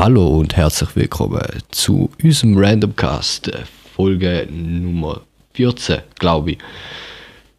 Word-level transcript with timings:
Hallo 0.00 0.38
und 0.38 0.54
herzlich 0.56 0.94
willkommen 0.94 1.42
zu 1.72 2.08
unserem 2.22 2.56
Randomcast, 2.56 3.48
äh, 3.48 3.64
Folge 3.96 4.46
Nummer 4.48 5.22
14, 5.54 6.02
glaube 6.20 6.52
ich. 6.52 6.58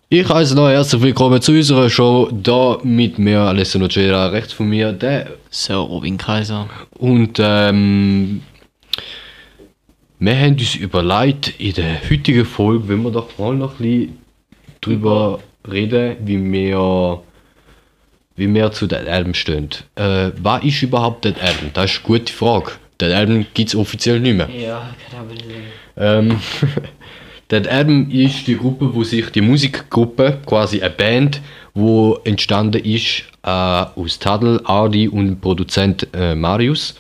Ich 0.08 0.30
heiße 0.30 0.56
noch 0.56 0.70
herzlich 0.70 1.02
willkommen 1.02 1.42
zu 1.42 1.52
unserer 1.52 1.90
Show, 1.90 2.30
da 2.32 2.78
mit 2.82 3.20
mir 3.20 3.42
Alessio 3.42 3.82
Nocera, 3.82 4.28
rechts 4.28 4.54
von 4.54 4.70
mir, 4.70 4.94
der 4.94 5.32
So, 5.50 5.84
Robin 5.84 6.18
Kaiser. 6.18 6.70
und 6.92 7.42
ähm, 7.44 8.42
wir 10.20 10.40
haben 10.40 10.54
uns 10.54 10.76
überlegt, 10.76 11.60
in 11.60 11.74
der 11.74 12.10
heutigen 12.10 12.46
Folge, 12.46 12.88
wenn 12.88 13.04
wir 13.04 13.12
doch 13.12 13.38
mal 13.38 13.54
noch 13.54 13.82
ein 13.82 13.84
bisschen 13.84 14.18
drüber 14.80 15.40
reden, 15.70 16.16
wie 16.24 16.42
wir, 16.54 17.22
wie 18.40 18.52
wir 18.54 18.72
zu 18.72 18.88
den 18.88 19.08
Alben 19.08 19.34
stehen. 19.34 19.70
Äh, 19.96 20.32
was 20.42 20.64
ist 20.64 20.82
überhaupt 20.82 21.26
Dead 21.26 21.36
Album? 21.42 21.72
Das 21.74 21.92
ist 21.92 21.98
eine 21.98 22.08
gute 22.08 22.34
Frage. 22.34 22.72
Dead 23.00 23.12
Album 23.12 23.46
gibt 23.54 23.70
es 23.70 23.76
offiziell 23.76 24.20
nicht 24.20 24.38
mehr. 24.38 24.50
Ja, 24.50 24.96
kann 25.12 25.20
aber 25.20 25.34
nicht 25.34 25.46
sagen. 25.46 26.30
Ähm, 26.32 26.40
Dead 27.52 27.68
Album 27.68 28.10
ist 28.10 28.48
die 28.48 28.58
Gruppe, 28.58 28.94
wo 28.94 29.04
sich 29.04 29.30
die 29.32 29.42
Musikgruppe, 29.42 30.40
quasi 30.46 30.82
eine 30.82 30.92
Band, 30.92 31.42
wo 31.74 32.20
entstanden 32.24 32.84
ist 32.84 33.24
äh, 33.44 33.50
aus 33.50 34.20
Tadel, 34.20 34.62
Ardi 34.64 35.08
und 35.08 35.42
Produzent 35.42 36.08
äh, 36.14 36.36
Marius, 36.36 36.96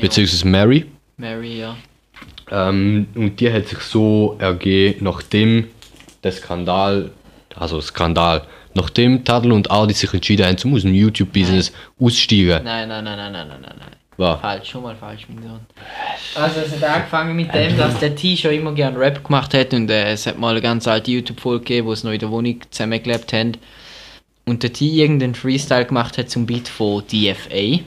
beziehungsweise 0.00 0.48
Mary. 0.48 0.86
Mary, 1.16 1.60
ja. 1.60 1.76
Ähm, 2.50 3.06
und 3.14 3.38
die 3.38 3.52
hat 3.52 3.68
sich 3.68 3.80
so 3.80 4.36
ergeben, 4.38 5.04
nachdem 5.04 5.66
der 6.24 6.32
Skandal, 6.32 7.10
also 7.54 7.80
Skandal, 7.80 8.42
nachdem 8.74 9.24
Tadel 9.24 9.52
und 9.52 9.70
Ardi 9.70 9.94
sich 9.94 10.12
entschieden 10.12 10.46
haben, 10.46 10.58
zum 10.58 10.74
aus 10.74 10.82
dem 10.82 10.94
YouTube-Business 10.94 11.72
aussteigen. 11.98 12.64
Nein, 12.64 12.88
nein, 12.88 13.04
nein, 13.04 13.16
nein, 13.16 13.32
nein, 13.32 13.48
nein, 13.48 13.60
nein. 13.62 13.74
nein. 13.78 14.00
War. 14.20 14.38
Falsch, 14.38 14.68
schon 14.68 14.82
mal 14.82 14.94
falsch, 14.94 15.26
mein 15.28 15.42
Sohn. 15.42 15.60
Also 16.34 16.60
es 16.60 16.72
hat 16.76 16.84
angefangen 16.84 17.34
mit 17.34 17.54
dem, 17.54 17.74
dass 17.78 17.98
der 18.00 18.14
T 18.14 18.36
schon 18.36 18.52
immer 18.52 18.72
gern 18.72 18.94
Rap 18.94 19.24
gemacht 19.24 19.54
hat 19.54 19.72
und 19.72 19.90
äh, 19.90 20.12
es 20.12 20.26
hat 20.26 20.38
mal 20.38 20.50
eine 20.50 20.60
ganz 20.60 20.86
alte 20.86 21.10
YouTube-Folge 21.10 21.64
gegeben, 21.64 21.86
wo 21.86 21.94
sie 21.94 22.06
noch 22.06 22.12
in 22.12 22.20
der 22.20 22.30
Wohnung 22.30 22.60
zusammengelebt 22.70 23.32
haben. 23.32 23.52
Und 24.44 24.62
der 24.62 24.74
T 24.74 24.84
irgendeinen 24.84 25.34
Freestyle 25.34 25.86
gemacht 25.86 26.18
hat 26.18 26.28
zum 26.28 26.44
Beat 26.44 26.68
von 26.68 27.02
DFA. 27.06 27.80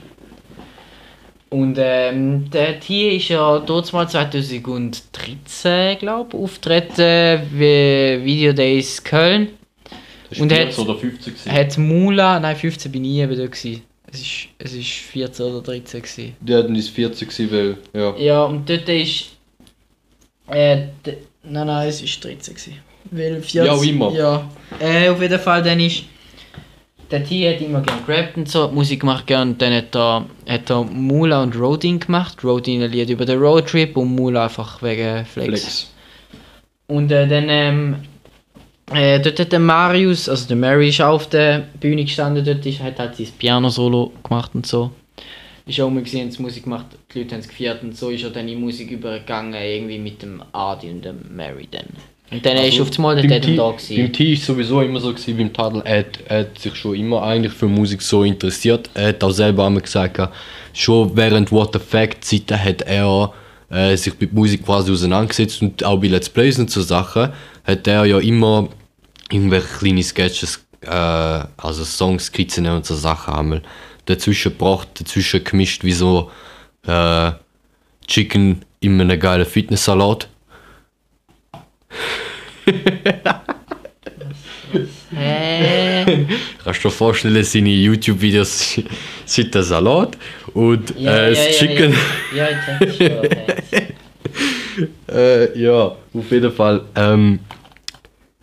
Und 1.50 1.76
ähm, 1.78 2.50
der 2.50 2.80
T 2.80 3.16
ist 3.16 3.28
ja 3.28 3.60
dort 3.60 3.92
mal 3.92 4.08
2013, 4.08 5.98
glaube 5.98 6.30
ich, 6.36 6.42
auftreten 6.42 7.42
wie 7.52 8.24
Video 8.24 8.52
Days 8.52 9.04
Köln. 9.04 9.50
Das 10.30 10.38
Und 10.40 10.52
hat- 10.52 10.78
oder 10.78 10.94
50 10.96 11.34
gewesen. 11.34 11.52
Hat 11.52 11.78
Mula, 11.78 12.40
nein 12.40 12.56
15 12.56 12.90
bin 12.90 13.04
ich 13.04 13.18
eben 13.18 13.36
da 13.36 13.46
gewesen. 13.46 13.82
Es 14.10 14.20
ist, 14.20 14.48
es 14.58 14.72
ist 14.74 14.88
14 14.88 15.46
oder 15.46 15.60
13 15.62 16.00
gewesen. 16.02 16.36
Die 16.40 16.54
hatten 16.54 16.76
es 16.76 16.88
40 16.88 17.28
gewesen, 17.28 17.52
weil, 17.52 17.76
ja. 18.00 18.16
Ja, 18.16 18.44
und 18.44 18.68
dort 18.68 18.88
ist. 18.88 19.30
Äh, 20.48 20.76
nein, 21.42 21.66
nein, 21.66 21.88
es 21.88 22.02
ist 22.02 22.22
13 22.24 22.54
gewesen. 22.54 22.76
Weil 23.10 23.42
14, 23.42 23.64
Ja, 23.64 23.82
immer. 23.82 24.12
Ja. 24.12 24.50
Äh, 24.78 25.08
auf 25.08 25.20
jeden 25.20 25.38
Fall, 25.40 25.62
dann 25.62 25.80
ist. 25.80 26.04
Der 27.10 27.22
T 27.22 27.48
hat 27.52 27.60
immer 27.60 27.80
gern 27.82 27.98
gerappt 28.06 28.36
und 28.38 28.48
so, 28.48 28.64
hat 28.64 28.72
Musik 28.72 29.00
gemacht 29.00 29.26
gern. 29.26 29.50
Und 29.50 29.62
dann 29.62 29.74
hat 29.74 29.94
er, 29.94 30.24
hat 30.48 30.70
er 30.70 30.84
Mula 30.84 31.42
und 31.42 31.54
Rodin 31.54 32.00
gemacht. 32.00 32.42
Rodin 32.42 32.82
ein 32.82 32.90
Lied 32.90 33.10
über 33.10 33.26
den 33.26 33.38
Roadtrip 33.38 33.96
und 33.96 34.14
Mula 34.14 34.44
einfach 34.44 34.82
wegen 34.82 35.24
Flex. 35.26 35.46
Flex. 35.60 35.90
Und 36.86 37.12
äh, 37.12 37.28
dann, 37.28 37.46
ähm, 37.48 37.96
äh, 38.94 39.20
dort 39.20 39.38
hat 39.40 39.52
der 39.52 39.60
Marius, 39.60 40.28
also 40.28 40.46
der 40.48 40.56
Mary 40.56 40.88
ist 40.88 41.00
auch 41.00 41.14
auf 41.14 41.28
der 41.28 41.64
Bühne 41.80 42.04
gestanden, 42.04 42.44
dort 42.44 42.64
ist, 42.66 42.80
hat 42.80 42.98
halt 42.98 43.16
sein 43.16 43.28
Piano-Solo 43.38 44.12
gemacht 44.22 44.50
und 44.54 44.66
so. 44.66 44.90
Ist 45.66 45.80
auch 45.80 45.88
mal 45.90 46.02
gesehen, 46.02 46.30
hat 46.30 46.38
Musik 46.40 46.64
gemacht, 46.64 46.86
die 47.14 47.20
Leute 47.20 47.32
haben 47.34 47.40
es 47.40 47.48
gefeiert 47.48 47.82
und 47.82 47.96
so 47.96 48.10
ist 48.10 48.22
er 48.24 48.30
dann 48.30 48.46
in 48.48 48.60
Musik 48.60 48.90
übergegangen, 48.90 49.54
irgendwie 49.54 49.98
mit 49.98 50.20
dem 50.22 50.42
Adi 50.52 50.90
und 50.90 51.04
dem 51.04 51.20
Mary 51.34 51.66
dann. 51.70 51.86
Und 52.30 52.44
dann 52.44 52.56
ist 52.58 52.80
auf 52.80 52.90
einmal 52.98 53.16
der 53.16 53.28
beim 53.28 53.42
T- 53.42 53.56
da 53.56 53.68
Beim 53.68 53.76
gewesen. 53.76 54.12
T 54.12 54.32
ist 54.32 54.44
sowieso 54.44 54.80
immer 54.82 55.00
so 55.00 55.08
gewesen, 55.12 55.36
beim 55.36 55.52
Tadel, 55.52 55.82
er, 55.84 55.98
hat- 56.00 56.18
er 56.26 56.38
hat 56.40 56.58
sich 56.58 56.74
schon 56.74 56.96
immer 56.96 57.22
eigentlich 57.22 57.52
für 57.52 57.66
Musik 57.66 58.02
so 58.02 58.24
interessiert. 58.24 58.90
Er 58.94 59.08
hat 59.08 59.22
auch 59.24 59.30
selber 59.30 59.66
einmal 59.66 59.82
gesagt, 59.82 60.20
schon 60.72 61.16
während 61.16 61.50
What 61.52 61.72
the 61.74 61.78
Fact 61.78 62.24
Zeiten 62.24 62.62
hat 62.62 62.82
er 62.82 63.32
äh, 63.70 63.96
sich 63.96 64.12
mit 64.18 64.32
Musik 64.32 64.64
quasi 64.64 64.90
auseinandergesetzt 64.92 65.62
und 65.62 65.84
auch 65.84 65.98
bei 66.00 66.08
Let's 66.08 66.28
Plays 66.28 66.58
und 66.58 66.70
so 66.70 66.82
Sachen 66.82 67.30
hat 67.64 67.86
er 67.86 68.04
ja 68.04 68.18
immer 68.18 68.68
irgendwelche 69.30 69.66
kleine 69.78 70.02
Sketches, 70.02 70.64
äh, 70.82 70.88
also 70.88 71.84
Songs, 71.84 72.26
Skizzen 72.26 72.66
und 72.66 72.84
so 72.86 72.94
Sachen 72.94 73.34
einmal 73.34 73.62
dazwischen 74.06 74.52
gebracht, 74.52 74.88
dazwischen 74.94 75.44
gemischt 75.44 75.84
wie 75.84 75.92
so 75.92 76.30
äh, 76.86 77.32
Chicken 78.06 78.64
in 78.80 79.00
einem 79.00 79.18
geilen 79.18 79.46
Fitnesssalat. 79.46 80.28
Hä? 85.14 86.26
Kannst 86.62 86.84
du 86.84 86.88
dir 86.88 86.94
vorstellen, 86.94 87.44
seine 87.44 87.70
YouTube-Videos 87.70 88.80
sind 89.24 89.54
der 89.54 89.62
Salat 89.62 90.18
und 90.52 90.96
äh, 90.98 91.30
das 91.30 91.58
Chicken. 91.58 91.94
Ja, 92.34 92.48
ja, 92.48 92.48
ich 92.50 92.64
denke 92.66 92.92
schon. 92.92 93.78
ja. 93.78 93.82
Äh, 95.08 95.56
ja, 95.56 95.94
auf 96.12 96.30
jeden 96.30 96.50
Fall 96.50 96.82
ähm, 96.96 97.38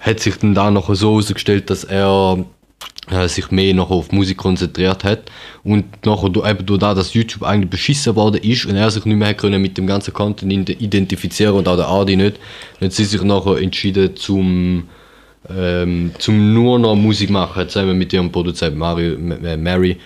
hat 0.01 0.19
sich 0.19 0.35
dann 0.37 0.53
da 0.53 0.69
noch 0.71 0.93
so 0.93 1.11
herausgestellt, 1.11 1.69
dass 1.69 1.83
er 1.83 2.43
äh, 3.09 3.27
sich 3.27 3.49
mehr 3.51 3.73
noch 3.73 3.89
auf 3.89 4.11
Musik 4.11 4.37
konzentriert 4.37 5.03
hat 5.03 5.31
und 5.63 5.85
du- 6.01 6.43
eben 6.45 6.65
durch 6.65 6.79
das, 6.79 6.95
dass 6.95 7.13
YouTube 7.13 7.43
eigentlich 7.43 7.69
beschissen 7.69 8.15
worden 8.15 8.41
ist 8.43 8.65
und 8.65 8.75
er 8.75 8.89
sich 8.91 9.05
nicht 9.05 9.15
mehr 9.17 9.33
können 9.33 9.61
mit 9.61 9.77
dem 9.77 9.87
ganzen 9.87 10.13
Content 10.13 10.51
ide- 10.51 10.73
identifizieren 10.73 11.55
und 11.55 11.67
auch 11.67 11.75
der 11.77 11.87
Adi 11.87 12.15
nicht, 12.15 12.37
hat 12.81 12.91
sie 12.93 13.05
sich 13.05 13.21
nachher 13.23 13.57
entschieden 13.61 14.15
zum 14.15 14.83
ähm, 15.49 16.11
zum 16.19 16.53
nur 16.53 16.77
noch 16.77 16.95
Musik 16.95 17.31
machen, 17.31 17.67
zusammen 17.67 17.97
mit 17.97 18.13
ihrem 18.13 18.31
Produzent 18.31 18.77
Mario, 18.77 19.13
äh, 19.15 19.57
Mary. 19.57 19.97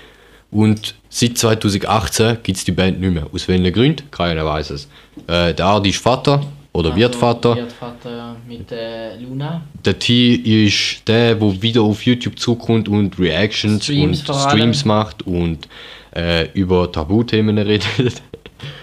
Und 0.50 0.95
seit 1.09 1.38
2018 1.38 2.38
gibt 2.41 2.57
es 2.57 2.63
die 2.63 2.72
Band 2.72 3.01
nicht 3.01 3.13
mehr. 3.13 3.27
Aus 3.33 3.45
welchen 3.50 3.72
Gründen? 3.73 4.09
Keiner 4.12 4.45
weiß 4.45 4.69
es. 4.69 4.88
Äh, 5.27 5.53
der 5.53 5.66
Adi 5.66 5.89
ist 5.89 6.01
Vater 6.01 6.41
oder 6.75 6.96
wird 6.96 7.13
Also, 7.13 7.19
Vater. 7.19 7.56
Wird 7.56 7.72
Vater, 7.72 8.36
mit 8.47 8.72
äh, 8.72 9.18
Luna. 9.18 9.62
Der 9.84 9.97
T 9.97 10.36
ist 10.36 11.08
der, 11.08 11.36
der 11.36 11.62
wieder 11.62 11.81
auf 11.81 12.06
YouTube 12.06 12.38
zurückkommt 12.38 12.90
und 12.90 13.18
Reactions 13.18 13.84
Streams 13.84 14.30
und. 14.30 14.36
Streams 14.36 14.86
macht 14.86 15.25
und 15.25 15.68
äh, 16.16 16.50
über 16.53 16.91
Tabuthemen 16.91 17.58
redet. 17.58 18.22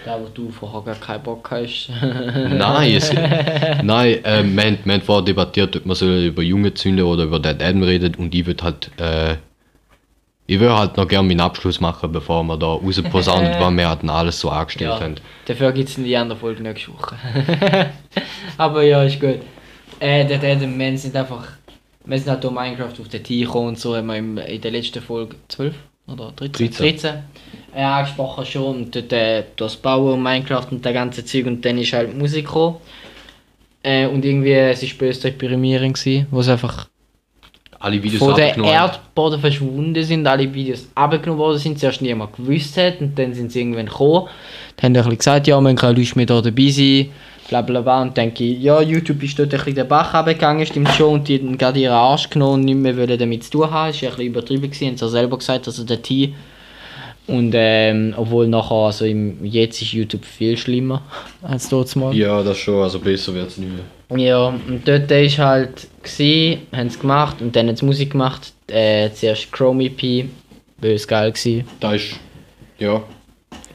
Da, 0.05 0.19
wo 0.19 0.27
du 0.33 0.49
vorher 0.49 0.81
gar 0.81 0.95
keinen 0.95 1.23
Bock 1.23 1.49
hast. 1.51 1.89
Nein, 2.01 2.95
es, 2.95 3.11
nein 3.83 4.23
äh, 4.23 4.43
wir 4.43 4.63
haben 4.63 5.01
vorher 5.01 5.25
debattiert, 5.25 5.75
ob 5.75 5.85
man 5.85 5.95
soll 5.95 6.25
über 6.25 6.41
junge 6.41 6.73
Zünder 6.73 7.05
oder 7.05 7.23
über 7.23 7.39
Dead 7.39 7.61
Adam 7.61 7.83
redet 7.83 8.17
und 8.17 8.33
ich 8.33 8.45
würde 8.45 8.63
halt, 8.63 8.91
äh, 8.97 9.35
ich 10.45 10.59
würde 10.59 10.77
halt 10.77 10.97
noch 10.97 11.07
gerne 11.07 11.27
meinen 11.27 11.39
Abschluss 11.39 11.79
machen, 11.79 12.11
bevor 12.11 12.43
wir 12.43 12.57
da 12.57 12.67
rausposaunen, 12.67 13.53
weil 13.59 13.71
wir 13.77 13.89
halt 13.89 14.07
alles 14.09 14.39
so 14.39 14.49
angestellt 14.49 14.91
Ja, 14.91 14.99
haben. 14.99 15.15
dafür 15.45 15.71
gibt 15.71 15.89
es 15.89 15.97
in 15.97 16.03
die 16.03 16.15
andere 16.17 16.37
Folge 16.37 16.61
nächste 16.61 16.91
Woche. 16.93 17.15
Aber 18.57 18.83
ja, 18.83 19.03
ist 19.03 19.19
gut. 19.19 19.39
Äh, 19.99 20.25
der 20.25 20.43
Adam, 20.43 20.77
wir 20.77 20.97
sind 20.97 21.15
einfach. 21.15 21.47
Wir 22.05 22.17
sind 22.19 22.29
halt 22.29 22.43
durch 22.43 22.53
Minecraft 22.53 22.99
auf 22.99 23.07
den 23.07 23.23
Tee 23.23 23.41
gekommen 23.41 23.69
und 23.69 23.79
so 23.79 23.95
haben 23.95 24.07
wir 24.35 24.45
in 24.45 24.59
der 24.59 24.71
letzten 24.71 25.01
Folge 25.01 25.37
12 25.47 25.73
oder 26.07 26.33
13? 26.35 26.71
13. 26.71 27.15
äh, 27.73 27.81
angesprochen 27.81 28.45
schon. 28.45 28.75
Und 28.75 28.95
dort 28.95 29.13
äh, 29.13 29.45
das 29.55 29.77
Bauen 29.77 30.15
und 30.15 30.23
Minecraft 30.23 30.67
und 30.71 30.83
der 30.83 30.91
ganze 30.91 31.23
Zeug 31.23 31.45
und 31.45 31.63
dann 31.63 31.77
ist 31.77 31.93
halt 31.93 32.17
Musik 32.17 32.45
gekommen. 32.45 32.77
Äh, 33.81 34.07
und 34.07 34.25
irgendwie, 34.25 34.51
es 34.51 34.81
war 34.83 34.89
böse 34.97 35.21
Deprimierend 35.31 35.97
wo 36.31 36.41
es 36.41 36.49
einfach 36.49 36.87
Alle 37.83 38.01
Videos 38.01 38.19
von 38.19 38.33
der. 38.33 38.57
Erdboden 38.57 39.41
verschwunden 39.41 40.01
sind, 40.05 40.25
alle 40.25 40.51
Videos 40.53 40.87
abgenommen 40.95 41.37
worden 41.37 41.57
sind, 41.57 41.77
zuerst 41.77 42.01
niemand 42.01 42.33
gewusst 42.33 42.77
hat 42.77 43.01
und 43.01 43.19
dann 43.19 43.33
sind 43.33 43.51
sie 43.51 43.59
irgendwann 43.59 43.87
gekommen. 43.87 44.29
Dann 44.77 44.95
haben 44.95 45.03
bisschen 45.03 45.17
gesagt, 45.17 45.47
ja, 45.47 45.59
man 45.59 45.75
kann 45.75 45.93
Leute 45.93 46.15
mehr 46.15 46.25
da 46.25 46.39
dabei 46.39 46.69
sein, 46.69 47.09
bla 47.49 47.61
bla 47.61 47.81
bla. 47.81 48.01
Und 48.03 48.17
dann 48.17 48.27
denke 48.27 48.45
ich, 48.45 48.61
ja, 48.61 48.79
YouTube 48.79 49.21
ist 49.21 49.37
dort 49.37 49.53
ein 49.53 49.57
bisschen 49.57 49.75
den 49.75 49.87
Bach 49.89 50.13
runtergegangen, 50.13 50.65
stimmt 50.65 50.93
schon, 50.93 51.15
und 51.15 51.27
die 51.27 51.37
haben 51.37 51.57
gerade 51.57 51.77
ihren 51.77 51.91
Arsch 51.91 52.29
genommen 52.29 52.53
und 52.53 52.61
nicht 52.61 52.77
mehr 52.77 52.95
wollen 52.95 53.19
damit 53.19 53.43
zu 53.43 53.51
tun 53.51 53.69
haben. 53.69 53.91
Das 53.91 54.01
war 54.01 54.09
ein 54.09 54.15
bisschen 54.15 54.31
übertrieben, 54.31 54.71
gewesen, 54.71 54.87
haben 54.87 54.97
sie 54.97 55.09
selber 55.09 55.37
gesagt, 55.37 55.67
also 55.67 55.83
der 55.83 56.01
T. 56.01 56.33
Und 57.25 57.53
ähm, 57.55 58.13
obwohl 58.17 58.47
nachher, 58.47 58.75
also 58.75 59.05
im, 59.05 59.43
jetzt 59.45 59.81
ist 59.81 59.93
YouTube 59.93 60.25
viel 60.25 60.57
schlimmer 60.57 61.01
als 61.41 61.69
dort 61.69 61.95
mal. 61.95 62.13
Ja, 62.13 62.43
das 62.43 62.57
schon, 62.57 62.83
also 62.83 62.99
besser 62.99 63.33
wird 63.33 63.47
es 63.49 63.57
nicht 63.57 63.71
mehr. 63.71 64.19
Ja, 64.19 64.47
und 64.47 64.81
dort 64.85 65.09
ist 65.09 65.39
halt 65.39 65.87
gsi, 66.03 66.59
haben 66.75 66.89
sie 66.89 66.99
gemacht 66.99 67.37
und 67.41 67.55
dann 67.55 67.67
haben 67.67 67.75
sie 67.77 67.85
Musik 67.85 68.11
gemacht. 68.11 68.51
Äh, 68.67 69.09
zuerst 69.13 69.51
Chrome 69.51 69.85
EP, 69.85 70.25
bös 70.79 71.07
geil 71.07 71.31
gsi. 71.31 71.63
Da 71.79 71.93
ist, 71.93 72.19
ja, 72.77 73.01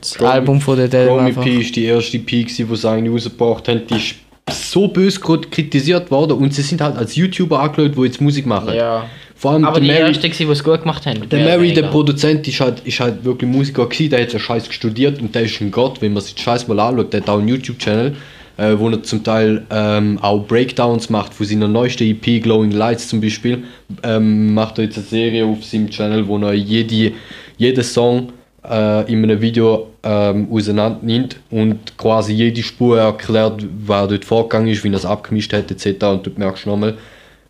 Das 0.01 0.15
Chrome- 0.15 0.31
Album 0.31 0.61
von 0.61 0.77
der 0.77 0.89
Dell 0.89 1.07
Chrome. 1.09 1.31
EP 1.31 1.47
ist 1.61 1.75
die 1.75 1.85
erste 1.87 2.19
EP, 2.19 2.27
gewesen, 2.27 2.69
die 2.69 2.77
sie 2.77 2.89
eigentlich 2.91 3.13
rausgebracht 3.15 3.67
haben. 3.69 3.87
Die 3.87 3.95
ist 3.97 4.15
so 4.51 4.89
bös 4.89 5.21
kritisiert 5.21 6.11
worden 6.11 6.33
und 6.39 6.55
sie 6.55 6.63
sind 6.63 6.81
halt 6.81 6.97
als 6.97 7.17
YouTuber 7.17 7.61
angeschaut, 7.61 7.97
die 7.97 8.03
jetzt 8.03 8.21
Musik 8.21 8.47
machen. 8.47 8.75
Ja, 8.75 9.07
Vor 9.39 9.53
allem 9.53 9.65
Aber 9.65 9.79
die 9.79 9.87
Mary, 9.87 10.09
ersten, 10.09 10.33
die 10.33 10.43
es 10.43 10.65
gut 10.65 10.81
gemacht 10.81 11.07
haben. 11.07 11.29
der 11.29 11.45
Mary, 11.45 11.73
der. 11.73 11.83
Produzent, 11.85 12.49
ist 12.49 12.59
halt, 12.59 12.81
ist 12.85 12.99
halt 12.99 13.25
wirklich 13.25 13.49
Musiker 13.49 13.87
gewesen, 13.87 14.11
der 14.11 14.23
hat 14.23 14.33
ja 14.33 14.39
Scheiß 14.41 14.67
studiert 14.75 15.23
und 15.23 15.33
der 15.33 15.43
ist 15.43 15.61
ein 15.61 15.71
Gott, 15.71 16.03
wenn 16.03 16.13
man 16.13 16.25
sich 16.25 16.35
den 16.35 16.43
Scheiß 16.43 16.67
mal 16.67 16.81
anschaut, 16.81 17.13
der 17.13 17.21
hat 17.21 17.29
auch 17.29 17.39
einen 17.39 17.47
YouTube-Channel, 17.47 18.17
äh, 18.57 18.75
wo 18.77 18.89
er 18.89 19.01
zum 19.05 19.23
Teil 19.23 19.65
ähm, 19.71 20.19
auch 20.23 20.45
Breakdowns 20.45 21.09
macht 21.09 21.35
von 21.35 21.47
seiner 21.47 21.69
neuesten 21.69 22.03
EP, 22.11 22.43
Glowing 22.43 22.73
Lights 22.73 23.07
zum 23.07 23.21
Beispiel, 23.21 23.63
ähm, 24.03 24.55
macht 24.55 24.79
er 24.79 24.85
jetzt 24.87 24.99
eine 24.99 25.07
Serie 25.07 25.47
auf 25.47 25.65
seinem 25.65 25.89
Channel, 25.89 26.27
wo 26.27 26.37
er 26.39 26.55
jede, 26.55 27.13
jeden 27.59 27.85
Song 27.85 28.33
äh, 28.69 29.09
in 29.13 29.23
einem 29.23 29.41
Video 29.41 29.91
ähm, 30.03 30.49
auseinander 30.51 30.99
nimmt 31.03 31.37
und 31.51 31.97
quasi 31.97 32.33
jede 32.33 32.65
Spur 32.65 32.99
erklärt, 32.99 33.65
was 33.87 34.09
dort 34.09 34.25
vorgegangen 34.25 34.67
ist, 34.67 34.83
wie 34.83 34.89
er 34.89 34.95
es 34.95 35.07
abgemischt 35.07 35.53
hat 35.53 35.71
etc. 35.71 36.05
Und 36.07 36.27
du 36.27 36.31
merkst 36.35 36.67
nochmal, 36.67 36.99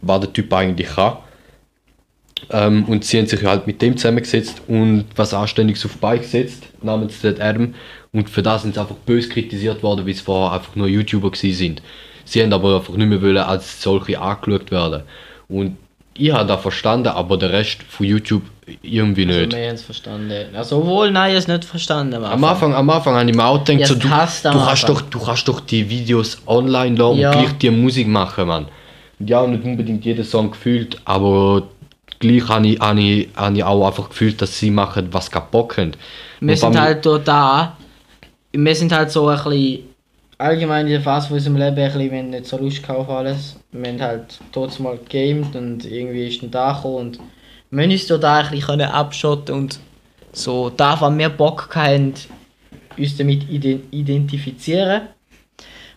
was 0.02 0.20
der 0.20 0.32
Typ 0.34 0.52
eigentlich 0.52 0.88
kann. 0.88 1.16
Ähm, 2.50 2.84
und 2.84 3.04
sie 3.04 3.18
haben 3.18 3.26
sich 3.26 3.42
halt 3.44 3.66
mit 3.66 3.82
dem 3.82 3.96
zusammengesetzt 3.96 4.62
und 4.68 5.04
was 5.16 5.34
Anständiges 5.34 5.84
auf 5.84 5.96
Beine 5.98 6.20
gesetzt, 6.20 6.64
namens 6.82 7.20
Dead 7.20 7.40
Adam. 7.40 7.74
Und 8.12 8.30
für 8.30 8.42
das 8.42 8.62
sind 8.62 8.74
sie 8.74 8.80
einfach 8.80 8.94
böse 8.96 9.28
kritisiert 9.28 9.82
worden, 9.82 10.06
weil 10.06 10.14
sie 10.14 10.22
vorher 10.22 10.58
einfach 10.58 10.74
nur 10.76 10.86
YouTuber 10.88 11.30
gewesen 11.30 11.56
sind. 11.56 11.82
Sie 12.24 12.42
haben 12.42 12.52
aber 12.52 12.76
einfach 12.76 12.94
nicht 12.94 13.08
mehr 13.08 13.20
wollen, 13.22 13.38
als 13.38 13.82
solche 13.82 14.20
angeschaut 14.20 14.70
werden. 14.70 15.02
Und 15.48 15.76
ich 16.14 16.32
habe 16.32 16.46
das 16.48 16.60
verstanden, 16.60 17.08
aber 17.08 17.36
der 17.36 17.52
Rest 17.52 17.82
von 17.88 18.04
YouTube 18.06 18.42
irgendwie 18.82 19.26
Also, 19.26 19.40
nicht. 19.40 19.52
wir 19.56 19.66
haben 19.68 19.74
es 19.76 19.82
verstanden. 19.82 20.46
Also 20.54 20.84
wohl, 20.84 21.10
nein, 21.10 21.30
ich 21.32 21.38
es 21.38 21.48
nicht 21.48 21.64
verstanden. 21.64 22.22
Am 22.22 22.44
Anfang, 22.44 22.74
am 22.74 22.90
Anfang 22.90 23.14
habe 23.16 23.30
ich 23.30 23.36
mir 23.36 23.44
auch 23.44 23.62
gedacht, 23.64 23.86
so, 23.86 23.94
es 23.94 24.00
du, 24.00 24.08
du, 24.08 24.14
am 24.14 24.18
kannst 24.66 24.84
Anfang. 24.84 24.86
doch, 24.96 25.02
du 25.10 25.18
kannst 25.24 25.48
doch 25.48 25.60
die 25.60 25.88
Videos 25.88 26.38
online 26.46 26.96
laden 26.96 27.18
Ja. 27.18 27.30
und 27.32 27.40
gleich 27.40 27.58
die 27.58 27.70
Musik 27.70 28.08
machen, 28.08 28.46
Mann. 28.48 28.66
Und 29.20 29.30
ja, 29.30 29.46
nicht 29.46 29.64
unbedingt 29.64 30.04
jeden 30.04 30.24
Song 30.24 30.50
gefühlt, 30.50 30.98
aber 31.04 31.68
gleich 32.20 32.48
habe 32.48 32.66
ich, 32.68 32.80
habe 32.80 33.00
ich, 33.00 33.28
habe 33.36 33.56
ich 33.56 33.64
auch 33.64 33.86
einfach 33.86 34.08
gefühlt, 34.08 34.40
dass 34.42 34.58
sie 34.58 34.70
machen, 34.70 35.08
was 35.12 35.26
sie 35.26 35.40
Bock 35.50 35.78
haben. 35.78 35.92
Wir 36.40 36.52
Und 36.52 36.56
sind 36.56 36.78
halt 36.80 37.04
dort 37.06 37.26
da. 37.28 37.76
Wir 38.52 38.74
sind 38.74 38.92
halt 38.92 39.10
so 39.10 39.28
ein 39.28 39.36
bisschen 39.36 39.80
allgemein 40.38 40.86
in 40.86 40.92
der 40.92 41.00
Phase 41.00 41.28
von 41.28 41.36
unserem 41.36 41.56
Leben 41.56 41.76
ein 41.78 41.92
bisschen, 41.92 42.10
wir 42.10 42.18
haben 42.18 42.30
nicht 42.30 42.46
so 42.46 42.58
Lust 42.58 42.88
auf 42.88 43.08
alles. 43.08 43.56
Wir 43.72 43.88
haben 43.90 44.00
halt 44.00 44.38
dort 44.52 44.78
mal 44.80 44.98
gegamed 44.98 45.54
und 45.56 45.84
irgendwie 45.84 46.28
ist 46.28 46.42
dann 46.42 46.50
da 46.50 46.72
gekommen 46.72 46.96
und 46.96 47.20
wir 47.70 47.82
haben 47.82 47.90
uns 47.90 48.06
dort 48.06 48.22
da 48.22 48.38
ein 48.38 48.50
bisschen 48.50 48.80
abschotten 48.80 49.54
und 49.54 49.80
so 50.32 50.70
da, 50.70 51.00
was 51.00 51.16
wir 51.18 51.28
Bock 51.28 51.74
hatten, 51.74 52.14
uns 52.96 53.16
damit 53.16 53.48
ide- 53.50 53.80
identifizieren. 53.90 55.02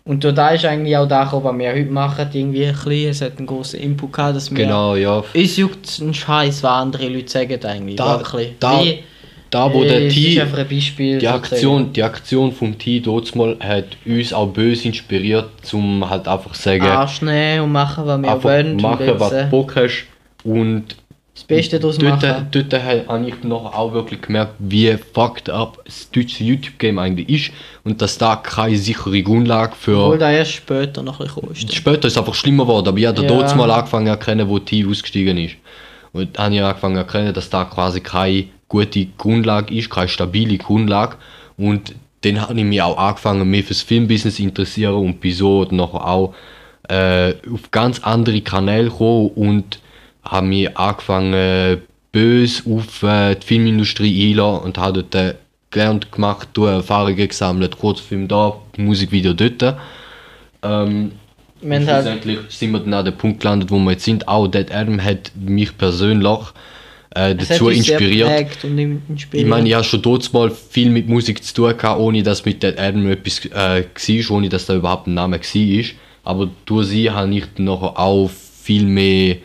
Und 0.03 0.23
dort 0.23 0.37
da 0.37 0.49
ist 0.49 0.65
eigentlich 0.65 0.97
auch 0.97 1.07
da 1.07 1.23
gekommen, 1.25 1.45
was 1.45 1.57
wir 1.59 1.71
heute 1.73 1.91
machen, 1.91 2.27
irgendwie 2.33 2.65
ein 2.65 2.73
bisschen. 2.73 3.09
Es 3.09 3.21
hat 3.21 3.37
einen 3.37 3.45
grossen 3.47 3.79
Input 3.79 4.11
gehabt, 4.13 4.35
dass 4.35 4.49
wir... 4.49 4.57
Genau, 4.65 4.95
ja. 4.95 5.23
Uns 5.33 5.57
juckt 5.57 5.99
ein 5.99 6.13
Scheiß, 6.13 6.63
was 6.63 6.71
andere 6.71 7.07
Leute 7.07 7.29
sagen 7.31 7.63
eigentlich. 7.63 7.95
Da- 7.97 8.17
wirklich. 8.17 8.53
da- 8.59 8.81
Wie, 8.83 9.03
Da, 9.51 9.71
wo 9.73 9.83
äh, 9.83 9.87
der 9.89 10.07
es 10.07 10.13
T, 10.13 10.41
Beispiel. 10.69 11.19
die. 11.19 11.27
Aktion, 11.27 11.91
die 11.93 12.01
Aktion 12.03 12.51
vom 12.53 12.77
T 12.79 13.01
dort 13.01 13.35
mal 13.35 13.57
hat 13.59 13.85
uns 14.05 14.31
auch 14.33 14.47
böse 14.47 14.87
inspiriert, 14.87 15.49
zum 15.61 16.09
halt 16.09 16.25
einfach 16.27 16.53
sagen, 16.55 16.83
Arsch 16.83 17.21
nehmen 17.21 17.65
und 17.65 17.71
machen, 17.73 18.05
was 18.07 18.21
wir 18.21 18.31
einfach 18.31 18.43
wollen. 18.45 18.77
machen, 18.77 19.13
was 19.17 19.29
du 19.29 19.47
Bock 19.51 19.75
hast 19.75 20.05
und 20.45 20.95
das 21.41 21.47
Beste 21.47 21.79
daraus 21.79 21.97
dort, 21.97 22.21
machen. 22.21 22.47
dort 22.51 22.73
habe 22.73 23.27
ich 23.27 23.43
noch 23.43 23.73
auch 23.73 23.93
wirklich 23.93 24.21
gemerkt, 24.21 24.53
wie 24.59 24.95
fucked 25.13 25.49
up 25.49 25.81
das 25.85 26.09
deutsche 26.11 26.43
YouTube-Game 26.43 26.99
eigentlich 26.99 27.29
ist 27.29 27.51
und 27.83 28.01
dass 28.01 28.17
da 28.17 28.35
keine 28.35 28.77
sichere 28.77 29.21
Grundlage 29.23 29.73
Obwohl 29.87 30.13
für... 30.13 30.17
da 30.19 30.31
erst 30.31 30.51
später 30.53 31.01
noch 31.03 31.19
ein 31.19 31.27
bisschen. 31.47 31.71
Später 31.71 32.07
ist 32.07 32.13
es 32.13 32.17
einfach 32.17 32.35
schlimmer 32.35 32.65
geworden, 32.65 32.87
aber 32.89 32.97
ich 32.97 33.05
habe 33.07 33.21
Ja. 33.21 33.27
dort 33.27 33.55
mal 33.55 33.71
angefangen 33.71 34.05
zu 34.05 34.11
erkennen, 34.11 34.47
wo 34.49 34.59
T 34.59 34.85
ausgestiegen 34.85 35.37
ist. 35.37 35.55
Und 36.13 36.37
dann 36.37 36.45
habe 36.45 36.55
ich 36.55 36.61
angefangen 36.61 36.95
zu 36.95 36.99
erkennen, 36.99 37.33
dass 37.33 37.49
da 37.49 37.63
quasi 37.65 38.01
keine 38.01 38.45
gute 38.67 39.07
Grundlage 39.17 39.73
ist, 39.73 39.89
keine 39.89 40.07
stabile 40.09 40.57
Grundlage. 40.57 41.15
Und 41.57 41.95
dann 42.21 42.39
habe 42.41 42.53
ich 42.59 42.65
mich 42.65 42.81
auch 42.81 42.97
angefangen, 42.97 43.49
mehr 43.49 43.63
fürs 43.63 43.81
Filmbusiness 43.81 44.35
zu 44.35 44.43
interessieren 44.43 44.93
und 44.93 45.19
bin 45.21 45.33
so 45.33 45.65
nachher 45.71 46.07
auch 46.07 46.33
äh, 46.89 47.33
auf 47.51 47.71
ganz 47.71 47.99
andere 48.03 48.41
Kanäle 48.41 48.89
gekommen 48.89 49.29
und 49.35 49.79
habe 50.23 50.47
mich 50.47 50.77
angefangen, 50.77 51.81
böse 52.11 52.63
auf 52.69 53.03
äh, 53.03 53.35
die 53.35 53.45
Filmindustrie 53.45 54.29
einzulassen 54.29 54.65
und 54.65 54.77
habe 54.77 55.03
dort 55.03 55.15
äh, 55.15 55.35
gelernt 55.71 56.11
gemacht, 56.11 56.49
du 56.53 56.65
Erfahrungen 56.65 57.27
gesammelt, 57.27 57.77
Kurzfilm 57.77 58.27
da, 58.27 58.53
Musikvideo 58.77 59.33
dort. 59.33 59.75
Ähm, 60.63 61.11
Wir 61.61 61.75
haben 61.75 61.81
und 61.83 61.87
halt, 61.87 62.03
schlussendlich 62.03 62.39
sind 62.49 62.71
wir 62.71 62.79
dann 62.79 62.93
an 62.93 63.05
dem 63.05 63.17
Punkt 63.17 63.39
gelandet, 63.39 63.71
wo 63.71 63.79
wir 63.79 63.91
jetzt 63.91 64.03
sind. 64.03 64.27
Auch 64.27 64.47
Dead 64.47 64.71
Adam 64.71 65.01
hat 65.01 65.31
mich 65.35 65.77
persönlich 65.77 66.39
äh, 67.15 67.35
dazu 67.35 67.69
inspiriert. 67.69 68.29
inspiriert. 69.09 69.23
Ich 69.31 69.45
meine, 69.45 69.67
ich 69.67 69.75
habe 69.75 69.83
schon 69.83 70.01
dort 70.01 70.31
mal 70.33 70.51
viel 70.51 70.89
mit 70.89 71.07
Musik 71.07 71.43
zu 71.43 71.53
tun 71.53 71.77
gehabt, 71.77 71.99
ohne 71.99 72.23
dass 72.23 72.45
mit 72.45 72.61
Dead 72.61 72.77
Adam 72.77 73.09
etwas 73.09 73.45
äh, 73.45 73.85
war, 73.85 74.35
ohne 74.35 74.49
dass 74.49 74.65
da 74.65 74.75
überhaupt 74.75 75.07
ein 75.07 75.13
Name 75.13 75.39
war. 75.39 75.85
Aber 76.23 76.49
durch 76.65 76.87
sie 76.87 77.09
habe 77.09 77.33
ich 77.33 77.45
dann 77.55 77.69
auch 77.69 78.29
viel 78.61 78.83
mehr 78.83 79.37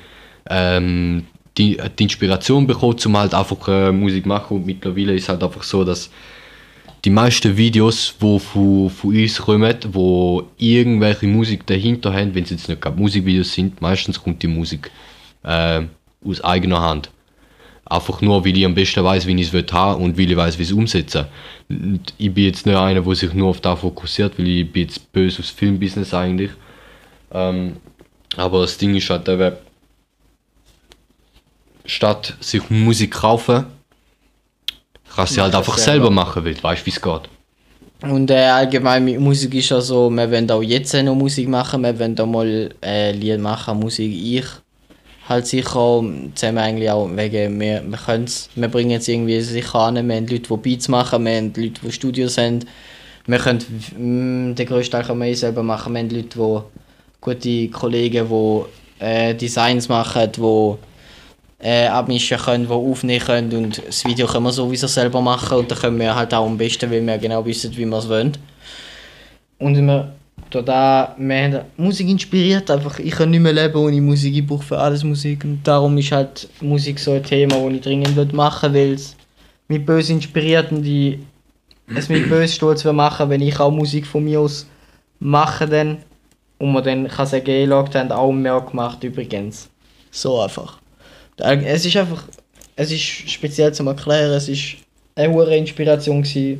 ähm, 0.49 1.27
die, 1.57 1.79
die 1.99 2.03
Inspiration 2.03 2.67
bekommen, 2.67 2.97
um 3.05 3.17
halt 3.17 3.35
einfach 3.35 3.69
äh, 3.69 3.93
Musik 3.93 4.27
machen. 4.27 4.59
Und 4.59 4.67
mittlerweile 4.67 5.15
ist 5.15 5.25
es 5.25 5.29
halt 5.29 5.43
einfach 5.43 5.63
so, 5.63 5.85
dass 5.85 6.11
die 7.05 7.11
meisten 7.11 7.57
Videos, 7.57 8.15
die 8.21 8.39
von, 8.41 8.91
von 8.91 9.17
uns 9.17 9.39
kommen, 9.39 9.77
wo 9.93 10.45
irgendwelche 10.59 11.27
Musik 11.27 11.67
dahinter 11.67 12.13
haben, 12.13 12.35
wenn 12.35 12.45
es 12.45 12.51
jetzt 12.51 12.69
nicht 12.69 12.81
gerade 12.81 12.99
Musikvideos 12.99 13.53
sind, 13.53 13.81
meistens 13.81 14.21
kommt 14.23 14.43
die 14.43 14.49
Musik 14.49 14.91
äh, 15.45 15.83
aus 16.25 16.43
eigener 16.43 16.81
Hand. 16.81 17.11
Einfach 17.85 18.21
nur, 18.21 18.45
weil 18.45 18.57
ich 18.57 18.65
am 18.65 18.75
besten 18.75 19.05
weiß, 19.05 19.27
wie 19.29 19.41
ich 19.41 19.55
es 19.55 19.73
haben 19.73 20.03
und 20.03 20.19
weil 20.19 20.29
ich 20.29 20.37
weiß, 20.37 20.59
wie 20.59 20.63
ich 20.63 20.71
es 20.71 20.75
umsetzen. 20.75 21.27
Und 21.69 22.13
ich 22.19 22.35
bin 22.35 22.45
jetzt 22.45 22.67
nicht 22.67 22.77
einer, 22.77 23.01
der 23.01 23.15
sich 23.15 23.33
nur 23.33 23.51
auf 23.51 23.61
das 23.61 23.79
fokussiert, 23.79 24.37
weil 24.39 24.49
ich 24.49 24.73
bin 24.73 24.83
jetzt 24.83 25.13
böse 25.13 25.39
aufs 25.39 25.51
Filmbusiness 25.51 26.13
eigentlich. 26.13 26.51
Ähm, 27.33 27.77
aber 28.37 28.63
das 28.63 28.77
Ding 28.79 28.97
ist 28.97 29.09
halt, 29.09 29.29
eben, 29.29 29.53
statt 31.87 32.35
sich 32.41 32.69
Musik 32.71 33.13
kaufen, 33.13 33.67
kannst 35.15 35.33
du 35.33 35.35
sie 35.37 35.41
halt 35.41 35.53
es 35.53 35.59
einfach 35.59 35.79
selber. 35.79 36.07
selber 36.07 36.11
machen, 36.11 36.45
weil 36.45 36.55
du 36.55 36.63
weißt, 36.63 36.85
wie 36.87 36.91
es 36.91 37.01
geht. 37.01 37.23
Und 38.03 38.31
äh, 38.31 38.45
allgemein 38.45 39.05
mit 39.05 39.19
Musik 39.19 39.55
ist 39.55 39.71
ja 39.71 39.81
so, 39.81 40.11
wir 40.11 40.31
wollen 40.31 40.51
auch 40.51 40.63
jetzt 40.63 40.93
noch 40.95 41.15
Musik 41.15 41.49
machen, 41.49 41.83
wir 41.83 41.99
wollen 41.99 42.19
auch 42.21 42.27
mal 42.27 42.71
äh, 42.85 43.13
Lied 43.13 43.41
machen, 43.41 43.81
Musik. 43.81 44.13
Ich 44.13 44.45
halt 45.29 45.47
sicher 45.47 46.05
zusammen 46.35 46.59
eigentlich 46.59 46.91
auch 46.91 47.09
wegen, 47.15 47.59
wir, 47.59 47.83
wir 47.85 47.99
können's, 47.99 48.49
wir 48.55 48.69
bringen 48.69 48.99
es 48.99 49.09
irgendwie 49.09 49.41
sicher 49.41 49.75
an, 49.77 49.95
wir 49.95 50.17
haben 50.17 50.27
Leute, 50.27 50.49
die 50.49 50.57
Beats 50.57 50.89
machen, 50.89 51.25
wir 51.25 51.37
haben 51.37 51.53
Leute, 51.57 51.81
die 51.83 51.93
Studios 51.93 52.39
haben. 52.39 52.61
Wir 53.27 53.39
können, 53.39 53.59
mm, 53.97 54.55
den 54.55 54.67
grössten 54.67 54.93
Teil 54.93 55.05
können 55.05 55.21
wir 55.21 55.29
eh 55.29 55.35
selber 55.35 55.63
machen, 55.63 55.95
wir 55.95 56.01
haben 56.01 56.11
Leute, 56.11 56.39
die, 56.39 56.61
gute 57.21 57.69
Kollegen, 57.71 58.29
die 58.29 59.05
äh, 59.05 59.35
Designs 59.35 59.89
machen, 59.89 60.31
die 60.37 60.75
äh, 61.59 61.87
abmischen 61.87 62.39
können, 62.39 62.67
die 62.67 62.73
aufnehmen 62.73 63.25
können 63.25 63.57
und 63.57 63.83
das 63.87 64.05
Video 64.05 64.27
können 64.27 64.45
wir 64.45 64.53
sowieso 64.53 64.87
selber 64.87 65.21
machen 65.21 65.59
und 65.59 65.71
dann 65.71 65.79
können 65.79 65.99
wir 65.99 66.15
halt 66.15 66.35
auch 66.35 66.47
am 66.47 66.59
besten, 66.59 66.91
weil 66.91 67.07
wir 67.07 67.19
genau 67.19 67.45
wissen, 67.45 67.75
wie 67.77 67.87
wir 67.87 67.99
es 67.99 68.09
wollen. 68.09 68.37
Und 69.59 69.75
wir, 69.75 70.15
da, 70.51 71.15
wir 71.19 71.37
haben 71.37 71.61
Musik 71.77 72.09
inspiriert, 72.09 72.71
einfach 72.71 72.99
ich 72.99 73.13
kann 73.13 73.31
nicht 73.31 73.41
mehr 73.41 73.53
leben 73.53 73.77
ohne 73.77 74.01
Musik, 74.01 74.37
ich 74.37 74.47
brauche 74.47 74.65
für 74.65 74.79
alles 74.79 75.03
Musik 75.03 75.45
und 75.45 75.63
darum 75.65 75.97
ist 75.99 76.13
halt 76.13 76.49
Musik 76.61 76.99
so 76.99 77.13
ein 77.13 77.23
Thema, 77.23 77.57
das 77.57 77.73
ich 77.73 77.81
dringend 77.81 78.33
machen 78.33 78.75
will, 78.75 78.89
weil 78.89 78.95
es 78.95 79.17
mich 79.69 79.85
böse 79.85 80.13
inspiriert 80.13 80.71
und 80.73 80.85
ich 80.87 81.19
es 81.95 82.09
mich 82.09 82.29
böse 82.29 82.53
stolz 82.53 82.85
machen, 82.85 83.31
wenn 83.31 83.41
ich 83.41 83.59
auch 83.61 83.71
Musik 83.71 84.07
von 84.07 84.25
mir 84.25 84.41
aus 84.41 84.67
mache 85.21 85.67
dann 85.67 85.99
und 86.59 86.73
man 86.73 86.85
dann 86.85 87.09
kann 87.09 87.27
sagen, 87.27 87.47
hey, 87.47 87.67
schau, 87.69 87.87
haben 87.95 88.13
auch 88.13 88.33
mehr 88.33 88.61
gemacht 88.61 89.03
übrigens. 89.05 89.69
So 90.11 90.41
einfach. 90.41 90.79
Es 91.39 91.85
ist 91.85 91.97
einfach, 91.97 92.25
es 92.77 92.91
ist 92.91 93.31
speziell 93.31 93.73
zum 93.73 93.87
Erklären, 93.89 94.33
es 94.33 94.49
ist 94.49 94.77
eine 95.15 95.33
hohe 95.33 95.55
Inspiration 95.57 96.23
gewesen. 96.23 96.59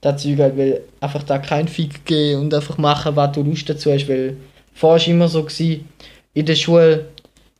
Das 0.00 0.22
Zeug 0.22 0.38
halt, 0.38 0.56
weil 0.56 0.80
einfach 1.00 1.22
da 1.24 1.38
kein 1.38 1.68
Fick 1.68 2.04
geben 2.06 2.42
und 2.42 2.54
einfach 2.54 2.78
machen, 2.78 3.16
was 3.16 3.32
du 3.32 3.42
Lust 3.42 3.68
dazu 3.68 3.92
hast, 3.92 4.08
weil 4.08 4.36
vorher 4.72 5.06
war 5.06 5.14
immer 5.14 5.28
so 5.28 5.42
gewesen, 5.42 5.86
in 6.32 6.46
der 6.46 6.54
Schule, 6.54 7.06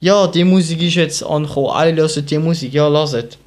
ja, 0.00 0.26
die 0.26 0.44
Musik 0.44 0.80
ist 0.80 0.94
jetzt 0.94 1.23
angekommen, 1.23 1.70
alle 1.70 1.94
hören 1.94 2.26
die 2.26 2.38
Musik, 2.38 2.73
ja, 2.73 2.88
lasst. 2.88 3.38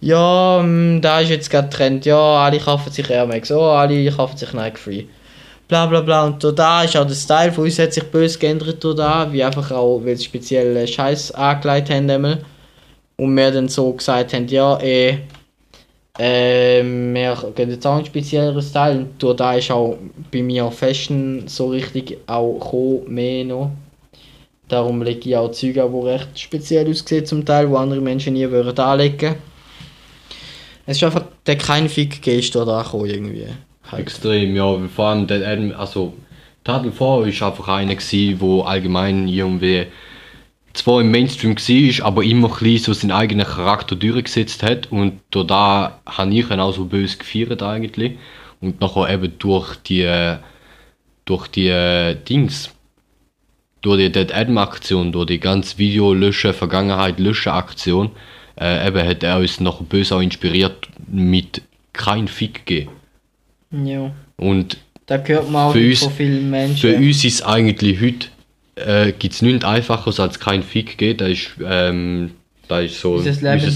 Ja, 0.00 0.60
mm, 0.60 1.00
da 1.00 1.20
ist 1.20 1.30
jetzt 1.30 1.50
gerade 1.50 1.70
Trend, 1.70 2.04
ja, 2.04 2.18
alle 2.18 2.58
kaufen 2.58 2.90
sich 2.90 3.08
Air 3.08 3.26
Max, 3.26 3.52
oh, 3.52 3.62
alle 3.62 4.10
kaufen 4.10 4.36
sich 4.36 4.52
Nike 4.52 4.78
Free. 4.78 5.04
Bla 5.72 5.86
bla 5.86 6.02
bla. 6.02 6.26
Und 6.26 6.44
da 6.58 6.82
ist 6.82 6.98
auch 6.98 7.06
der 7.06 7.14
Style 7.14 7.50
von 7.50 7.64
uns 7.64 7.78
hat 7.78 7.94
sich 7.94 8.04
böse 8.04 8.38
geändert 8.38 8.84
da, 8.84 9.32
wie 9.32 9.42
einfach 9.42 9.70
auch, 9.70 10.02
weil 10.04 10.18
sie 10.18 10.24
spezielle 10.24 10.86
Scheiß 10.86 11.32
angelegt 11.32 11.88
haben. 11.88 12.10
Einmal. 12.10 12.44
Und 13.16 13.34
wir 13.34 13.50
dann 13.50 13.70
so 13.70 13.90
gesagt 13.94 14.34
haben, 14.34 14.46
ja, 14.48 14.78
eh, 14.82 15.20
äh, 16.18 16.82
wir 16.82 17.52
gehen 17.54 17.70
jetzt 17.70 17.86
auch 17.86 17.96
einen 17.96 18.04
spezielleren 18.04 18.60
Style. 18.60 18.98
Und 18.98 19.22
durch 19.22 19.36
da 19.36 19.54
ist 19.54 19.70
auch 19.70 19.96
bei 20.30 20.42
mir 20.42 20.70
Fashion 20.70 21.44
so 21.46 21.68
richtig 21.68 22.18
auch 22.26 22.58
gekommen, 22.58 23.14
mehr 23.14 23.44
noch. 23.46 23.70
Darum 24.68 25.00
lege 25.00 25.26
ich 25.26 25.36
auch 25.38 25.52
Züge 25.52 25.88
die 25.90 26.06
recht 26.06 26.38
speziell 26.38 26.90
aussehen 26.90 27.24
zum 27.24 27.46
Teil, 27.46 27.70
wo 27.70 27.76
andere 27.76 28.02
Menschen 28.02 28.34
nie 28.34 28.50
würden 28.50 28.78
anlegen. 28.78 29.36
Es 30.84 30.98
ist 30.98 31.04
einfach 31.04 31.24
der 31.46 31.56
kein 31.56 31.88
Fick 31.88 32.20
Geist 32.20 32.54
da 32.54 32.64
angekommen 32.64 33.06
irgendwie. 33.06 33.46
Halt. 33.92 34.02
Extrem, 34.02 34.56
ja. 34.56 34.64
weil 34.64 34.88
Vor 34.88 35.06
allem 35.06 35.26
der 35.26 35.78
also 35.78 36.14
Tadel 36.64 36.92
vor 36.92 37.26
ist 37.26 37.42
einfach 37.42 37.68
einer 37.68 37.96
wo 38.38 38.62
allgemein 38.62 39.28
irgendwie 39.28 39.86
zwar 40.72 41.00
im 41.00 41.10
Mainstream 41.10 41.56
war, 41.56 42.06
aber 42.06 42.24
immer 42.24 42.50
ein 42.62 42.78
so 42.78 42.92
seinen 42.92 43.10
eigenen 43.10 43.46
Charakter 43.46 43.94
durchgesetzt 43.94 44.62
hat 44.62 44.90
und 44.90 45.20
da 45.30 46.00
habe 46.06 46.34
ich 46.34 46.50
ihn 46.50 46.60
auch 46.60 46.72
so 46.72 46.86
böse 46.86 47.18
gefeiert 47.18 47.62
eigentlich 47.62 48.12
und 48.60 48.80
nachher 48.80 49.12
eben 49.12 49.38
durch 49.38 49.76
die 49.76 50.36
durch 51.24 51.48
die 51.48 51.68
äh, 51.68 52.14
Dings 52.14 52.70
durch 53.82 53.98
die 53.98 54.12
Dead 54.12 54.32
Adam 54.32 54.58
Aktion, 54.58 55.12
durch 55.12 55.26
die 55.26 55.40
ganze 55.40 55.76
Video 55.76 56.14
löschen, 56.14 56.54
Vergangenheit 56.54 57.18
löschen 57.18 57.52
Aktion, 57.52 58.12
äh, 58.58 58.86
eben 58.86 59.06
hat 59.06 59.24
er 59.24 59.38
uns 59.38 59.58
nachher 59.60 59.84
böse 59.84 60.14
auch 60.14 60.20
inspiriert 60.20 60.88
mit 61.08 61.62
kein 61.92 62.28
Fick 62.28 62.64
geben. 62.64 63.01
Ja. 63.72 64.10
Und 64.36 64.78
Da 65.06 65.18
hört 65.24 65.50
man 65.50 65.68
auch 65.68 65.72
Für 65.72 65.78
nicht 65.78 65.90
uns- 65.90 66.00
von 66.04 66.12
vielen 66.12 66.50
Menschen. 66.50 66.78
für 66.78 66.96
uns 66.96 67.24
ist 67.24 67.42
eigentlich 67.42 68.00
heute 68.00 68.26
äh, 68.76 69.12
gibt 69.12 69.34
es 69.34 69.42
nichts 69.42 69.64
einfacheres 69.64 70.18
als 70.20 70.38
kein 70.40 70.62
Fick 70.62 70.96
geben. 70.96 71.18
Das 71.18 71.28
ist, 71.30 71.50
ähm, 71.64 72.30
das 72.68 72.84
ist 72.86 73.00
so 73.00 73.12
Unser 73.14 73.32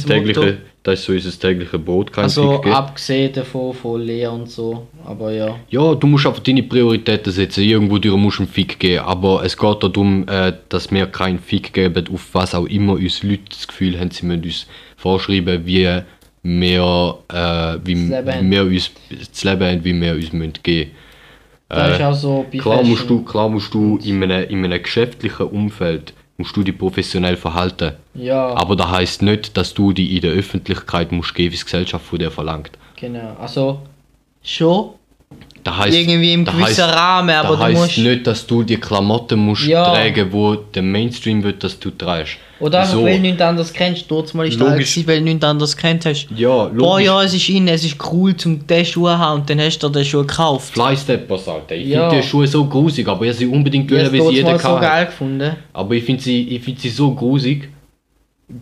tägliche, 0.07 0.57
das 0.83 1.01
ist 1.01 1.05
so 1.07 1.13
unser 1.13 1.39
tägliche 1.39 1.79
Brot, 1.79 2.13
kein 2.13 2.25
also 2.25 2.63
Fick 2.63 2.73
abgesehen 2.73 3.33
davon 3.35 3.75
von 3.75 4.01
Lehre 4.01 4.31
und 4.33 4.49
so. 4.49 4.87
Aber 5.05 5.33
ja. 5.33 5.57
Ja, 5.69 5.95
du 5.95 6.07
musst 6.07 6.27
einfach 6.27 6.43
deine 6.43 6.63
Prioritäten 6.63 7.31
setzen. 7.33 7.65
Irgendwo 7.65 7.99
durch 7.99 8.17
musst 8.17 8.39
du 8.39 8.45
einen 8.45 8.51
Fick 8.53 8.79
geben. 8.79 9.05
Aber 9.05 9.45
es 9.45 9.57
geht 9.59 9.83
darum, 9.83 10.27
äh, 10.29 10.55
dass 10.71 10.91
wir 10.91 11.07
keinen 11.07 11.41
Fick 11.41 11.75
geben, 11.75 12.05
auf 12.13 12.29
was 12.33 12.55
auch 12.55 12.65
immer 12.67 12.95
uns 12.95 13.23
Leute 13.23 13.43
das 13.51 13.69
Gefühl 13.69 13.99
haben, 14.01 14.11
sie 14.13 14.25
müssen 14.25 14.45
uns 14.45 14.67
vorschreiben, 14.97 15.67
wie 15.67 16.01
wir, 16.47 17.19
äh, 17.33 17.79
wie 17.85 18.09
wir 18.09 18.63
uns 18.63 18.91
das 19.11 19.45
Leben 19.45 19.65
haben, 19.65 19.85
wie 19.85 20.01
wir 20.01 20.15
uns 20.15 20.33
müssen 20.33 20.55
geben 20.63 20.91
Das 21.69 22.01
Äh, 22.01 22.13
so 22.15 22.47
Klar 22.59 22.83
musst 22.85 23.11
du, 23.11 23.23
klar 23.23 23.49
musst 23.49 23.75
du 23.75 23.99
in 24.05 24.23
einem, 24.23 24.49
in 24.49 24.65
einem 24.65 24.83
geschäftlichen 24.83 25.47
Umfeld 25.47 26.13
musst 26.39 26.57
du 26.57 26.63
dich 26.63 26.77
professionell 26.77 27.37
verhalten. 27.37 27.93
Ja, 28.15 28.55
Aber 28.55 28.77
das 28.77 28.91
heißt 28.91 29.23
nicht, 29.23 29.57
dass 29.57 29.75
du 29.75 29.93
die 29.93 30.17
in 30.17 30.23
der 30.23 30.33
Öffentlichkeit 30.33 31.11
musst 31.13 31.35
geben, 31.35 31.53
wie 31.53 31.57
die 31.57 31.65
Gesellschaft 31.65 32.05
von 32.05 32.19
dir 32.19 32.31
verlangt. 32.31 32.71
genau. 32.97 33.37
Also 33.41 33.81
schon 34.43 34.91
Das 35.67 35.77
heißt, 35.79 35.97
irgendwie 35.97 36.33
im 36.33 36.45
gewissen 36.45 36.63
heisst- 36.65 36.81
Rahmen, 36.81 37.31
aber 37.35 37.57
das 37.57 37.67
du 37.73 37.79
musst. 37.81 37.99
nicht, 37.99 38.27
dass 38.27 38.47
du 38.47 38.63
die 38.63 38.77
Klamotten 38.77 39.39
musst 39.41 39.67
Ja. 39.67 39.85
tragen, 39.93 40.29
wo 40.33 40.55
der 40.55 40.83
Mainstream 40.83 41.43
will, 41.43 41.55
dass 41.55 41.79
du 41.81 41.91
trägst. 41.91 42.37
Oder 42.61 42.81
einfach, 42.81 42.95
So. 42.95 43.05
weil 43.05 43.17
du 43.17 43.21
nichts 43.23 43.43
anderes 43.43 43.73
kennst. 43.73 44.05
Dort 44.11 44.33
mal 44.33 44.47
ist 44.47 44.59
Logisch. 44.59 44.95
gewesen, 44.95 45.09
weil 45.09 45.19
du 45.19 45.25
nichts 45.25 45.45
anderes 45.45 45.77
kennt 45.77 46.07
hast. 46.07 46.29
Ja, 46.35 46.49
Boah, 46.49 46.71
logisch. 46.73 47.07
ja, 47.07 47.23
es 47.25 47.35
ist 47.35 47.49
in, 47.51 47.69
es 47.69 47.85
ist 47.85 47.97
cool, 48.13 48.35
zum 48.37 48.67
den 48.67 48.85
Schuh 48.85 49.03
zu 49.07 49.19
haben 49.19 49.41
und 49.41 49.51
dann 49.51 49.61
hast 49.61 49.79
du 49.81 49.89
dir 49.89 49.99
den 49.99 50.05
Schuh 50.07 50.21
gekauft. 50.21 50.73
Flysteppers, 50.73 51.49
Alter. 51.49 51.75
Ich 51.75 51.89
Ja. 51.89 52.09
finde 52.09 52.23
die 52.23 52.29
Schuhe 52.29 52.47
so 52.47 52.65
grusig, 52.65 53.07
aber 53.09 53.25
ich 53.25 53.31
habe 53.31 53.39
sie 53.39 53.47
unbedingt 53.47 53.91
Ich 53.91 53.91
wollen, 53.97 54.07
habe 54.07 54.13
weil 54.19 54.21
es 54.23 54.29
sie 54.31 54.35
jeder 54.37 54.53
mal 54.53 54.59
so 54.59 54.69
kann. 54.69 54.81
geil 54.81 55.07
gefunden. 55.07 55.57
Aber 55.75 55.95
ich 55.95 56.05
finde 56.05 56.23
sie, 56.23 56.43
ich 56.49 56.63
find 56.63 56.81
sie 56.81 56.89
so 56.91 57.11
grusig. 57.13 57.69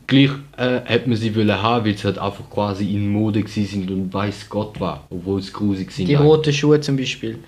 Gleich 0.06 0.30
äh, 0.56 0.80
hätte 0.84 1.10
man 1.10 1.18
sie 1.18 1.36
wollen 1.36 1.50
haben, 1.50 1.84
weil 1.84 1.96
sie 1.96 2.04
halt 2.04 2.18
einfach 2.18 2.48
quasi 2.48 2.94
in 2.94 3.12
Mode 3.12 3.44
sind 3.46 3.90
und 3.90 4.12
weiß 4.12 4.48
Gott 4.48 4.80
war, 4.80 5.06
obwohl 5.10 5.40
es 5.40 5.52
grusig 5.52 5.90
sind. 5.92 6.08
Die 6.08 6.14
roten 6.14 6.52
Schuhe 6.54 6.80
zum 6.80 6.96
Beispiel. 6.96 7.38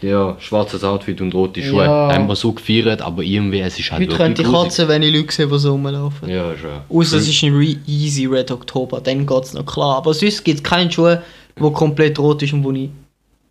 Ja, 0.00 0.36
schwarzes 0.38 0.84
Outfit 0.84 1.20
und 1.20 1.34
rote 1.34 1.60
Schuhe. 1.60 1.84
Ja. 1.84 2.12
Haben 2.12 2.28
wir 2.28 2.36
so 2.36 2.52
gefeiert, 2.52 3.02
aber 3.02 3.22
irgendwie 3.22 3.60
es 3.60 3.78
ist 3.78 3.90
halt 3.90 4.02
Heute 4.02 4.16
könnte 4.16 4.42
ich 4.42 4.48
kotzen, 4.48 4.88
wenn 4.88 5.02
ich 5.02 5.12
Leute 5.12 5.32
sehe, 5.32 5.46
die 5.46 5.58
so 5.58 5.72
rumlaufen. 5.72 6.28
Ja, 6.28 6.56
schon. 6.56 6.70
Außer 6.96 7.18
es 7.18 7.28
ist 7.28 7.42
ein 7.42 7.54
Re 7.54 7.76
easy 7.86 8.26
Red 8.26 8.50
Oktober, 8.50 9.00
dann 9.00 9.26
geht 9.26 9.44
es 9.44 9.54
noch 9.54 9.66
klar. 9.66 9.96
Aber 9.96 10.14
sonst 10.14 10.44
gibt 10.44 10.58
es 10.58 10.62
keinen 10.62 10.90
Schuh, 10.90 11.06
der 11.06 11.70
komplett 11.72 12.18
rot 12.18 12.42
ist 12.42 12.52
und 12.52 12.64
wo 12.64 12.70
ich 12.70 12.88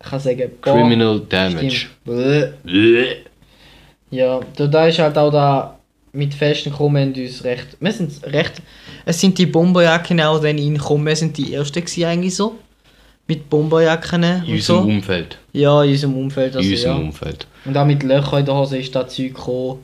kann 0.00 0.18
sagen, 0.18 0.50
boah, 0.62 0.72
Criminal 0.72 1.20
Damage. 1.28 1.88
stimmt. 2.04 3.16
Ja, 4.10 4.40
da, 4.56 4.66
da 4.66 4.86
ist 4.86 4.98
halt 4.98 5.16
auch 5.18 5.30
da 5.30 5.79
mit 6.12 6.34
Fashion 6.34 6.72
gekommen 6.72 7.08
und 7.08 7.18
uns 7.18 7.44
recht. 7.44 7.68
Wir 7.78 7.92
sind 7.92 8.12
recht. 8.24 8.54
Es 9.04 9.20
sind 9.20 9.38
die 9.38 9.46
Bomberjacken 9.46 10.20
auch 10.20 10.40
dann 10.40 10.58
reingekommen. 10.58 11.06
Wir 11.06 11.16
sind 11.16 11.36
die 11.36 11.54
ersten 11.54 11.80
gewesen 11.84 12.04
eigentlich 12.04 12.34
so. 12.34 12.58
Mit 13.26 13.48
Bomberjacken 13.48 14.22
In 14.24 14.32
und 14.42 14.48
unserem 14.48 14.60
so. 14.82 14.88
Umfeld. 14.88 15.38
Ja, 15.52 15.82
in 15.84 15.90
unserem 15.92 16.16
Umfeld. 16.16 16.56
Also, 16.56 16.68
In 16.68 16.74
unserem 16.74 16.96
ja. 16.98 17.02
Umfeld. 17.04 17.46
Und 17.64 17.76
auch 17.76 17.84
mit 17.86 18.02
Löchern 18.02 18.40
in 18.40 18.46
der 18.46 18.54
Hose 18.56 18.78
ist 18.78 18.94
das 18.94 19.14
Zeug 19.14 19.34
gekommen. 19.34 19.78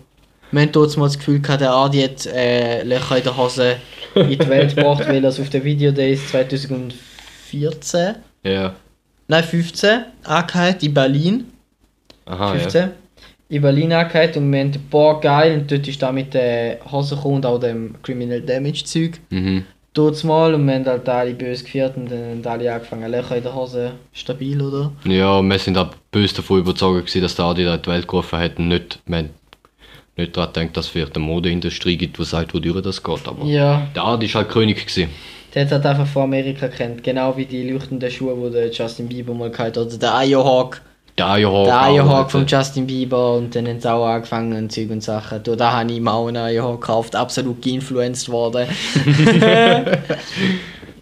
Wir 0.52 0.62
haben 0.62 0.72
dort 0.72 0.96
mal 0.96 1.06
das 1.06 1.18
Gefühl 1.18 1.40
gehabt, 1.40 1.60
der 1.60 1.72
Adi 1.72 2.02
hat 2.02 2.26
äh, 2.26 2.82
Löcher 2.84 3.18
in 3.18 3.24
der 3.24 3.36
Hose 3.36 3.76
in 4.14 4.28
die 4.30 4.48
Welt 4.48 4.74
gebracht, 4.76 5.04
weil 5.08 5.22
er 5.24 5.30
es 5.30 5.40
auf 5.40 5.50
den 5.50 5.62
Videodays 5.64 6.20
2014, 7.50 8.14
Ja. 8.44 8.74
nein 9.28 9.44
15, 9.44 10.04
angehört 10.24 10.82
in 10.82 10.94
Berlin. 10.94 11.44
Aha, 12.26 12.52
15. 12.54 12.80
ja. 12.80 12.90
In 13.48 13.62
Berlin 13.62 13.92
angehört 13.92 14.36
und 14.36 14.50
wir 14.52 14.58
haben 14.60 14.72
boah 14.90 15.20
geil 15.20 15.58
und 15.60 15.70
dort 15.70 15.86
ist 15.86 16.02
da 16.02 16.10
mit 16.10 16.34
der 16.34 16.78
Hose 16.90 17.14
gekommen 17.14 17.36
und 17.36 17.46
auch 17.46 17.58
dem 17.60 17.94
Criminal 18.02 18.40
Damage 18.40 18.84
Zeug. 18.84 19.20
Mhm. 19.30 19.64
Dort 19.94 20.22
mal 20.24 20.52
und 20.52 20.66
wir 20.66 20.74
haben 20.74 20.84
halt 20.84 21.08
alle 21.08 21.32
böse 21.32 21.64
gefeiert 21.64 21.96
und 21.96 22.10
dann 22.10 22.20
haben 22.20 22.46
alle 22.46 22.74
angefangen, 22.74 23.10
Löcher 23.10 23.36
in 23.36 23.42
der 23.44 23.54
Hose. 23.54 23.92
Stabil, 24.12 24.60
oder? 24.60 24.90
Ja, 25.04 25.40
wir 25.40 25.58
sind 25.58 25.78
auch 25.78 25.90
böse 26.10 26.34
davon 26.36 26.58
überzeugt, 26.58 27.06
gewesen, 27.06 27.22
dass 27.22 27.36
der 27.36 27.44
Adi 27.46 27.64
da 27.64 27.76
in 27.76 27.82
die 27.82 27.88
Welt 27.88 28.08
gerufen 28.08 28.38
hat 28.38 28.58
und 28.58 28.68
nicht, 28.68 28.98
wir 29.06 29.18
haben 29.18 29.30
nicht 30.16 30.36
daran 30.36 30.52
gedacht, 30.52 30.76
dass 30.76 30.86
es 30.86 30.90
vielleicht 30.90 31.14
eine 31.16 31.24
Modeindustrie 31.24 31.96
gibt, 31.96 32.18
die 32.18 32.24
sagt, 32.24 32.52
wodurch 32.52 32.82
das 32.82 33.02
geht. 33.02 33.28
Aber 33.28 33.44
Ja. 33.46 33.86
der 33.94 34.04
Adi 34.04 34.26
war 34.34 34.42
halt 34.42 34.50
König. 34.50 34.84
Gewesen. 34.86 35.08
Der 35.54 35.64
hat 35.64 35.72
halt 35.72 35.86
einfach 35.86 36.06
von 36.06 36.24
Amerika 36.24 36.68
kennt, 36.68 37.02
genau 37.02 37.34
wie 37.36 37.46
die 37.46 37.70
leuchtenden 37.70 38.10
Schuhe, 38.10 38.34
die 38.48 38.52
der 38.52 38.70
Justin 38.72 39.08
Bieber 39.08 39.32
mal 39.32 39.50
gehabt 39.50 39.76
hat, 39.76 39.86
oder 39.86 39.96
der 39.96 40.14
Eierhawk. 40.16 40.82
Auch, 41.18 41.66
Eierhawk 41.66 42.30
von 42.30 42.40
Alter. 42.42 42.58
Justin 42.58 42.86
Bieber 42.86 43.34
und 43.34 43.54
dann 43.54 43.66
haben 43.66 43.80
sie 43.80 43.90
auch 43.90 44.04
angefangen 44.06 44.52
und 44.52 44.70
Zeug 44.72 44.90
und 44.90 45.02
Sachen. 45.02 45.40
Da, 45.42 45.56
da 45.56 45.72
habe 45.72 45.90
ich 45.90 45.96
ihm 45.96 46.08
auch 46.08 46.26
einen 46.26 46.36
Eierhawk 46.36 46.80
gekauft, 46.80 47.16
absolut 47.16 47.62
geinfluenced 47.62 48.28
worden. 48.28 48.66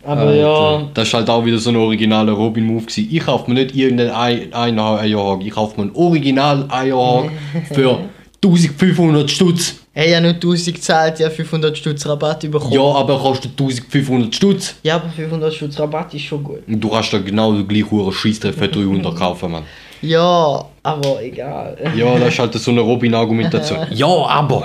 Aber 0.07 0.35
ja, 0.35 0.83
Das 0.93 1.09
ist 1.09 1.15
halt 1.15 1.31
auch 1.31 1.45
wieder 1.45 1.59
so 1.59 1.71
ein 1.71 1.77
originaler 1.77 2.33
Robin-Move. 2.33 2.83
gewesen. 2.85 3.09
Ich 3.11 3.25
kaufe 3.25 3.51
mir 3.51 3.63
nicht 3.65 3.75
irgendeinen 3.75 4.11
Ei- 4.11 4.49
einen 4.53 4.79
Eierhawk, 4.79 5.43
ich 5.45 5.51
kaufe 5.53 5.77
mir 5.81 5.87
einen 5.89 5.97
original 5.97 6.67
Eierhawk 6.69 7.31
für 7.73 8.01
1500 8.45 9.31
Stutz. 9.31 9.77
hat 9.97 10.07
ja 10.07 10.21
nur 10.21 10.33
1000 10.33 10.77
gezahlt, 10.77 11.19
ja 11.21 11.31
500 11.31 11.79
Stutz 11.79 12.07
Rabatt 12.07 12.41
bekommen. 12.51 12.73
Ja, 12.75 12.83
aber 12.83 13.15
er 13.15 13.19
kostet 13.21 13.53
1500 13.53 14.35
Stutz. 14.35 14.75
Ja, 14.83 14.97
aber 14.97 15.09
500 15.09 15.55
Stutz 15.55 15.81
Rabatt 15.81 16.13
ist 16.13 16.25
schon 16.25 16.45
gut. 16.45 16.61
Und 16.69 16.79
du 16.79 16.91
kannst 16.91 17.11
da 17.15 17.19
genau 17.19 17.53
den 17.55 17.67
gleichen 17.67 17.91
hohen 17.91 18.13
Scheissdreck 18.13 18.55
für 18.55 18.69
300 18.69 19.17
kaufen, 19.17 19.51
Mann. 19.53 19.63
Ja, 20.05 20.65
aber 20.83 21.23
egal. 21.23 21.77
Ja, 21.97 22.19
das 22.19 22.29
ist 22.35 22.39
halt 22.39 22.55
so 22.55 22.71
eine 22.71 22.81
Robin-Argumentation. 22.81 23.79
Ja, 23.93 24.07
aber. 24.07 24.65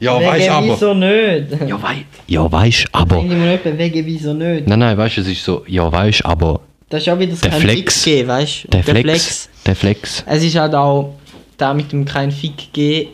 Ja, 0.00 0.18
Wegen 0.18 0.30
weißt 0.30 0.48
aber. 0.50 0.66
wieso 0.66 0.94
nicht? 0.94 1.68
Ja, 1.68 1.80
wei 1.82 2.04
ja, 2.26 2.50
weißt 2.52 2.86
aber. 2.92 3.16
Denke 3.16 3.34
mir 3.36 3.52
nicht, 3.52 3.64
wegen 3.78 4.06
wieso 4.06 4.32
nicht? 4.34 4.66
Nein, 4.66 4.78
nein, 4.80 4.98
weißt 4.98 5.18
du, 5.18 5.20
es 5.20 5.28
ist 5.28 5.44
so, 5.44 5.62
ja, 5.68 5.90
weißt 5.90 6.24
aber. 6.24 6.60
Das 6.88 7.02
ist 7.02 7.08
auch 7.08 7.18
wieder 7.18 7.34
Der 7.36 7.50
kein 7.50 7.60
Flex. 7.60 8.02
Fick 8.02 8.14
geben, 8.16 8.28
weißt 8.28 8.64
du? 8.64 8.68
Der 8.68 8.82
Flex. 8.84 9.48
Der 9.64 9.76
Flex. 9.76 10.24
Es 10.26 10.42
ist 10.42 10.56
halt 10.56 10.74
auch 10.74 11.14
da 11.56 11.72
mit 11.72 11.92
dem 11.92 12.04
kein 12.04 12.32
Fick 12.32 12.72
geben 12.72 13.10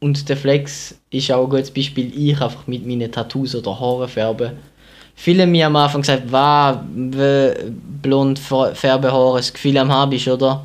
und 0.00 0.28
der 0.28 0.36
Flex 0.36 0.96
ist 1.10 1.30
auch 1.30 1.44
ein 1.44 1.48
gutes 1.50 1.70
Beispiel. 1.70 2.12
Ich 2.14 2.40
einfach 2.40 2.66
mit 2.66 2.84
meinen 2.86 3.10
Tattoos 3.12 3.54
oder 3.54 3.78
Haare 3.78 4.08
färben. 4.08 4.50
Viele 5.14 5.42
haben 5.44 5.52
mir 5.52 5.66
am 5.66 5.76
Anfang 5.76 6.00
gesagt, 6.00 6.22
was, 6.30 6.76
blond 8.02 8.40
fär- 8.40 8.74
Färbehaare, 8.74 9.36
das 9.38 9.52
Gefühl 9.52 9.78
am 9.78 9.92
Haar 9.92 10.08
bist, 10.08 10.26
oder? 10.26 10.64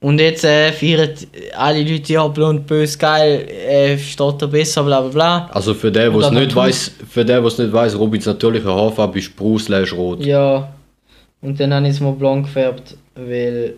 Und 0.00 0.20
jetzt 0.20 0.44
äh, 0.44 0.70
feiern 0.72 1.10
alle 1.56 1.82
Leute, 1.82 2.12
ja, 2.12 2.28
blond, 2.28 2.66
böse, 2.66 2.96
geil, 2.98 3.48
äh, 3.48 3.98
steht 3.98 4.40
da 4.40 4.46
besser, 4.46 4.84
bla 4.84 5.00
bla 5.00 5.10
bla. 5.10 5.50
Also 5.52 5.74
für 5.74 5.90
den, 5.90 6.12
der 6.12 6.20
es 6.20 6.30
nicht 6.30 6.54
weiß, 6.54 6.92
für 7.10 7.24
den, 7.24 7.44
es 7.44 7.58
nicht 7.58 7.72
weiß, 7.72 7.98
Robins 7.98 8.26
natürliche 8.26 8.72
Haarfarbe 8.72 9.18
ist 9.18 9.34
braun 9.34 9.58
slash 9.58 9.92
rot. 9.92 10.24
Ja. 10.24 10.72
Und 11.40 11.58
dann 11.58 11.74
habe 11.74 11.86
ich 11.86 11.94
es 11.94 12.00
mal 12.00 12.12
blond 12.12 12.46
gefärbt, 12.46 12.96
weil. 13.14 13.74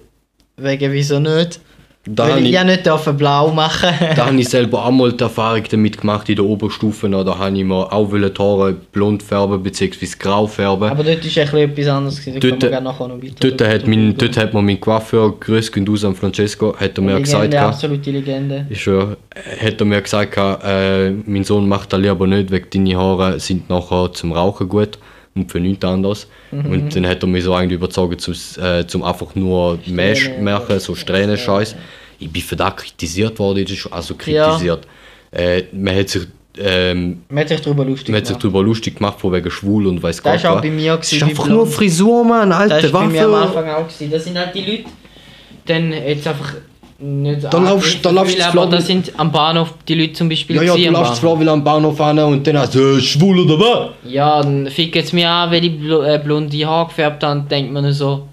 Wegen 0.57 0.93
wieso 0.93 1.19
nicht? 1.19 1.59
Da 2.07 2.30
weil 2.30 2.47
ich 2.47 2.52
ja 2.52 2.64
nicht 2.64 2.87
dürfen 2.87 3.14
blau 3.14 3.49
machen. 3.50 3.90
da 4.16 4.26
habe 4.26 4.40
ich 4.40 4.49
selber 4.49 4.87
auch 4.87 4.90
mal 4.90 5.12
die 5.12 5.23
Erfahrung 5.23 5.62
damit 5.71 6.00
gemacht 6.00 6.26
in 6.30 6.37
der 6.37 6.47
Oberstufe. 6.47 7.11
Da 7.11 7.38
habe 7.38 7.59
ich 7.59 7.62
mir 7.62 7.92
auch 7.92 8.11
die 8.11 8.38
Haare 8.38 8.73
blond 8.73 9.23
färben 9.23 9.62
bzw. 9.62 10.07
grau 10.19 10.47
färben. 10.47 10.88
Aber 10.88 11.04
dort 11.04 11.23
ist 11.23 11.37
ein 11.37 11.45
bisschen 11.45 11.59
etwas 11.59 11.87
anderes. 11.88 12.25
Da 12.25 12.30
Dort- 12.40 12.83
nachher 12.83 13.09
noch 13.09 13.23
weiter 13.23 13.50
Dort 13.50 13.69
hat, 13.69 13.87
mein, 13.87 14.16
dort 14.16 14.35
hat 14.38 14.54
mir 14.54 14.62
mein 14.62 14.80
Coiffeur, 14.80 15.38
grüß 15.38 15.71
gehen 15.71 15.87
aus 15.90 16.02
an 16.04 16.14
Francesco, 16.14 16.75
hat 16.75 16.97
er 16.97 17.02
mir 17.02 17.11
Legende, 17.19 17.23
gesagt, 17.23 17.50
gehabt, 17.50 17.75
absolute 17.75 18.11
Legende. 18.11 18.66
ich 18.71 18.83
schwöre, 18.83 19.19
hat 19.62 19.80
er 19.80 19.85
mir 19.87 20.00
gesagt, 20.00 20.38
äh, 20.64 21.11
mein 21.11 21.45
Sohn 21.45 21.69
macht 21.69 21.92
das 21.92 22.00
lieber 22.00 22.26
nicht, 22.26 22.50
weil 22.50 22.61
deine 22.73 22.97
Haare 22.97 23.38
sind 23.40 23.69
nachher 23.69 24.11
zum 24.14 24.33
Rauchen 24.33 24.69
gut 24.71 24.99
und 25.35 25.51
für 25.51 25.61
nichts 25.61 25.85
anderes. 25.85 26.27
Mhm. 26.51 26.67
Und 26.67 26.97
dann 26.97 27.07
hat 27.07 27.23
er 27.23 27.29
mich 27.29 27.45
so 27.45 27.55
eigentlich 27.55 27.77
überzeugt, 27.79 28.21
zum, 28.21 28.35
äh, 28.63 28.87
zum 28.87 29.03
einfach 29.05 29.35
nur 29.35 29.79
Mesh 29.87 30.25
Strähnen, 30.25 30.45
machen, 30.45 30.81
so 30.81 30.95
Strähnen-Scheiß. 30.95 31.77
Ich 32.19 32.31
bin 32.31 32.43
für 32.43 32.57
das 32.57 32.77
kritisiert 32.77 33.39
worden, 33.39 33.65
das 33.65 33.73
ist 33.73 33.87
also 33.93 34.15
kritisiert. 34.15 34.87
Äh, 35.31 35.63
man 35.73 35.97
hat 35.97 36.09
sich, 36.09 36.27
ähm, 36.59 37.23
Man 37.29 37.43
hat 37.43 37.49
sich 37.49 37.61
darüber 37.61 37.85
lustig 37.85 38.09
man 38.09 38.17
hat 38.19 38.27
sich 38.27 38.35
gemacht. 38.35 38.45
darüber 38.45 38.63
lustig 38.63 38.97
gemacht, 38.97 39.21
von 39.21 39.33
wegen 39.33 39.51
schwul 39.51 39.87
und 39.87 40.03
weiß 40.03 40.17
Das 40.17 40.25
Gott 40.25 40.35
ist 40.35 40.47
auch 40.47 40.57
was. 40.57 40.63
bei 40.63 40.71
mir 40.71 40.97
Das 40.97 41.07
ist 41.13 41.19
gewesen, 41.21 41.31
einfach 41.31 41.47
nur. 41.49 41.67
Frisur, 41.67 42.25
Mann, 42.25 42.51
Das 42.51 42.59
Alter. 42.73 42.93
war 42.93 43.03
bei 43.05 43.09
mir 43.09 43.25
am. 43.25 43.35
Anfang 43.35 43.69
auch. 43.71 43.87
Gewesen. 43.87 44.11
Das 44.11 44.25
sind 44.25 44.37
halt 44.37 44.55
die 44.55 44.63
Leute, 44.63 44.85
dann 45.67 45.93
jetzt 45.93 46.27
einfach 46.27 46.55
nicht 47.00 47.45
Da 47.45 47.59
laufst- 47.59 48.04
da 48.04 48.11
laufst 48.11 48.38
du 48.38 48.42
aber 48.42 48.52
Flor- 48.52 48.66
das 48.71 48.87
sind 48.87 49.12
am 49.16 49.33
Bahnhof 49.33 49.75
die 49.88 49.95
Leute 49.95 50.12
zum 50.14 50.28
Beispiel 50.28 50.57
Ja, 50.57 50.62
ja, 50.62 50.75
du 50.90 51.14
zwar 51.14 51.40
wieder 51.40 51.52
am 51.52 51.64
Bahnhof 51.64 52.00
an 52.00 52.19
und 52.19 52.47
dann 52.47 52.59
hast 52.59 52.75
du, 52.75 52.97
äh, 52.97 53.00
schwul 53.00 53.40
oder 53.40 53.59
was? 53.59 53.88
Ja, 54.11 54.42
dann 54.42 54.66
fick 54.69 54.95
jetzt 54.95 55.12
mir 55.12 55.28
an, 55.30 55.50
wenn 55.50 55.64
ich 55.64 55.78
bl 55.78 56.04
äh, 56.04 56.21
blonde 56.23 56.66
Haare 56.66 56.88
gefärbt 56.88 57.23
habe, 57.23 57.40
denkt 57.50 57.73
man 57.73 57.90
so, 57.92 58.26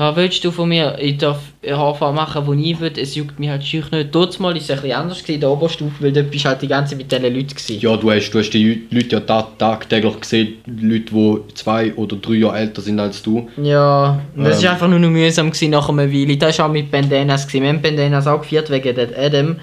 was 0.00 0.14
willst 0.14 0.44
du 0.44 0.52
von 0.52 0.68
mir? 0.68 0.96
Ich 1.00 1.18
darf 1.18 1.40
Haarfarbe 1.68 2.14
machen, 2.14 2.56
die 2.56 2.70
ich 2.70 2.80
will, 2.80 2.92
es 2.96 3.16
juckt 3.16 3.38
mich 3.40 3.48
halt 3.50 3.64
schier 3.64 3.82
nicht. 3.90 4.14
Dort 4.14 4.38
mal 4.38 4.56
ist 4.56 4.62
es 4.64 4.70
ein 4.70 4.76
bisschen 4.82 4.96
anders 4.96 5.20
in 5.22 5.40
der 5.40 5.50
Oberstufe, 5.50 5.92
weil 5.98 6.12
dort 6.12 6.30
bist 6.30 6.44
du 6.44 6.48
halt 6.48 6.62
die 6.62 6.68
ganze 6.68 6.90
Zeit 6.90 6.98
mit 6.98 7.10
diesen 7.10 7.24
Leuten 7.34 7.48
gewesen. 7.48 7.80
Ja, 7.80 7.96
du 7.96 8.10
hast, 8.12 8.30
du 8.30 8.38
hast 8.38 8.50
die 8.50 8.86
Leute 8.90 9.08
ja 9.16 9.20
tag- 9.20 9.58
tagtäglich 9.58 10.20
gesehen, 10.20 10.54
Leute, 10.66 11.12
die 11.12 11.54
zwei 11.54 11.92
oder 11.94 12.14
drei 12.16 12.34
Jahre 12.34 12.58
älter 12.58 12.80
sind 12.80 13.00
als 13.00 13.20
du. 13.22 13.48
Ja, 13.60 14.20
und 14.36 14.44
das 14.44 14.58
Ähm. 14.60 14.64
war 14.66 14.72
einfach 14.74 14.88
nur 14.88 15.00
noch 15.00 15.10
mühsam 15.10 15.50
gewesen 15.50 15.70
nach 15.70 15.88
einer 15.88 16.12
Weile. 16.12 16.36
Das 16.36 16.56
war 16.60 16.66
auch 16.66 16.72
mit 16.72 16.90
Bandanas. 16.92 17.46
Gewesen. 17.48 17.62
Wir 17.64 17.68
haben 17.70 17.82
Bandanas 17.82 18.26
auch 18.28 18.40
geführt 18.40 18.70
wegen 18.70 18.94
dem 18.94 19.10
Adam. 19.18 19.56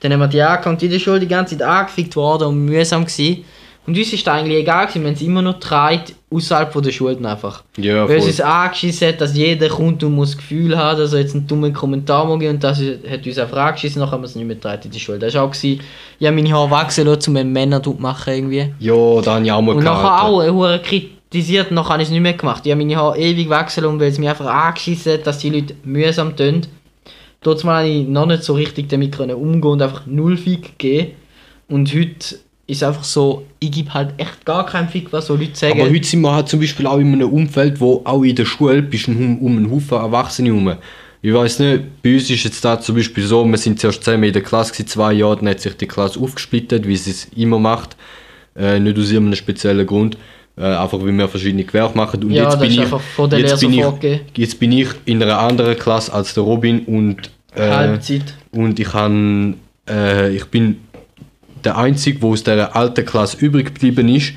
Dann 0.00 0.12
haben 0.12 0.20
wir 0.20 0.28
die 0.28 0.40
angekommen, 0.42 0.78
die 0.78 0.86
in 0.86 0.92
der 0.92 0.98
Schule 0.98 1.20
die 1.20 1.28
ganze 1.28 1.56
Zeit 1.58 1.66
angefickt 1.68 2.16
worden 2.16 2.48
und 2.48 2.64
mühsam 2.64 3.04
gewesen. 3.04 3.44
Und 3.86 3.96
uns 3.96 4.12
ist 4.12 4.28
eigentlich 4.28 4.58
egal 4.58 4.86
gewesen, 4.86 5.04
wenn 5.04 5.14
es 5.14 5.22
immer 5.22 5.42
noch 5.42 5.60
treibt, 5.60 6.14
außerhalb 6.30 6.72
von 6.72 6.82
der 6.82 6.90
Schule 6.90 7.16
einfach. 7.28 7.62
Ja, 7.76 8.08
Weil 8.08 8.18
es 8.18 8.26
uns 8.26 8.40
angeschissen 8.40 9.08
hat, 9.08 9.20
dass 9.20 9.36
jeder 9.36 9.68
kommt 9.68 10.02
und 10.02 10.14
muss 10.14 10.30
das 10.32 10.38
Gefühl 10.38 10.76
haben, 10.76 10.98
dass 10.98 11.12
er 11.12 11.20
jetzt 11.20 11.34
einen 11.34 11.46
dummen 11.46 11.72
Kommentar 11.72 12.24
mag 12.24 12.48
und 12.48 12.64
das 12.64 12.80
hat 12.80 13.24
uns 13.24 13.38
einfach 13.38 13.56
angeschissen, 13.56 14.00
nachher 14.00 14.12
haben 14.12 14.22
wir 14.22 14.26
es 14.26 14.34
nicht 14.34 14.46
mehr 14.46 14.56
getragen 14.56 14.82
in 14.84 14.90
die 14.90 14.98
Schule. 14.98 15.20
Das 15.20 15.34
war 15.34 15.44
auch, 15.44 15.52
gewesen, 15.52 15.80
ich 16.18 16.26
habe 16.26 16.34
meine 16.34 16.52
Haare 16.52 16.70
wachsen 16.70 17.06
lassen, 17.06 17.30
um 17.30 17.36
einen 17.36 17.52
Männer 17.52 17.80
zu 17.82 17.96
machen 17.98 18.34
irgendwie. 18.34 18.72
Ja, 18.80 19.20
da 19.22 19.34
habe 19.34 19.44
ich 19.44 19.52
auch 19.52 19.62
mal 19.62 19.76
Und 19.76 19.84
nachher 19.84 20.24
auch 20.24 20.42
äh, 20.42 20.50
hure 20.50 20.80
kritisiert, 20.80 21.70
nachher 21.70 21.90
habe 21.90 22.02
ich 22.02 22.08
es 22.08 22.12
nicht 22.12 22.22
mehr 22.22 22.32
gemacht. 22.32 22.66
Ich 22.66 22.72
habe 22.72 22.82
meine 22.82 22.96
Haare 22.96 23.18
ewig 23.18 23.48
wechseln 23.48 23.84
lassen, 23.84 24.00
weil 24.00 24.08
es 24.08 24.18
mir 24.18 24.30
einfach 24.30 24.46
angeschissen 24.46 25.12
hat, 25.12 25.26
dass 25.28 25.38
die 25.38 25.50
Leute 25.50 25.74
mühsam 25.84 26.34
tun. 26.34 26.62
Mal 27.62 27.84
habe 27.84 27.88
ich 27.88 28.08
noch 28.08 28.26
nicht 28.26 28.42
so 28.42 28.54
richtig 28.54 28.88
damit 28.88 29.20
umgehen 29.20 29.62
und 29.62 29.80
einfach 29.80 30.06
null 30.06 30.36
Fick 30.36 30.76
gegeben. 30.76 31.12
Und 31.68 31.94
heute 31.94 32.38
ist 32.66 32.82
einfach 32.82 33.04
so, 33.04 33.46
ich 33.60 33.70
gebe 33.70 33.94
halt 33.94 34.14
echt 34.16 34.44
gar 34.44 34.66
keinen 34.66 34.88
Fick, 34.88 35.12
was 35.12 35.26
so 35.26 35.36
Leute 35.36 35.54
sagen. 35.54 35.80
Aber 35.80 35.90
heute 35.90 36.06
sind 36.06 36.20
wir 36.20 36.32
halt 36.34 36.48
zum 36.48 36.60
Beispiel 36.60 36.86
auch 36.86 36.98
in 36.98 37.12
einem 37.12 37.30
Umfeld, 37.30 37.80
wo 37.80 38.02
auch 38.04 38.22
in 38.22 38.34
der 38.34 38.44
Schule 38.44 38.82
bist 38.82 39.08
um, 39.08 39.38
um 39.38 39.56
einen 39.56 39.70
Haufen 39.70 39.98
Erwachsene 39.98 40.48
herum. 40.48 40.76
Ich 41.22 41.32
weiß 41.32 41.60
nicht, 41.60 42.02
bei 42.02 42.14
uns 42.14 42.28
ist 42.28 42.44
jetzt 42.44 42.64
da 42.64 42.80
zum 42.80 42.96
Beispiel 42.96 43.24
so, 43.24 43.44
wir 43.44 43.58
sind 43.58 43.80
zuerst 43.80 44.02
zusammen 44.02 44.24
in 44.24 44.32
der 44.32 44.42
Klasse, 44.42 44.72
gewesen, 44.72 44.88
zwei 44.88 45.12
Jahre, 45.12 45.36
dann 45.36 45.48
hat 45.48 45.60
sich 45.60 45.76
die 45.76 45.86
Klasse 45.86 46.20
aufgesplittet, 46.20 46.86
wie 46.86 46.96
sie 46.96 47.10
es 47.10 47.24
immer 47.36 47.58
macht. 47.58 47.96
Äh, 48.56 48.80
nicht 48.80 48.98
aus 48.98 49.10
irgendeinem 49.10 49.36
speziellen 49.36 49.86
Grund. 49.86 50.16
Äh, 50.58 50.64
einfach 50.64 50.98
weil 51.00 51.12
wir 51.12 51.28
verschiedene 51.28 51.64
Gewerke 51.64 51.96
machen. 51.96 52.22
Und 52.24 52.30
Ja, 52.30 52.44
jetzt 52.44 52.58
bin 52.58 52.70
ich, 52.70 52.78
jetzt 53.38 53.60
bin 53.60 53.72
ich, 53.74 54.20
jetzt 54.36 54.58
bin 54.58 54.72
ich 54.72 54.88
in 55.04 55.22
einer 55.22 55.38
anderen 55.38 55.78
Klasse 55.78 56.12
als 56.12 56.32
der 56.32 56.44
Robin 56.44 56.80
und 56.80 57.30
äh, 57.54 57.70
Halbzeit. 57.70 58.34
und 58.52 58.80
ich 58.80 58.92
han, 58.94 59.54
äh, 59.88 60.34
ich 60.34 60.46
bin 60.46 60.78
der 61.66 61.76
Einzige, 61.76 62.20
der 62.20 62.28
aus 62.28 62.42
der 62.42 62.74
alten 62.74 63.04
Klasse 63.04 63.36
übrig 63.44 63.74
geblieben 63.74 64.08
ist. 64.08 64.32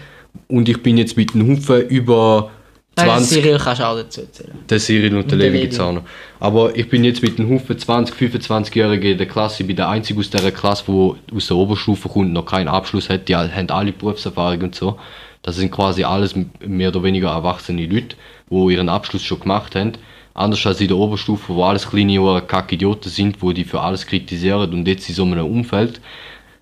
Und 0.47 0.67
ich 0.67 0.81
bin 0.83 0.97
jetzt 0.97 1.15
mit 1.15 1.33
einem 1.33 1.55
Haufen 1.55 1.87
über 1.87 2.51
Nein, 2.97 3.07
20. 3.07 3.43
Cyril 3.43 3.57
kannst 3.57 3.81
du 3.81 3.87
auch 3.87 3.95
dazu 3.95 4.21
erzählen. 4.21 4.51
Der 4.69 4.79
Cyril 4.79 5.05
und 5.05 5.11
der 5.13 5.19
Und 5.21 5.31
der 5.31 5.37
Levi 5.37 5.61
gibt 5.61 5.73
es 5.73 5.79
auch 5.79 5.93
noch. 5.93 6.03
Aber 6.39 6.75
ich 6.75 6.89
bin 6.89 7.03
jetzt 7.03 7.21
mit 7.21 7.39
einem 7.39 7.49
Haufen 7.49 7.77
20, 7.77 8.15
25-Jährigen 8.15 9.11
in 9.11 9.17
der 9.17 9.27
Klasse. 9.27 9.63
Ich 9.63 9.67
bin 9.67 9.75
der 9.75 9.89
Einzige 9.89 10.19
aus 10.19 10.29
dieser 10.29 10.51
Klasse, 10.51 10.83
der 10.87 11.35
aus 11.35 11.47
der 11.47 11.57
Oberstufe 11.57 12.09
kommt 12.09 12.27
und 12.27 12.33
noch 12.33 12.45
keinen 12.45 12.67
Abschluss 12.67 13.09
hat. 13.09 13.29
Die 13.29 13.35
haben 13.35 13.69
alle 13.69 13.91
Berufserfahrung 13.93 14.61
und 14.63 14.75
so. 14.75 14.99
Das 15.41 15.55
sind 15.55 15.71
quasi 15.71 16.03
alles 16.03 16.35
mehr 16.65 16.89
oder 16.89 17.03
weniger 17.03 17.29
erwachsene 17.29 17.85
Leute, 17.85 18.15
die 18.49 18.73
ihren 18.73 18.89
Abschluss 18.89 19.23
schon 19.23 19.39
gemacht 19.39 19.75
haben. 19.75 19.93
Anders 20.33 20.65
als 20.65 20.81
in 20.81 20.89
der 20.89 20.97
Oberstufe, 20.97 21.53
wo 21.53 21.63
alles 21.63 21.89
kleine 21.89 22.21
oder 22.21 22.41
kacke 22.41 22.75
Idioten 22.75 23.09
sind, 23.09 23.41
wo 23.41 23.51
die 23.51 23.63
für 23.63 23.81
alles 23.81 24.05
kritisieren. 24.05 24.73
Und 24.73 24.87
jetzt 24.87 25.07
in 25.07 25.15
so 25.15 25.23
einem 25.23 25.45
Umfeld 25.45 26.01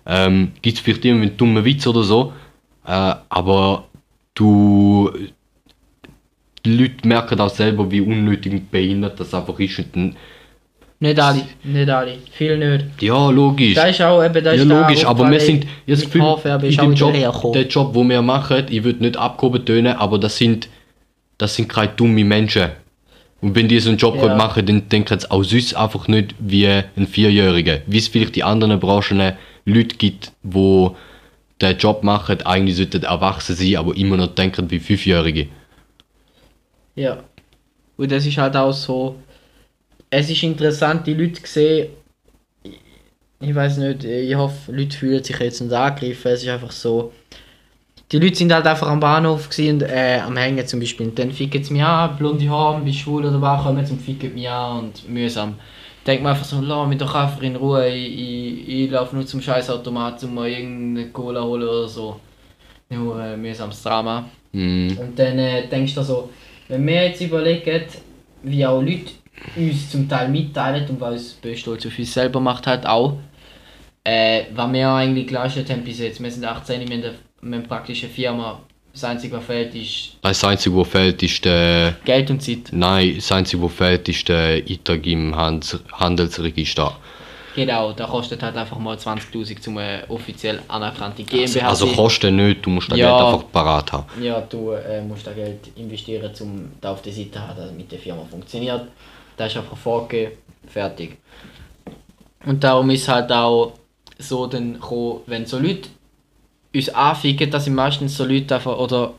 ähm, 0.08 0.52
gibt 0.62 0.78
es 0.78 0.82
vielleicht 0.82 1.04
immer 1.04 1.22
einen 1.22 1.36
dummen 1.36 1.64
Witz 1.64 1.86
oder 1.86 2.02
so. 2.02 2.32
Äh, 2.86 3.14
aber 3.28 3.84
du 4.34 5.10
die 6.64 6.76
Leute 6.76 7.06
merken 7.06 7.40
auch 7.40 7.50
selber, 7.50 7.90
wie 7.90 8.00
unnötig 8.00 8.52
und 8.52 8.70
behindert 8.70 9.18
das 9.20 9.32
einfach 9.32 9.58
ist. 9.60 9.78
Und 9.78 9.94
dann, 9.94 10.16
Nicht 10.98 11.20
alle, 11.20 11.42
nicht 11.62 11.88
alle. 11.88 12.18
Viel 12.32 12.58
nicht. 12.58 13.02
ja, 13.02 13.30
logisch. 13.30 13.74
Das 13.74 13.90
ist 13.90 14.02
auch 14.02 14.22
eben, 14.24 14.42
das 14.42 14.56
Ja, 14.56 14.62
ist 14.62 14.70
da 14.70 14.80
logisch, 14.80 15.04
aber 15.04 15.30
wir 15.30 15.40
sind 15.40 15.66
jetzt 15.86 16.04
Gefühl, 16.06 16.36
in 16.62 16.76
dem 16.76 16.94
Job, 16.94 17.12
der 17.52 17.66
Job, 17.68 17.92
den 17.94 18.08
wir 18.08 18.22
machen, 18.22 18.66
ich 18.68 18.82
würde 18.82 19.00
nicht 19.04 19.16
abgehoben 19.16 19.64
tönen, 19.64 19.96
aber 19.96 20.18
das 20.18 20.36
sind, 20.36 20.68
das 21.38 21.54
sind 21.54 21.68
keine 21.68 21.92
dummen 21.92 22.26
Menschen. 22.26 22.70
Und 23.40 23.54
wenn 23.54 23.68
die 23.68 23.78
so 23.78 23.90
einen 23.90 23.98
Job 23.98 24.16
Ja. 24.20 24.34
machen, 24.34 24.66
dann 24.66 24.88
denken 24.88 25.18
sie 25.20 25.30
auch 25.30 25.44
sonst 25.44 25.74
einfach 25.76 26.08
nicht 26.08 26.34
wie 26.40 26.66
ein 26.66 27.06
Vierjähriger. 27.06 27.78
Wie 27.86 27.98
es 27.98 28.08
vielleicht 28.08 28.36
in 28.36 28.42
anderen 28.42 28.80
Branchen 28.80 29.34
Leute 29.68 29.96
gibt, 29.96 30.32
wo 30.42 30.96
den 31.60 31.76
Job 31.76 32.02
machen, 32.02 32.42
eigentlich 32.42 32.76
sollten 32.76 33.02
erwachsen 33.02 33.56
sein, 33.56 33.76
aber 33.76 33.96
immer 33.96 34.16
noch 34.16 34.34
denken 34.34 34.70
wie 34.70 34.78
Fünfjährige. 34.78 35.48
Ja. 36.94 37.18
Und 37.96 38.12
das 38.12 38.26
ist 38.26 38.38
halt 38.38 38.56
auch 38.56 38.72
so. 38.72 39.16
Es 40.10 40.30
ist 40.30 40.42
interessant, 40.42 41.06
die 41.06 41.14
Leute 41.14 41.40
sehen. 41.44 41.88
Ich 43.40 43.54
weiß 43.54 43.78
nicht, 43.78 44.04
ich 44.04 44.34
hoffe, 44.34 44.72
Leute 44.72 44.96
fühlen 44.96 45.22
sich 45.22 45.38
jetzt 45.38 45.60
nicht 45.60 45.72
angegriffen. 45.72 46.32
Es 46.32 46.42
ist 46.42 46.48
einfach 46.48 46.72
so. 46.72 47.12
Die 48.10 48.18
Leute 48.18 48.36
sind 48.36 48.52
halt 48.52 48.66
einfach 48.66 48.88
am 48.88 49.00
Bahnhof 49.00 49.48
und 49.58 49.82
äh, 49.82 50.20
am 50.24 50.36
Hängen 50.36 50.66
zum 50.66 50.80
Beispiel. 50.80 51.08
Und 51.08 51.18
dann 51.18 51.30
ficken 51.30 51.62
sie 51.62 51.74
mich 51.74 51.82
an, 51.82 52.16
blonde 52.16 52.48
Haare, 52.48 52.80
bist 52.80 52.98
schwul 52.98 53.26
oder 53.26 53.40
was, 53.40 53.62
kommen 53.62 53.84
zum 53.84 53.98
ficken 53.98 54.34
mich 54.34 54.48
an 54.48 54.78
und 54.78 55.08
mühsam. 55.08 55.56
Denkt 56.08 56.22
man 56.22 56.32
einfach 56.32 56.46
so, 56.46 56.62
lass 56.62 56.88
mich 56.88 56.96
doch 56.96 57.14
einfach 57.14 57.42
in 57.42 57.54
Ruhe, 57.54 57.86
ich, 57.86 58.18
ich, 58.18 58.68
ich 58.68 58.90
laufe 58.90 59.14
nur 59.14 59.26
zum 59.26 59.42
Scheißautomat, 59.42 60.24
um 60.24 60.36
mal 60.36 60.48
irgendeine 60.48 61.10
Cola 61.10 61.42
holen 61.42 61.64
oder 61.64 61.86
so. 61.86 62.18
Nur 62.88 63.16
ein 63.16 63.38
mühsames 63.42 63.82
Drama. 63.82 64.24
Mhm. 64.52 64.96
Und 64.98 65.18
dann 65.18 65.38
äh, 65.38 65.68
denkst 65.68 65.94
du 65.94 66.02
so, 66.02 66.30
wenn 66.68 66.86
wir 66.86 67.08
jetzt 67.08 67.20
überlegen, 67.20 67.82
wie 68.42 68.64
auch 68.64 68.80
Leute 68.80 69.12
uns 69.54 69.90
zum 69.90 70.08
Teil 70.08 70.30
mitteilen 70.30 70.88
und 70.88 70.98
was 70.98 71.12
uns 71.12 71.32
Böstolz 71.34 71.84
auf 71.84 71.98
uns 71.98 72.14
selber 72.14 72.40
macht 72.40 72.66
halt 72.66 72.86
auch, 72.86 73.18
äh, 74.02 74.44
was 74.54 74.72
wir 74.72 74.88
eigentlich 74.88 75.26
geleistet 75.26 75.68
haben 75.68 75.84
bis 75.84 75.98
jetzt. 75.98 76.22
Wir 76.22 76.30
sind 76.30 76.46
18, 76.46 76.80
wir 76.80 76.86
haben, 76.86 77.04
eine, 77.04 77.14
wir 77.42 77.58
haben 77.58 77.68
praktisch 77.68 78.02
eine 78.04 78.12
Firma. 78.14 78.62
Das 78.92 79.04
Einzige, 79.04 79.36
was 79.36 79.44
fehlt, 79.44 79.74
ist 79.74 80.16
Das 80.22 80.42
Einzige, 80.44 80.76
was 80.76 80.88
fehlt, 80.88 81.22
ist 81.22 81.44
der. 81.44 81.94
Geld 82.04 82.30
und 82.30 82.42
Zeit. 82.42 82.68
Nein, 82.72 83.14
das 83.16 83.30
Einzige, 83.30 83.62
was 83.62 83.72
fehlt, 83.72 84.08
ist 84.08 84.28
der 84.28 84.62
Eintrag 84.68 85.06
im 85.06 85.36
Hand 85.36 85.78
Handelsregister. 85.92 86.96
Genau, 87.54 87.92
da 87.92 88.06
kostet 88.06 88.42
halt 88.42 88.56
einfach 88.56 88.78
mal 88.78 88.96
20'000 88.96 89.60
zum 89.60 89.78
äh, 89.78 90.02
offiziell 90.08 90.60
anerkannte 90.68 91.24
GmbH 91.24 91.68
Also 91.68 91.86
sein. 91.86 91.96
kostet 91.96 92.32
nicht, 92.32 92.64
du 92.64 92.70
musst 92.70 92.90
das 92.90 92.98
Ja. 92.98 93.10
Geld 93.18 93.34
einfach 93.34 93.50
parat 93.52 93.92
haben. 93.92 94.22
Ja, 94.22 94.40
du 94.40 94.72
äh, 94.72 95.00
musst 95.02 95.26
da 95.26 95.32
Geld 95.32 95.58
investieren, 95.76 96.30
um 96.40 96.70
da 96.80 96.92
auf 96.92 97.02
der 97.02 97.12
Seite 97.12 97.32
zu 97.32 97.40
haben, 97.40 97.56
damit 97.66 97.90
die 97.90 97.98
Firma 97.98 98.22
funktioniert. 98.30 98.82
Das 99.36 99.50
ist 99.52 99.58
einfach 99.58 99.76
vorgegeben, 99.76 100.32
fertig. 100.68 101.16
Und 102.46 102.62
darum 102.62 102.90
ist 102.90 103.08
halt 103.08 103.30
auch 103.32 103.72
so 104.18 104.46
dann 104.46 104.74
gekommen, 104.74 105.20
wenn 105.26 105.44
so 105.46 105.58
Leute 105.58 105.88
uns 106.74 106.88
anficken, 106.90 107.50
das 107.50 107.64
sind 107.64 107.74
meistens 107.74 108.16
so 108.16 108.24
Leute 108.24 108.54
einfach, 108.56 108.76
oder 108.78 109.14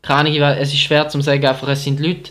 keine 0.00 0.30
Ahnung, 0.30 0.56
es 0.58 0.72
ist 0.72 0.80
schwer 0.80 1.08
zu 1.08 1.20
sagen, 1.20 1.44
einfach 1.46 1.68
es 1.68 1.84
sind 1.84 2.00
Leute, 2.00 2.30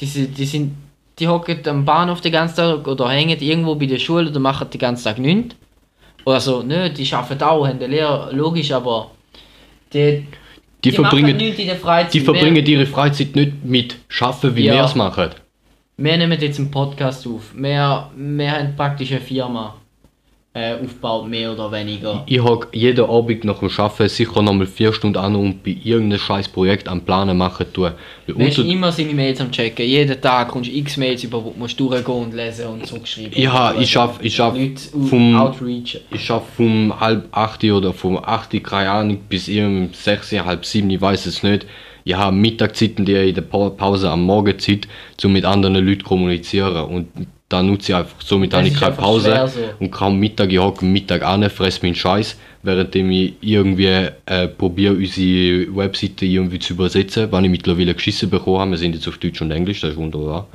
die, 0.00 0.06
sind- 0.06 0.36
die 0.36 0.44
sind, 0.44 0.74
die 1.18 1.28
hocken 1.28 1.66
am 1.68 1.84
Bahnhof 1.84 2.20
den 2.20 2.32
ganzen 2.32 2.56
Tag 2.56 2.86
oder 2.86 3.08
hängen 3.10 3.38
irgendwo 3.40 3.74
bei 3.74 3.86
der 3.86 3.98
Schule 3.98 4.28
oder 4.30 4.40
machen 4.40 4.68
den 4.70 4.78
ganzen 4.80 5.04
Tag 5.04 5.18
nichts. 5.18 5.54
Oder 6.24 6.40
so, 6.40 6.62
nö, 6.62 6.90
die 6.90 7.10
arbeiten 7.12 7.42
auch, 7.42 7.66
haben 7.66 7.78
eine 7.78 7.86
Lehre, 7.86 8.30
logisch, 8.34 8.72
aber 8.72 9.10
die, 9.92 10.26
Die, 10.84 10.90
machen 10.92 11.18
verbringen, 11.20 11.78
Freizeit. 11.80 12.14
die 12.14 12.20
verbringen 12.20 12.66
ihre 12.66 12.86
Freizeit 12.86 13.34
nicht 13.34 13.64
mit 13.64 13.96
Schaffen, 14.08 14.54
wie 14.56 14.64
Ja. 14.66 14.74
wir 14.74 14.84
es 14.84 14.94
machen. 14.94 15.30
Wir 15.96 16.16
nehmen 16.16 16.38
jetzt 16.40 16.58
einen 16.58 16.70
Podcast 16.70 17.26
auf. 17.26 17.52
Wir, 17.54 18.10
wir 18.16 18.50
haben 18.52 18.74
praktisch 18.76 19.10
eine 19.12 19.20
Firma 19.20 19.74
äh, 20.52 20.74
aufgebaut, 20.74 21.28
mehr 21.28 21.52
oder 21.52 21.70
weniger. 21.70 22.24
Ich 22.26 22.42
habe 22.42 22.66
jeden 22.72 23.04
Abend 23.08 23.44
nach 23.44 23.60
dem 23.60 23.70
Arbeiten 23.76 24.08
sicher 24.08 24.42
noch 24.42 24.52
mal 24.52 24.66
vier 24.66 24.92
Stunden 24.92 25.16
an 25.16 25.36
und 25.36 25.62
bei 25.62 25.76
irgendeinem 25.84 26.18
scheiß 26.18 26.48
Projekt 26.48 26.88
am 26.88 27.02
Planen 27.02 27.38
machen 27.38 27.66
tun. 27.72 27.92
Hast 28.26 28.58
unter- 28.58 28.64
immer 28.72 28.90
seine 28.90 29.14
Mails 29.14 29.40
am 29.40 29.52
checken. 29.52 29.86
Jeden 29.86 30.20
Tag 30.20 30.48
kommst 30.48 30.68
du 30.68 30.74
x 30.76 30.96
Mails 30.96 31.22
über, 31.22 31.44
wo 31.44 31.50
du 31.50 31.58
musst 31.58 31.78
durchgehen 31.78 32.14
und 32.14 32.34
lesen 32.34 32.66
und 32.66 32.84
zurückschreiben. 32.84 33.40
Ja, 33.40 33.72
ich 33.78 33.90
schaff- 33.92 34.18
ich 34.22 34.34
schaff 34.34 34.56
vom- 35.08 35.36
Outreach. 35.36 36.00
Ich 36.12 36.24
schaffe 36.24 36.46
vom 36.56 36.98
halb 36.98 37.28
acht 37.30 37.62
oder 37.62 37.92
vom 37.92 38.16
acht, 38.18 38.50
keine 38.64 38.90
Ahnung, 38.90 39.18
bis 39.28 39.48
um 39.48 39.90
sechs, 39.92 40.32
halb 40.32 40.64
sieben, 40.64 40.90
ich 40.90 41.00
weiß 41.00 41.26
es 41.26 41.44
nicht. 41.44 41.64
Ich 42.02 42.14
habe 42.16 42.34
Mittagszeiten, 42.34 43.04
die 43.04 43.12
in 43.12 43.34
der 43.36 43.42
Pa- 43.42 43.70
Pause 43.70 44.10
am 44.10 44.24
Morgen 44.24 44.58
Zeit, 44.58 44.88
um 45.22 45.32
mit 45.32 45.44
anderen 45.44 45.76
Leuten 45.76 46.00
zu 46.00 46.06
kommunizieren. 46.06 46.86
Und 46.86 47.06
da 47.50 47.62
nutze 47.62 47.92
ich 47.92 47.96
einfach. 47.96 48.20
Somit 48.24 48.54
ist 48.54 48.80
keine 48.80 48.94
Pause 48.94 49.50
so. 49.52 49.60
und 49.80 49.90
kaum 49.90 50.18
Mittag. 50.18 50.52
Ich 50.52 50.58
hocke 50.58 50.86
am 50.86 50.92
Mittag 50.92 51.22
an, 51.22 51.50
fresse 51.50 51.80
meinen 51.82 51.96
Scheiß, 51.96 52.38
während 52.62 52.94
ich 52.94 53.34
irgendwie 53.40 54.08
äh, 54.26 54.48
probiere, 54.48 54.94
unsere 54.94 55.76
Webseite 55.76 56.26
irgendwie 56.26 56.60
zu 56.60 56.74
übersetzen, 56.74 57.30
weil 57.32 57.44
ich 57.44 57.50
mittlerweile 57.50 57.92
geschissen 57.92 58.30
bekommen 58.30 58.60
habe. 58.60 58.70
Wir 58.70 58.78
sind 58.78 58.94
jetzt 58.94 59.08
auf 59.08 59.18
Deutsch 59.18 59.42
und 59.42 59.50
Englisch, 59.50 59.80
das 59.80 59.90
ist 59.90 59.96
wunderbar. 59.96 60.46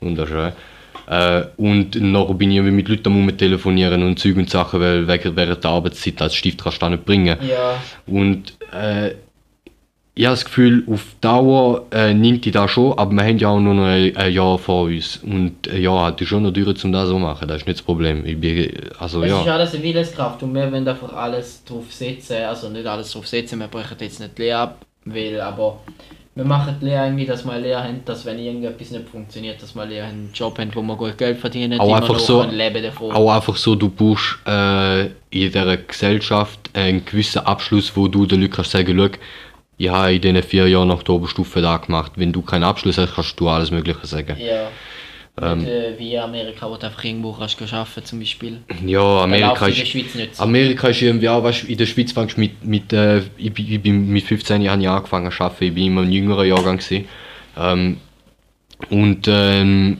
Wunderschön. 0.00 0.52
Äh, 1.08 1.44
und 1.56 1.94
nachher 1.94 2.34
bin 2.34 2.50
ich 2.50 2.60
mit 2.60 2.88
Leuten 2.88 3.12
am 3.12 3.38
telefonieren 3.38 4.02
und 4.02 4.18
Zeug 4.18 4.36
und 4.36 4.50
Sachen, 4.50 4.80
weil 4.80 5.06
während 5.06 5.62
der 5.62 5.70
Arbeitszeit 5.70 6.20
als 6.20 6.34
Stift 6.34 6.64
kannst 6.64 6.82
du 6.82 6.88
nicht 6.88 7.04
bringen. 7.04 7.38
Ja. 7.48 7.80
Und 8.06 8.54
äh, 8.72 9.12
ich 10.18 10.24
habe 10.24 10.32
das 10.34 10.46
Gefühl, 10.46 10.82
auf 10.90 11.04
Dauer 11.20 11.84
äh, 11.92 12.14
nimmt 12.14 12.46
die 12.46 12.50
das 12.50 12.70
schon, 12.70 12.98
aber 12.98 13.12
wir 13.12 13.22
haben 13.22 13.36
ja 13.36 13.48
auch 13.48 13.60
nur 13.60 13.74
noch 13.74 13.84
ein, 13.84 14.16
ein 14.16 14.32
Jahr 14.32 14.58
vor 14.58 14.84
uns. 14.84 15.18
Und 15.18 15.68
ein 15.68 15.82
Jahr 15.82 16.06
hat 16.06 16.20
schon 16.22 16.42
noch 16.42 16.52
Dürre, 16.52 16.74
um 16.82 16.90
das 16.90 17.08
so 17.08 17.14
zu 17.14 17.18
machen. 17.18 17.46
Das 17.46 17.58
ist 17.58 17.66
nicht 17.66 17.78
das 17.80 17.84
Problem. 17.84 18.24
Ich 18.24 18.40
bin, 18.40 18.72
also 18.98 19.22
Es 19.22 19.30
ist 19.30 19.44
ja. 19.46 19.54
alles 19.54 19.74
eine 19.74 19.82
Willenskraft 19.82 20.42
und 20.42 20.54
wir 20.54 20.72
wollen 20.72 20.88
einfach 20.88 21.12
alles 21.12 21.62
drauf 21.64 21.84
setzen. 21.92 22.38
Also 22.48 22.70
nicht 22.70 22.86
alles 22.86 23.10
drauf 23.12 23.26
setzen, 23.26 23.58
wir 23.60 23.68
brechen 23.68 23.96
jetzt 24.00 24.18
nicht 24.18 24.38
die 24.38 24.42
Lehre 24.42 24.58
ab, 24.60 24.86
weil, 25.04 25.38
aber 25.38 25.80
wir 26.34 26.44
machen 26.44 26.76
die 26.80 26.86
Lehre 26.86 27.04
irgendwie, 27.04 27.26
dass 27.26 27.44
wir 27.44 27.58
Lehre 27.58 27.82
haben, 27.84 28.00
dass 28.06 28.24
wenn 28.24 28.38
irgendetwas 28.38 28.90
nicht 28.92 29.08
funktioniert, 29.10 29.62
dass 29.62 29.74
wir 29.74 29.84
Lehre 29.84 30.06
einen 30.06 30.30
Job 30.32 30.58
haben, 30.58 30.70
wo 30.74 30.80
wir 30.82 30.96
gut 30.96 31.18
Geld 31.18 31.38
verdienen, 31.38 31.78
Auch 31.78 31.94
einfach 31.94 32.18
so- 32.18 32.42
leben 32.42 32.82
davon. 32.82 33.12
Auch 33.12 33.34
einfach 33.34 33.56
so, 33.56 33.74
du 33.74 33.90
brauchst 33.90 34.38
äh, 34.46 35.04
in 35.04 35.12
dieser 35.30 35.76
Gesellschaft 35.76 36.58
einen 36.74 37.04
gewissen 37.04 37.40
Abschluss, 37.40 37.92
wo 37.94 38.08
du 38.08 38.24
den 38.26 38.40
Leuten 38.40 38.52
kannst 38.54 38.70
sagen, 38.70 38.94
schau, 38.98 39.18
ich 39.78 39.88
habe 39.88 40.14
in 40.14 40.20
diesen 40.20 40.42
vier 40.42 40.68
Jahren 40.68 40.88
nach 40.88 41.02
der 41.02 41.14
Oberstufe 41.14 41.60
da 41.60 41.76
gemacht. 41.76 42.12
Wenn 42.16 42.32
du 42.32 42.42
keinen 42.42 42.64
Abschluss 42.64 42.98
hast, 42.98 43.14
kannst 43.14 43.38
du 43.38 43.48
alles 43.48 43.70
Mögliche 43.70 44.06
sagen. 44.06 44.36
Ja. 44.38 44.68
Ähm. 45.40 45.58
Nicht, 45.58 45.68
äh, 45.68 45.98
wie 45.98 46.18
Amerika, 46.18 46.68
wo 46.68 46.76
du 46.76 46.86
einfach 46.86 47.04
irgendwo 47.04 47.32
kannst 47.32 47.60
arbeiten 47.60 48.04
zum 48.04 48.20
Beispiel. 48.20 48.62
Ja, 48.86 49.22
Amerika 49.22 49.66
in 49.66 49.72
ist, 49.74 50.36
so. 50.36 50.42
Amerika 50.42 50.88
ist 50.88 51.02
irgendwie 51.02 51.28
auch, 51.28 51.42
weißt, 51.42 51.64
du, 51.64 51.66
in 51.66 51.76
der 51.76 51.86
Schweiz 51.86 52.12
fängst 52.12 52.38
du 52.38 52.40
mit, 52.40 52.64
mit 52.64 52.92
äh, 52.92 53.18
ich, 53.36 53.52
ich 53.58 53.82
bin 53.82 54.08
mit 54.08 54.24
15 54.24 54.62
Jahren 54.62 54.80
ich 54.80 54.88
angefangen 54.88 55.30
zu 55.30 55.42
arbeiten, 55.42 55.64
ich 55.64 55.74
bin 55.74 55.86
immer 55.86 56.02
ein 56.02 56.12
jüngerer 56.12 56.44
Jahrgang 56.44 56.78
gewesen. 56.78 57.06
Ähm, 57.58 57.98
und 58.88 59.26
ähm, 59.28 59.98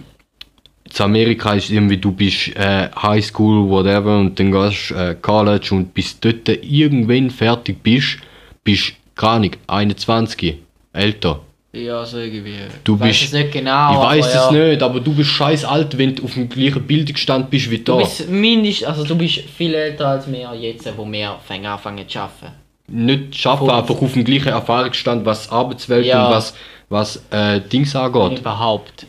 zu 0.89 1.05
Amerika 1.05 1.53
ist 1.53 1.71
irgendwie, 1.71 1.99
du 1.99 2.13
bist 2.13 2.57
äh, 2.57 2.89
High 3.03 3.25
School, 3.25 3.69
whatever, 3.69 4.19
und 4.19 4.39
dann 4.41 4.53
gehst 4.53 4.93
äh, 4.93 5.17
College 5.21 5.69
und 5.73 5.93
bis 5.93 6.19
dort 6.19 6.49
irgendwann 6.49 7.29
fertig 7.29 7.83
bist, 7.83 8.19
bist 8.65 8.95
keine 9.17 9.33
Ahnung, 9.33 9.51
21, 9.67 10.57
älter. 10.93 11.41
Ja, 11.73 12.07
so 12.07 12.19
irgendwie. 12.19 12.55
Du 12.85 12.95
ich 12.95 13.01
weiß 13.01 13.09
bist- 13.09 13.23
es 13.25 13.33
nicht 13.33 13.53
genau. 13.53 13.93
ich 13.93 13.99
weiß 13.99 14.35
aber 14.37 14.49
es 14.51 14.57
ja. 14.57 14.69
nicht, 14.71 14.83
aber 14.83 15.01
du 15.01 15.13
bist 15.15 15.31
scheiß 15.31 15.65
alt, 15.65 15.99
wenn 15.99 16.15
du 16.15 16.25
auf 16.25 16.33
dem 16.35 16.49
gleichen 16.49 16.87
Bildungsstand 16.87 17.51
bist 17.51 17.71
wie 17.71 17.79
da. 17.81 17.93
Du 17.93 17.99
bist 17.99 18.29
mindestens, 18.31 18.87
also 18.89 19.05
du 19.05 19.15
bist 19.17 19.41
viel 19.41 19.75
älter 19.75 20.07
als 20.09 20.31
wir 20.31 20.55
jetzt, 20.55 20.89
wo 20.97 21.05
wir 21.11 21.37
fangen 21.47 21.67
anfangen 21.67 22.09
zu 22.09 22.19
arbeiten. 22.21 22.53
nicht 22.89 23.35
schaffen, 23.37 23.69
einfach 23.69 24.01
auf 24.01 24.13
dem 24.13 24.25
gleichen 24.25 24.49
Erfahrungsstand, 24.49 25.27
was 25.27 25.51
Arbeitswelt 25.51 26.07
Ja. 26.07 26.27
und 26.29 26.33
was, 26.35 26.55
was 26.89 27.23
äh, 27.31 27.61
Dings 27.61 27.95
angeht. 27.97 28.39
überhaupt. 28.39 29.07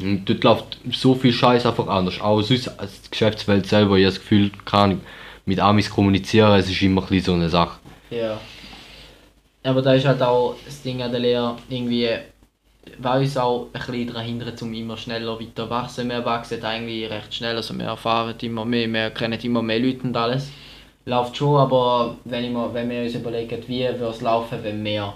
Und 0.00 0.26
dort 0.26 0.44
läuft 0.44 0.78
so 0.92 1.14
viel 1.16 1.32
Scheiß 1.32 1.66
einfach 1.66 1.88
anders. 1.88 2.20
Auch 2.20 2.40
sonst 2.42 2.68
als 2.78 3.02
die 3.02 3.10
Geschäftswelt 3.10 3.66
selber, 3.66 3.96
ich 3.96 4.04
habe 4.04 4.14
das 4.14 4.20
Gefühl, 4.20 4.50
kann 4.64 5.00
mit 5.44 5.58
Amis 5.58 5.90
kommunizieren, 5.90 6.52
es 6.60 6.70
ist 6.70 6.80
immer 6.82 7.02
ein 7.02 7.08
bisschen 7.08 7.24
so 7.24 7.32
eine 7.32 7.48
Sache. 7.48 7.78
Ja. 8.10 8.38
Aber 9.62 9.82
da 9.82 9.92
ist 9.94 10.06
halt 10.06 10.22
auch 10.22 10.56
das 10.64 10.82
Ding 10.82 11.02
an 11.02 11.10
der 11.10 11.20
Lehre, 11.20 11.56
irgendwie, 11.68 12.08
weil 12.98 13.22
uns 13.22 13.36
auch 13.36 13.66
ein 13.66 13.80
bisschen 13.80 14.06
daran 14.08 14.24
hindert, 14.24 14.62
um 14.62 14.72
immer 14.72 14.96
schneller 14.96 15.38
weiter 15.38 15.64
zu 15.64 15.70
wachsen. 15.70 16.08
Wir 16.08 16.24
wachsen 16.24 16.64
eigentlich 16.64 17.10
recht 17.10 17.34
schnell, 17.34 17.56
also 17.56 17.74
wir 17.74 17.86
erfahren 17.86 18.34
immer 18.40 18.64
mehr, 18.64 18.88
wir 18.88 19.10
kennen 19.10 19.38
immer 19.40 19.62
mehr 19.62 19.80
Leute 19.80 20.04
und 20.04 20.16
alles. 20.16 20.50
Läuft 21.04 21.36
schon, 21.36 21.56
aber 21.56 22.16
wenn, 22.24 22.44
ich 22.44 22.50
mir, 22.50 22.72
wenn 22.72 22.90
wir 22.90 23.02
uns 23.02 23.14
überlegen, 23.14 23.62
wie 23.66 23.84
würde 23.84 24.04
es 24.04 24.20
laufen, 24.20 24.58
wenn 24.62 24.84
wir 24.84 25.14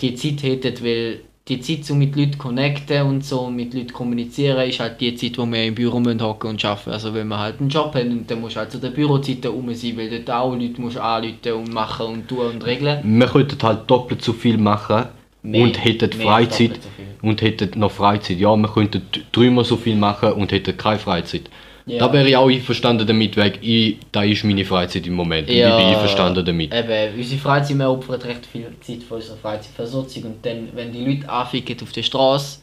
die 0.00 0.14
Zeit 0.14 0.42
hätten, 0.42 0.84
weil 0.84 1.20
die 1.48 1.60
Zeit, 1.60 1.90
um 1.90 1.98
mit 1.98 2.16
Leuten 2.16 2.32
zu 2.32 2.38
connecten 2.38 3.02
und 3.02 3.24
so 3.24 3.50
mit 3.50 3.74
Leuten 3.74 3.92
kommunizieren, 3.92 4.66
ist 4.66 4.80
halt 4.80 5.00
die 5.00 5.14
Zeit, 5.14 5.36
wo 5.36 5.44
wir 5.44 5.64
im 5.64 5.74
Büro 5.74 6.00
müssen 6.00 6.22
hocken 6.22 6.50
und 6.50 6.64
arbeiten. 6.64 6.90
Also 6.90 7.12
wenn 7.12 7.28
wir 7.28 7.38
halt 7.38 7.60
einen 7.60 7.68
Job 7.68 7.94
haben 7.94 8.12
und 8.12 8.30
dann 8.30 8.40
musst 8.40 8.56
du 8.56 8.60
halt 8.60 8.72
zu 8.72 8.78
den 8.78 8.94
Bürozeiten 8.94 9.50
rum 9.50 9.72
sein, 9.74 9.96
weil 9.96 10.08
dort 10.08 10.30
auch 10.30 10.54
Leute 10.54 10.80
musst 10.80 10.96
anrufen 10.96 11.52
und 11.52 11.74
machen 11.74 12.06
und 12.06 12.28
tun 12.28 12.46
und 12.54 12.64
regeln. 12.64 13.00
Wir 13.04 13.26
könnten 13.26 13.62
halt 13.62 13.90
doppelt 13.90 14.22
so 14.22 14.32
viel 14.32 14.56
machen 14.56 15.04
Mehr- 15.42 15.64
und 15.64 15.84
hätten 15.84 16.10
Freizeit 16.12 16.80
so 16.82 17.28
und 17.28 17.42
hätten 17.42 17.78
noch 17.78 17.90
Freizeit. 17.90 18.38
Ja, 18.38 18.56
wir 18.56 18.68
könnten 18.68 19.02
dreimal 19.30 19.64
so 19.64 19.76
viel 19.76 19.96
machen 19.96 20.32
und 20.32 20.50
hätten 20.50 20.74
keine 20.74 20.98
Freizeit. 20.98 21.50
Ja. 21.86 21.98
Da 21.98 22.12
wäre 22.12 22.26
ich 22.26 22.36
auch 22.36 22.48
einverstanden 22.48 23.06
damit, 23.06 23.36
weil 23.36 23.52
ich, 23.60 23.98
da 24.10 24.22
ist 24.22 24.42
meine 24.44 24.64
Freizeit 24.64 25.06
im 25.06 25.14
Moment. 25.14 25.48
Und 25.48 25.54
ich 25.54 25.62
bin 25.62 25.72
einverstanden 25.72 26.44
damit. 26.44 26.72
Eben, 26.74 27.14
unsere 27.18 27.40
Freizeit, 27.40 27.78
wir 27.78 27.90
opfern 27.90 28.22
recht 28.22 28.46
viel 28.46 28.66
Zeit 28.80 29.02
von 29.02 29.18
unserer 29.18 29.36
Freizeit 29.36 29.72
für 29.76 29.86
Sozial 29.86 30.26
und 30.26 30.46
dann, 30.46 30.68
wenn 30.74 30.92
die 30.92 31.04
Leute 31.04 31.28
anficken 31.28 31.76
auf 31.82 31.92
der 31.92 32.02
Straße, 32.02 32.60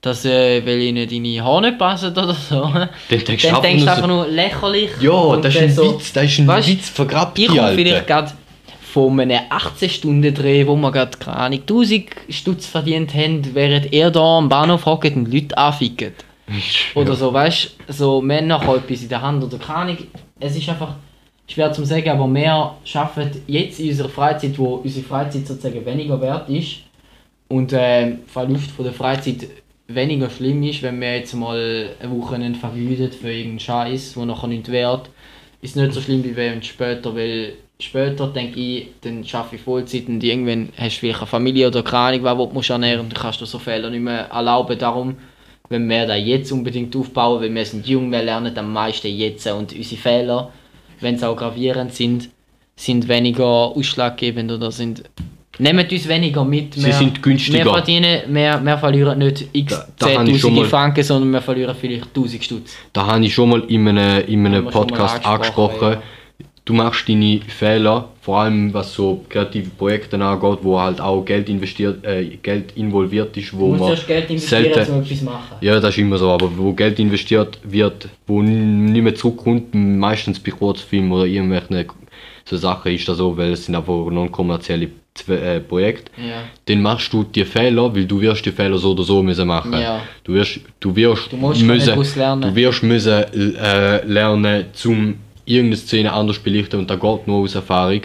dass 0.00 0.24
äh, 0.24 0.64
weil 0.64 0.80
ihnen 0.80 1.08
deine 1.08 1.44
Haare 1.44 1.62
nicht 1.62 1.78
passen 1.78 2.12
oder 2.12 2.32
so, 2.32 2.60
dann 2.60 2.88
denkst 3.10 3.24
denkst 3.24 3.84
du 3.84 3.90
einfach 3.90 4.06
nur 4.06 4.28
lächerlich. 4.28 4.90
Ja, 5.00 5.36
das 5.36 5.54
ist 5.54 5.56
dann 5.56 5.64
ein 5.64 5.74
so, 5.74 5.94
Witz, 5.94 6.12
das 6.12 6.24
ist 6.24 6.38
ein 6.38 6.46
Weißt, 6.46 6.68
Witz, 6.68 6.88
vergrabt 6.88 7.38
Ich 7.40 7.48
komme 7.48 7.74
vielleicht 7.74 8.06
gerade 8.06 8.32
von 8.92 9.20
einem 9.20 9.40
18-Stunden-Dreh, 9.50 10.66
wo 10.66 10.76
wir 10.76 10.92
gerade, 10.92 11.18
keine 11.18 11.36
Ahnung, 11.36 11.60
1000 11.60 12.04
Stutz 12.28 12.66
verdient 12.66 13.14
haben, 13.14 13.42
während 13.52 13.92
er 13.92 14.10
da 14.10 14.38
am 14.38 14.48
Bahnhof 14.48 14.86
hockt 14.86 15.14
und 15.14 15.32
Leute 15.32 15.56
anfickt. 15.58 16.24
Oder 16.94 17.14
so, 17.14 17.32
weißt 17.32 17.76
du, 17.86 17.92
so 17.92 18.20
Männer 18.20 18.60
haben 18.60 18.78
etwas 18.78 19.02
in 19.02 19.08
der 19.08 19.22
Hand 19.22 19.42
oder 19.44 19.58
keine. 19.58 19.96
Es 20.38 20.56
ist 20.56 20.68
einfach 20.68 20.94
schwer 21.46 21.72
zu 21.72 21.84
sagen, 21.84 22.08
aber 22.08 22.26
wir 22.28 22.74
schaffen 22.84 23.30
jetzt 23.46 23.80
in 23.80 23.88
unserer 23.90 24.08
Freizeit, 24.08 24.58
wo 24.58 24.76
unsere 24.76 25.04
Freizeit 25.04 25.46
sozusagen 25.46 25.84
weniger 25.84 26.20
wert 26.20 26.48
ist 26.48 26.78
und 27.48 27.72
äh, 27.72 28.16
Verlust 28.26 28.70
von 28.70 28.84
der 28.84 28.94
Freizeit 28.94 29.48
weniger 29.88 30.30
schlimm 30.30 30.62
ist, 30.62 30.82
wenn 30.82 31.00
wir 31.00 31.16
jetzt 31.16 31.34
mal 31.34 31.90
eine 32.00 32.10
Woche 32.10 32.38
vergütet 32.60 33.14
für 33.14 33.30
irgendeinen 33.30 33.60
Scheiß, 33.60 34.16
wo 34.16 34.24
nachher 34.24 34.46
nicht 34.46 34.70
wert, 34.70 35.10
ist 35.62 35.76
nicht 35.76 35.92
so 35.92 36.00
schlimm 36.00 36.22
wie 36.24 36.36
wenn 36.36 36.62
später, 36.62 37.14
weil 37.14 37.54
später 37.80 38.28
denke 38.28 38.60
ich, 38.60 38.88
dann 39.00 39.24
schaffe 39.24 39.56
ich 39.56 39.62
Vollzeit 39.62 40.06
und 40.08 40.22
irgendwann 40.22 40.68
hast 40.76 40.96
du 40.96 41.00
vielleicht 41.00 41.18
eine 41.18 41.26
Familie 41.26 41.66
oder 41.66 41.82
keine 41.82 42.20
Ahnung, 42.20 42.22
was 42.22 42.36
du 42.36 42.54
musst 42.54 42.70
und 42.70 43.14
kannst 43.14 43.40
du 43.40 43.46
so 43.46 43.58
Fehler 43.58 43.90
nicht 43.90 44.02
mehr 44.02 44.26
erlauben. 44.30 44.78
Darum, 44.78 45.16
wenn 45.70 45.88
wir 45.88 46.04
da 46.06 46.16
jetzt 46.16 46.50
unbedingt 46.50 46.94
aufbauen, 46.96 47.40
weil 47.40 47.54
wir 47.54 47.64
sind 47.64 47.86
jung, 47.86 48.10
wir 48.10 48.22
lernen 48.22 48.56
am 48.58 48.72
meisten 48.72 49.06
jetzt 49.08 49.46
und 49.46 49.72
unsere 49.72 50.00
Fehler, 50.00 50.50
wenn 51.00 51.16
sie 51.16 51.26
auch 51.26 51.36
gravierend 51.36 51.94
sind, 51.94 52.28
sind 52.76 53.08
weniger 53.08 53.44
ausschlaggebend 53.44 54.50
oder 54.52 54.70
sind 54.72 55.04
Nehmt 55.58 55.92
uns 55.92 56.08
weniger 56.08 56.42
mit. 56.42 56.72
Sie 56.74 56.90
sind 56.90 57.22
günstiger. 57.22 57.64
Wir 57.66 57.70
verdienen, 57.72 58.22
wir, 58.28 58.58
wir 58.64 58.78
verlieren 58.78 59.18
nicht 59.18 59.46
x 59.52 59.74
Da- 59.98 60.06
da 60.14 60.18
habe 60.20 60.30
ich 60.30 60.40
schon 60.40 60.52
10.000 60.54 60.56
mal- 60.56 60.64
Franken, 60.64 61.02
sondern 61.04 61.30
wir 61.32 61.42
verlieren 61.42 61.76
vielleicht 61.78 62.06
1000 62.16 62.42
Stutz. 62.44 62.76
Da 62.94 63.06
habe 63.06 63.24
ich 63.26 63.34
schon 63.34 63.50
mal 63.50 63.60
in 63.68 63.86
einem, 63.86 64.24
in 64.26 64.46
einem 64.46 64.64
Podcast 64.68 65.24
angesprochen, 65.26 65.74
angesprochen. 65.82 66.02
Du 66.70 66.76
machst 66.76 67.08
deine 67.08 67.40
Fehler, 67.48 68.10
vor 68.22 68.42
allem 68.42 68.72
was 68.72 68.94
so 68.94 69.24
kreative 69.28 69.70
Projekte 69.70 70.16
angeht, 70.24 70.58
wo 70.62 70.78
halt 70.80 71.00
auch 71.00 71.24
Geld 71.24 71.48
investiert, 71.48 72.04
äh, 72.04 72.36
Geld 72.40 72.76
involviert 72.76 73.36
ist, 73.36 73.52
wo 73.58 73.74
man 73.74 73.98
Geld 74.06 74.40
selten, 74.40 74.92
um 74.92 75.02
etwas 75.02 75.22
machen. 75.22 75.56
ja, 75.62 75.80
das 75.80 75.90
ist 75.90 75.98
immer 75.98 76.16
so, 76.16 76.30
aber 76.30 76.48
wo 76.56 76.72
Geld 76.72 77.00
investiert 77.00 77.58
wird, 77.64 78.08
wo 78.28 78.40
nicht 78.40 79.02
mehr 79.02 79.16
zurückkommt, 79.16 79.74
meistens 79.74 80.38
bei 80.38 80.52
Kurzfilmen 80.52 81.10
oder 81.10 81.26
irgendwelchen 81.26 81.86
so 82.44 82.56
Sachen 82.56 82.92
ist 82.92 83.08
das 83.08 83.16
so, 83.16 83.36
weil 83.36 83.50
es 83.54 83.66
sind 83.66 83.74
einfach 83.74 84.08
non-kommerzielle 84.08 84.90
äh, 85.26 85.58
Projekte. 85.58 86.12
Ja. 86.18 86.42
Dann 86.66 86.82
machst 86.82 87.12
du 87.12 87.24
die 87.24 87.44
Fehler, 87.44 87.92
weil 87.92 88.04
du 88.04 88.20
wirst 88.20 88.46
die 88.46 88.52
Fehler 88.52 88.78
so 88.78 88.92
oder 88.92 89.02
so 89.02 89.24
müssen 89.24 89.48
machen. 89.48 89.72
Ja. 89.72 90.02
Du 90.22 90.34
wirst, 90.34 90.60
du 90.78 90.94
wirst 90.94 91.32
Du 91.32 91.36
musst 91.36 91.62
müssen, 91.62 92.00
lernen. 92.16 92.42
du 92.42 92.54
wirst 92.54 92.84
müssen 92.84 93.12
äh, 93.12 94.04
lernen, 94.06 94.66
zum 94.72 95.16
irgendeine 95.50 95.76
Szene 95.76 96.12
anders 96.12 96.38
belichten 96.38 96.78
und 96.80 96.88
da 96.90 96.96
geht 96.96 97.26
nur 97.26 97.38
aus 97.44 97.54
Erfahrung. 97.54 98.02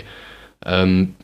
Ähm, 0.66 1.16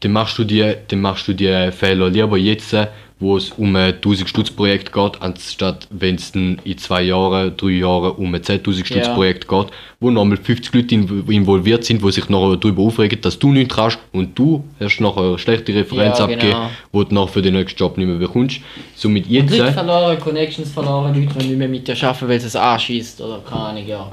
dann 0.00 0.12
machst 0.12 0.36
du 0.38 0.44
die, 0.44 0.74
dann 0.88 1.00
machst 1.00 1.28
du 1.28 1.32
die 1.32 1.70
Fehler 1.70 2.10
lieber 2.10 2.36
jetzt, 2.36 2.74
wo 3.20 3.36
es 3.36 3.50
um 3.52 3.76
ein 3.76 3.94
1000 3.94 4.28
Stutz 4.28 4.50
Projekt 4.50 4.92
geht, 4.92 5.22
anstatt 5.22 5.86
wenn 5.90 6.16
es 6.16 6.30
in 6.34 6.58
zwei 6.76 7.02
Jahren, 7.02 7.56
drei 7.56 7.68
Jahren 7.68 8.10
um 8.16 8.34
ein 8.34 8.40
10.000 8.42 8.84
Stutz 8.84 9.06
Ja. 9.06 9.14
Projekt 9.14 9.46
geht, 9.46 9.66
wo 10.00 10.10
nochmal 10.10 10.38
50 10.38 10.74
Leute 10.74 10.94
inv- 10.96 11.30
involviert 11.30 11.84
sind, 11.84 12.02
die 12.02 12.10
sich 12.10 12.28
nachher 12.28 12.56
darüber 12.56 12.82
aufregen, 12.82 13.20
dass 13.20 13.38
du 13.38 13.52
nicht 13.52 13.70
kannst 13.70 13.98
und 14.10 14.36
du 14.36 14.64
hast 14.80 14.98
nachher 14.98 15.22
eine 15.22 15.38
schlechte 15.38 15.72
Referenz 15.72 16.18
Ja, 16.18 16.24
abgegeben, 16.24 16.50
genau. 16.52 16.70
wo 16.90 17.04
du 17.04 17.14
nachher 17.14 17.28
für 17.28 17.42
den 17.42 17.54
nächsten 17.54 17.78
Job 17.78 17.96
nicht 17.96 18.08
mehr 18.08 18.16
bekommst. 18.16 18.58
Somit 18.96 19.26
Und 19.26 19.30
jetzt, 19.30 19.50
Leute 19.56 19.68
äh, 19.68 19.72
verloren, 19.72 20.18
Connections 20.18 20.72
verloren, 20.72 21.14
Leute, 21.14 21.38
die 21.38 21.46
nicht 21.46 21.58
mehr 21.58 21.68
mit 21.68 21.86
dir 21.86 21.94
arbeiten, 22.02 22.28
weil 22.28 22.36
es 22.38 22.56
anschießt 22.56 23.20
oder 23.20 23.38
keine 23.48 23.60
Ahnung, 23.60 23.86
ja. 23.86 24.10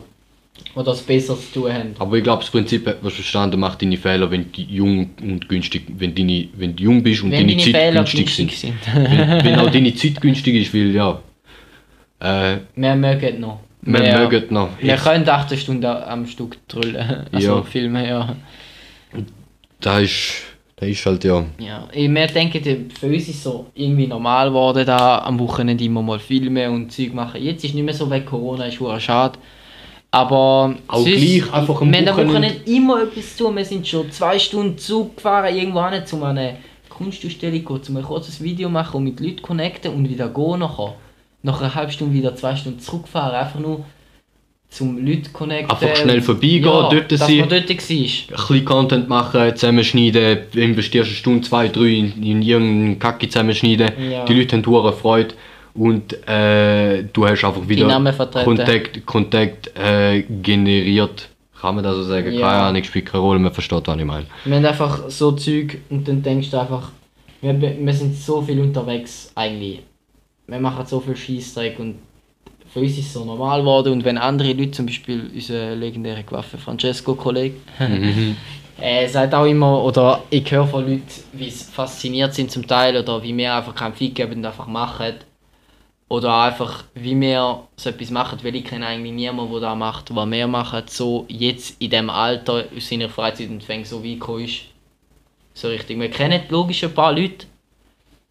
Oder 0.76 0.92
es 0.92 1.02
besser 1.02 1.36
zu 1.38 1.62
tun 1.62 1.74
haben. 1.74 1.96
aber 2.00 2.18
ich 2.18 2.24
glaube, 2.24 2.42
das 2.42 2.52
Prinzip 2.52 2.86
hat 2.88 3.02
man 3.04 3.12
verstanden, 3.12 3.60
mach 3.60 3.76
deine 3.76 3.98
Fehler, 3.98 4.30
wenn 4.32 4.52
du 4.52 4.62
jung 4.62 5.10
und 5.22 5.50
günstig, 5.50 5.84
wenn, 5.98 6.14
deine, 6.16 6.48
wenn 6.56 6.76
du 6.76 6.84
jung 6.84 7.02
bist 7.04 7.24
und 7.24 7.32
Wenn 7.32 7.48
deine 7.48 7.58
deine 7.58 7.72
Zeit 7.72 7.82
Fehler 7.82 8.04
günstig, 8.04 8.30
sind. 8.36 8.52
sind. 8.54 8.76
wenn, 8.94 9.44
wenn 9.46 9.60
auch 9.60 9.70
deine 9.72 9.94
Zeit 9.96 10.22
günstig 10.22 10.56
ist, 10.56 10.74
weil 10.74 10.92
ja, 10.96 11.20
Äh, 12.22 12.58
Wir 12.76 12.96
mögen 12.96 13.40
noch. 13.40 13.60
wir 13.82 14.00
mögen 14.20 14.46
noch. 14.54 14.70
Wir 14.82 14.96
Ich, 14.96 15.02
können 15.02 15.28
8 15.28 15.58
Stunden 15.58 15.86
am 15.86 16.26
Stück 16.28 16.58
drüllen. 16.68 17.26
Also 17.32 17.48
Ja. 17.48 17.62
filmen, 17.64 18.06
ja. 18.06 18.36
da 19.80 20.00
ist, 20.00 20.44
da 20.76 20.86
ist 20.86 21.06
halt 21.06 21.24
ja. 21.24 21.46
Ja, 21.60 21.88
ich- 21.94 22.10
wir 22.10 22.28
denken, 22.28 22.90
für 23.00 23.08
uns 23.08 23.30
ist 23.30 23.42
so 23.44 23.68
irgendwie 23.76 24.08
normal 24.08 24.50
geworden, 24.50 24.86
da 24.86 25.20
am 25.20 25.40
Wochenende 25.40 25.84
immer 25.84 26.02
mal 26.02 26.20
filmen 26.20 26.72
und 26.74 26.92
Zeug 26.92 27.14
machen. 27.14 27.42
Jetzt 27.42 27.64
ist 27.64 27.74
nicht 27.74 27.84
mehr 27.86 27.94
so, 27.94 28.10
weil 28.10 28.22
Corona 28.22 28.66
ist 28.66 28.78
schade. 29.02 29.40
Aber 30.12 30.76
Auch 30.88 31.06
gleich 31.06 31.54
einfach 31.54 31.82
am 31.82 31.94
wir 31.94 32.00
haben 32.00 32.30
Wochenende 32.30 32.62
immer 32.66 33.04
etwas 33.04 33.38
zu. 33.38 33.56
Wir 33.56 33.66
sind 33.66 33.88
schon 33.88 34.12
zwei 34.12 34.40
Stunden 34.40 34.78
Zug 34.78 35.16
gefahren, 35.18 35.56
irgendwo 35.56 35.88
hin, 35.88 36.02
um 36.12 36.24
an 36.24 36.38
eine 36.38 36.58
Kunstausstellung 36.90 37.64
zu 37.64 37.74
gehen, 37.74 37.82
um 37.90 37.98
ein 37.98 38.04
kurzes 38.04 38.42
Video 38.42 38.70
machen 38.70 38.98
und 38.98 39.04
mit 39.04 39.20
Leuten 39.20 39.42
connecten 39.42 39.94
und 39.94 40.10
wieder 40.10 40.30
gehen 40.30 40.60
nachher. 40.60 40.96
Nach 41.44 41.62
einer 41.62 41.74
halben 41.74 41.92
Stunde 41.92 42.14
wieder 42.14 42.36
zwei 42.36 42.56
Stunden 42.56 42.80
zurückfahren, 42.80 43.36
einfach 43.36 43.60
nur 43.60 43.86
zum 44.70 45.04
Leute 45.04 45.30
connecten. 45.32 45.72
Einfach 45.72 45.96
schnell 45.96 46.22
vorbeigehen, 46.22 46.64
ja, 46.66 46.90
dort 46.90 47.12
dass 47.12 47.20
sein. 47.22 47.40
man 47.40 47.50
dort 47.50 47.70
war. 47.70 47.76
Ein 47.76 47.78
bisschen 47.78 48.66
Content 48.66 49.10
machen, 49.10 49.56
zusammenschneiden, 49.56 50.40
investierst 50.54 51.10
eine 51.10 51.16
Stunde, 51.16 51.48
zwei, 51.48 51.70
drei 51.70 51.88
in, 51.88 52.24
in 52.24 52.42
irgendeinen 52.42 53.00
Kacke 53.00 53.30
zusammenschneiden. 53.30 53.92
Ja. 54.12 54.26
Die 54.26 54.34
Leute 54.34 54.58
haben 54.58 54.66
hure 54.66 54.94
Freude 54.94 55.36
und 55.74 56.28
äh, 56.28 57.04
du 57.04 57.28
hast 57.28 57.44
einfach 57.44 57.68
wieder. 57.68 57.88
Kontakt, 58.44 59.06
Kontakt 59.06 59.72
äh, 59.78 60.24
generiert. 60.24 61.30
Kann 61.60 61.76
man 61.76 61.84
das 61.84 61.96
so 61.96 62.04
sagen? 62.04 62.32
Ja. 62.32 62.50
Keine 62.50 62.64
Ahnung, 62.64 62.84
spielt 62.84 63.06
keine 63.06 63.22
Rolle, 63.22 63.40
man 63.40 63.52
versteht, 63.52 63.86
was 63.86 63.98
ich 63.98 64.06
meine. 64.06 64.26
Wir 64.46 64.56
haben 64.56 64.66
einfach 64.66 65.10
so 65.10 65.32
Zeug 65.34 65.78
und 65.90 66.08
dann 66.08 66.22
denkst 66.22 66.52
du 66.52 66.60
einfach, 66.60 66.92
wir, 67.42 67.60
wir 67.62 67.94
sind 67.94 68.16
so 68.16 68.42
viel 68.42 68.60
unterwegs 68.62 69.32
eigentlich. 69.36 69.82
Wir 70.48 70.60
machen 70.60 70.86
so 70.86 71.00
viel 71.00 71.16
Scheißdreck 71.16 71.78
und 71.80 71.96
für 72.72 72.80
uns 72.80 72.92
ist 72.98 73.08
es 73.08 73.14
so 73.14 73.26
normal 73.26 73.62
geworden 73.62 73.94
und 73.94 74.06
wenn 74.06 74.18
andere 74.18 74.54
Leute, 74.54 74.72
zum 74.72 74.86
Beispiel 74.86 75.30
unser 75.34 75.76
legendärer 75.76 76.24
Waffe 76.30 76.58
Francesco 76.58 77.16
Kollege, 77.16 77.56
äh, 78.82 79.08
sagt 79.08 79.34
auch 79.34 79.46
immer, 79.46 79.84
oder 79.84 80.24
ich 80.30 80.50
höre 80.52 80.68
von 80.68 80.84
Leuten, 80.84 81.04
wie 81.34 81.50
sie 81.50 81.66
fasziniert 81.66 82.34
sind 82.34 82.52
zum 82.52 82.66
Teil 82.66 82.96
oder 82.98 83.22
wie 83.24 83.36
wir 83.36 83.54
einfach 83.54 83.76
keinen 83.76 83.94
Fick 83.94 84.16
geben 84.16 84.36
und 84.36 84.46
einfach 84.46 84.68
machen. 84.68 85.16
Oder 86.10 86.36
einfach, 86.36 86.86
wie 86.96 87.20
wir 87.22 87.68
so 87.76 87.90
etwas 87.92 88.10
machen, 88.10 88.40
weil 88.42 88.56
ich 88.56 88.66
kenne 88.66 88.88
eigentlich 88.88 89.14
niemanden, 89.14 89.52
der 89.52 89.62
das 89.62 89.78
macht, 89.78 90.16
was 90.16 90.30
wir 90.32 90.48
machen, 90.48 90.84
so 90.88 91.26
jetzt 91.28 91.80
in 91.80 91.92
dem 91.92 92.10
Alter, 92.10 92.66
aus 92.76 92.90
seiner 92.90 93.10
Freizeit 93.10 93.50
und 93.50 93.64
fängt 93.64 93.86
so 93.86 94.04
wie 94.04 94.16
gekommen 94.16 94.46
ist. 94.46 94.62
So 95.54 95.68
richtig. 95.68 96.00
Wir 96.00 96.10
kennen 96.10 96.42
logisch 96.50 96.84
ein 96.84 96.94
paar 96.94 97.14
Leute, 97.14 97.46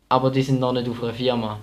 aber 0.09 0.31
die 0.31 0.43
sind 0.43 0.59
noch 0.59 0.73
nicht 0.73 0.89
auf 0.89 1.03
einer 1.03 1.15
Firma 1.15 1.61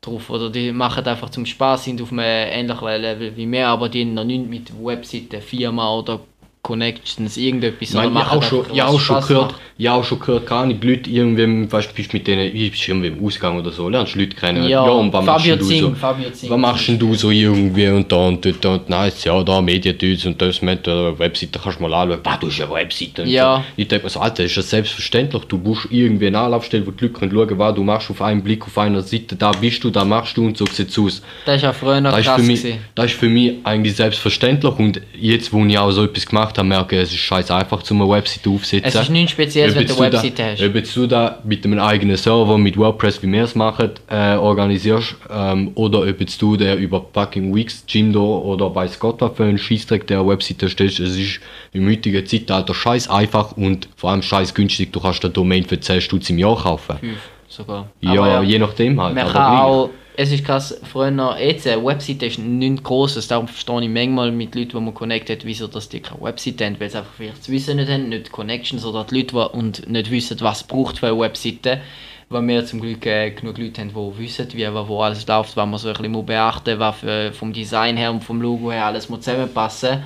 drauf. 0.00 0.30
Oder 0.30 0.50
die 0.50 0.72
machen 0.72 1.06
einfach 1.06 1.30
zum 1.30 1.46
Spaß, 1.46 1.84
sind 1.84 2.02
auf 2.02 2.10
einem 2.10 2.20
ähnlichen 2.20 3.00
Level 3.00 3.36
wie 3.36 3.50
wir, 3.50 3.68
aber 3.68 3.88
die 3.88 4.02
haben 4.02 4.14
noch 4.14 4.24
nichts 4.24 4.48
mit 4.48 4.84
Webseiten, 4.84 5.40
Firma 5.40 5.94
oder 5.94 6.20
Connections, 6.66 7.36
irgendetwas. 7.36 7.90
Ich 7.90 7.94
oder 7.94 8.08
ich 8.08 8.16
auch 8.16 8.42
schon, 8.42 8.66
ich 8.72 8.82
was 8.82 8.90
auch 8.90 8.98
schon 9.00 9.20
gehört, 9.20 9.54
ich 9.78 9.88
auch 9.88 10.02
schon 10.02 10.18
gehört, 10.18 10.46
keine 10.46 10.60
Ahnung, 10.62 10.78
Leute 10.82 11.08
irgendwie, 11.08 11.70
weißt 11.70 11.90
du, 11.90 11.94
bist 11.94 12.12
mit 12.12 12.26
denen, 12.26 12.54
ich 12.54 12.70
bist 12.72 12.88
irgendwie 12.88 13.06
im 13.06 13.24
Ausgang 13.24 13.56
oder 13.60 13.70
so, 13.70 13.88
lernst 13.88 14.16
Leute 14.16 14.34
kennen. 14.34 14.68
Ja, 14.68 14.80
und 14.82 15.12
was 15.12 15.24
machst 15.24 15.46
Fabio 15.46 15.56
du 15.56 15.64
Zing, 15.64 15.80
so? 15.82 15.94
Fabio 15.94 16.30
Zing. 16.30 16.50
Was 16.50 16.58
machst 16.58 16.88
denn 16.88 16.98
du 16.98 17.14
so 17.14 17.30
irgendwie 17.30 17.86
und 17.86 18.10
da 18.10 18.16
und 18.16 18.44
dort 18.44 18.64
und 18.66 18.88
nice, 18.88 19.22
ja, 19.24 19.40
da 19.44 19.60
Mediendudes 19.60 20.26
und 20.26 20.42
das 20.42 20.60
mit 20.60 20.86
der 20.88 21.16
Webseite 21.18 21.60
kannst 21.62 21.78
du 21.78 21.82
mal 21.84 21.94
anschauen. 21.94 22.20
Was, 22.24 22.40
du 22.40 22.46
hast 22.48 22.60
eine 22.60 22.70
Webseite 22.72 23.22
und 23.22 23.28
Ja. 23.28 23.58
so. 23.58 23.62
Ich 23.82 23.86
denke 23.88 24.04
mir 24.06 24.10
so, 24.10 24.20
Alter, 24.20 24.42
ist 24.44 24.56
das 24.56 24.68
selbstverständlich. 24.68 25.44
Du 25.44 25.58
musst 25.58 25.86
irgendwie 25.90 26.26
eine 26.26 26.38
Anlaufstelle, 26.40 26.84
wo 26.84 26.90
die 26.90 27.04
Leute 27.04 27.18
können 27.18 27.32
schauen 27.32 27.58
was 27.58 27.74
du 27.76 27.84
machst 27.84 28.10
auf 28.10 28.20
einen 28.22 28.42
Blick 28.42 28.64
auf 28.66 28.76
einer 28.78 29.02
Seite, 29.02 29.36
da 29.36 29.52
bist 29.52 29.84
du, 29.84 29.90
da 29.90 30.04
machst 30.04 30.36
du 30.36 30.46
und 30.46 30.56
so 30.56 30.66
sieht 30.66 30.88
es 30.88 30.98
aus. 30.98 31.22
Das 31.44 31.62
war 31.62 31.68
ja 31.68 31.72
früher 31.72 32.00
noch 32.00 32.10
Das 32.10 32.20
ist, 32.20 32.26
krass. 32.26 32.40
für 32.40 32.46
mich, 32.46 32.62
gewesen. 32.62 32.78
das 32.96 33.06
ist 33.06 33.14
für 33.20 33.28
mich 33.28 33.52
eigentlich 33.62 33.94
selbstverständlich 33.94 34.72
und 34.78 35.00
jetzt, 35.18 35.52
wo 35.52 35.64
ich 35.64 35.78
auch 35.78 35.90
so 35.92 36.04
etwas 36.04 36.26
gemacht 36.26 36.55
habe, 36.58 36.68
merke 36.68 36.96
ich, 36.96 37.02
es 37.02 37.10
ist 37.10 37.18
scheiß 37.18 37.50
einfach, 37.50 37.82
um 37.90 38.02
eine 38.02 38.10
Webseite 38.10 38.48
aufzusetzen. 38.50 38.88
Es 38.88 38.94
ist 38.94 39.10
nichts 39.10 39.32
Spezielles, 39.32 39.74
wenn 39.74 39.86
du 39.86 39.94
eine 39.96 40.10
da- 40.10 40.22
Webseite 40.22 40.44
hast. 40.52 40.62
Ob 40.62 40.74
jetzt 40.74 40.96
du 40.96 41.06
da 41.06 41.38
mit 41.44 41.64
einem 41.64 41.78
eigenen 41.78 42.16
Server, 42.16 42.58
mit 42.58 42.76
WordPress, 42.76 43.22
wie 43.22 43.30
wir 43.30 43.44
es 43.44 43.54
machen, 43.54 43.90
äh, 44.08 44.34
organisierst, 44.36 45.16
ähm, 45.30 45.70
oder 45.74 46.00
ob 46.00 46.20
jetzt 46.20 46.40
du 46.40 46.56
der 46.56 46.76
über 46.76 47.04
fucking 47.12 47.54
Wix, 47.54 47.84
Jimdo 47.88 48.38
oder 48.38 48.74
weiß 48.74 48.98
Gott 48.98 49.20
was 49.20 49.32
für 49.36 49.44
einen 49.44 49.58
Scheißdreck 49.58 50.06
der 50.06 50.26
Webseite 50.26 50.68
stellst, 50.68 51.00
es 51.00 51.16
ist 51.16 51.40
im 51.72 51.88
heutigen 51.88 52.24
Zeitalter 52.26 52.74
scheiß 52.74 53.08
einfach 53.10 53.52
und 53.56 53.88
vor 53.96 54.10
allem 54.10 54.22
scheiß 54.22 54.54
günstig. 54.54 54.92
Du 54.92 55.00
kannst 55.00 55.24
eine 55.24 55.32
Domain 55.32 55.64
für 55.64 55.78
10 55.80 56.00
Stutz 56.00 56.30
im 56.30 56.38
Jahr 56.38 56.56
kaufen. 56.56 56.96
Fünf 57.00 57.18
sogar. 57.48 57.88
Ja, 58.00 58.22
Aber 58.22 58.42
je 58.42 58.58
nachdem 58.58 59.00
halt. 59.00 59.14
Man 59.14 59.28
kann 59.32 59.56
auch, 59.58 59.90
es 60.16 60.32
ist 60.32 60.44
krass, 60.44 60.80
früher 60.84 61.38
jetzt 61.38 61.66
eine 61.66 61.84
Webseite 61.84 62.26
ist 62.26 62.38
nichts 62.38 62.82
Grosses, 62.82 63.28
darum 63.28 63.48
verstehe 63.48 63.82
ich 63.82 63.88
manchmal 63.88 64.32
mit 64.32 64.54
Leuten, 64.54 64.70
die 64.70 64.80
man 64.80 64.94
connectet, 64.94 65.44
wieso 65.44 65.66
dass 65.66 65.88
die 65.88 66.00
keine 66.00 66.22
Webseite 66.22 66.64
haben, 66.64 66.80
weil 66.80 66.90
sie 66.90 66.98
einfach 66.98 67.12
vielleicht 67.14 67.38
das 67.38 67.48
Wissen 67.48 67.76
nicht 67.76 67.90
haben, 67.90 68.08
nicht 68.08 68.32
Connections 68.32 68.84
oder 68.84 69.04
die 69.04 69.16
Leute 69.16 69.32
die, 69.32 69.58
und 69.58 69.88
nicht 69.88 70.10
wissen, 70.10 70.40
was 70.40 70.64
braucht 70.64 70.98
für 70.98 71.08
eine 71.08 71.18
Webseite. 71.18 71.80
Weil 72.28 72.48
wir 72.48 72.66
zum 72.66 72.80
Glück 72.80 73.06
äh, 73.06 73.30
genug 73.30 73.56
Leute 73.56 73.82
haben, 73.82 73.90
die 73.90 74.18
wissen, 74.18 74.48
wie 74.52 74.66
wo 74.66 75.00
alles 75.00 75.26
läuft, 75.28 75.56
was 75.56 75.68
man 75.68 75.78
so 75.78 75.88
ein 75.88 75.94
bisschen 75.94 76.26
beachten 76.26 76.70
muss, 76.76 76.80
was 76.80 76.96
für, 76.96 77.32
vom 77.32 77.52
Design 77.52 77.96
her 77.96 78.10
und 78.10 78.24
vom 78.24 78.42
Logo 78.42 78.72
her 78.72 78.86
alles 78.86 79.08
muss 79.08 79.20
zusammenpassen 79.20 80.02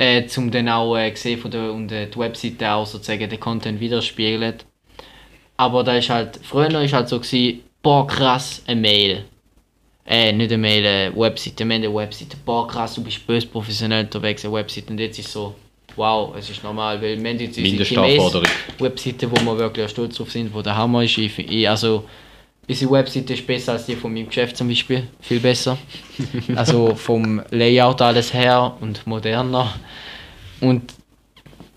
äh, 0.00 0.26
um 0.38 0.50
dann 0.50 0.68
auch 0.70 0.96
äh, 0.96 1.14
sehen 1.14 1.38
von 1.38 1.50
der, 1.50 1.72
und 1.72 1.92
äh, 1.92 2.06
die 2.06 2.18
Webseite 2.18 2.72
auch 2.72 2.86
sozusagen 2.86 3.28
den 3.28 3.38
Content 3.38 3.80
widerspiegelt. 3.80 4.64
Aber 5.58 5.84
da 5.84 5.94
ist 5.96 6.08
halt, 6.08 6.40
früher 6.42 6.80
ist 6.80 6.94
halt 6.94 7.10
so 7.10 7.20
gewesen, 7.20 7.60
boah 7.82 8.06
krass, 8.06 8.62
eine 8.66 8.80
Mail. 8.80 9.24
Äh, 10.06 10.32
nicht 10.32 10.50
eine 10.50 10.58
Mail, 10.58 10.86
eine 10.86 11.16
Webseite, 11.16 11.64
wir 11.64 11.74
haben 11.74 11.84
eine 11.84 11.94
Webseite, 11.94 12.36
boah 12.44 12.66
krass, 12.66 12.94
du 12.94 13.04
bist 13.04 13.26
böse 13.26 13.46
professionell 13.46 14.04
unterwegs, 14.04 14.44
eine 14.44 14.54
Webseite. 14.54 14.90
Und 14.90 14.98
jetzt 14.98 15.18
ist 15.18 15.30
so, 15.30 15.54
wow, 15.96 16.34
es 16.36 16.50
ist 16.50 16.64
normal, 16.64 17.00
weil 17.00 17.22
wir 17.22 17.30
haben 17.30 17.38
jetzt 17.38 17.58
unsere. 17.58 18.02
Webseite, 18.78 19.30
wo 19.30 19.36
wir 19.36 19.58
wirklich 19.58 19.90
stolz 19.90 20.16
drauf 20.16 20.30
sind, 20.30 20.52
wo 20.52 20.62
der 20.62 20.76
Hammer 20.76 21.04
ist. 21.04 21.16
Ich, 21.18 21.38
ich, 21.38 21.68
also, 21.68 22.04
unsere 22.68 22.90
Webseite 22.90 23.34
ist 23.34 23.46
besser 23.46 23.72
als 23.72 23.86
die 23.86 23.94
von 23.94 24.12
meinem 24.12 24.26
Geschäft 24.26 24.56
zum 24.56 24.68
Beispiel, 24.68 25.06
viel 25.20 25.40
besser. 25.40 25.78
also 26.56 26.94
vom 26.94 27.42
Layout 27.50 28.02
alles 28.02 28.34
her 28.34 28.76
und 28.80 29.06
moderner. 29.06 29.74
Und 30.60 30.92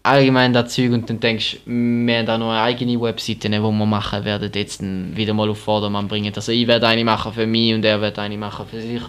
allgemein 0.03 0.53
das 0.53 0.73
Zeug 0.73 0.91
und 0.91 1.09
dann 1.09 1.19
denkst 1.19 1.57
du, 1.65 1.71
wir 1.71 2.17
haben 2.17 2.25
da 2.25 2.37
noch 2.37 2.51
eine 2.51 2.61
eigene 2.61 2.99
Webseite, 3.01 3.49
die 3.49 3.59
wir 3.59 3.71
machen 3.71 4.25
werden, 4.25 4.51
jetzt 4.53 4.81
wieder 4.81 5.33
mal 5.33 5.49
auf 5.49 5.59
Vordermann 5.59 6.07
bringen. 6.07 6.33
Also 6.35 6.51
ich 6.51 6.67
werde 6.67 6.87
eine 6.87 7.03
machen 7.03 7.33
für 7.33 7.47
mich 7.47 7.73
und 7.73 7.85
er 7.85 8.01
wird 8.01 8.19
eine 8.19 8.37
machen 8.37 8.65
für 8.69 8.81
sich. 8.81 9.01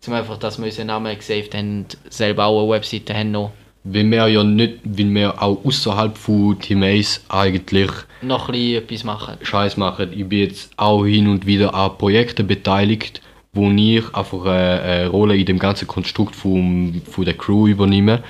Zum 0.00 0.14
einfach, 0.14 0.36
dass 0.36 0.58
wir 0.58 0.64
unseren 0.64 0.88
Namen 0.88 1.16
gesaved 1.16 1.54
haben 1.54 1.78
und 1.78 1.96
selber 2.10 2.46
auch 2.46 2.64
eine 2.64 2.72
Webseite 2.72 3.14
haben 3.14 3.30
noch. 3.30 3.52
Weil 3.84 4.10
wir 4.10 4.28
ja 4.28 4.44
nicht, 4.44 4.78
weil 4.84 5.10
wir 5.10 5.42
auch 5.42 5.64
außerhalb 5.64 6.16
von 6.16 6.58
Team 6.60 6.82
Ace 6.82 7.20
eigentlich 7.28 7.90
Noch 8.20 8.48
ein 8.48 8.52
bisschen 8.52 8.82
etwas 8.82 9.04
machen. 9.04 9.34
Scheiß 9.42 9.76
machen. 9.76 10.12
Ich 10.12 10.26
bin 10.28 10.40
jetzt 10.40 10.72
auch 10.76 11.04
hin 11.04 11.28
und 11.28 11.46
wieder 11.46 11.74
an 11.74 11.96
Projekten 11.98 12.46
beteiligt, 12.46 13.20
wo 13.52 13.70
ich 13.70 14.02
einfach 14.14 14.44
eine, 14.44 14.80
eine 14.82 15.08
Rolle 15.08 15.36
in 15.36 15.46
dem 15.46 15.58
ganzen 15.58 15.86
Konstrukt 15.86 16.34
vom, 16.34 17.00
von 17.08 17.24
der 17.24 17.34
Crew 17.34 17.66
übernehme. 17.68 18.22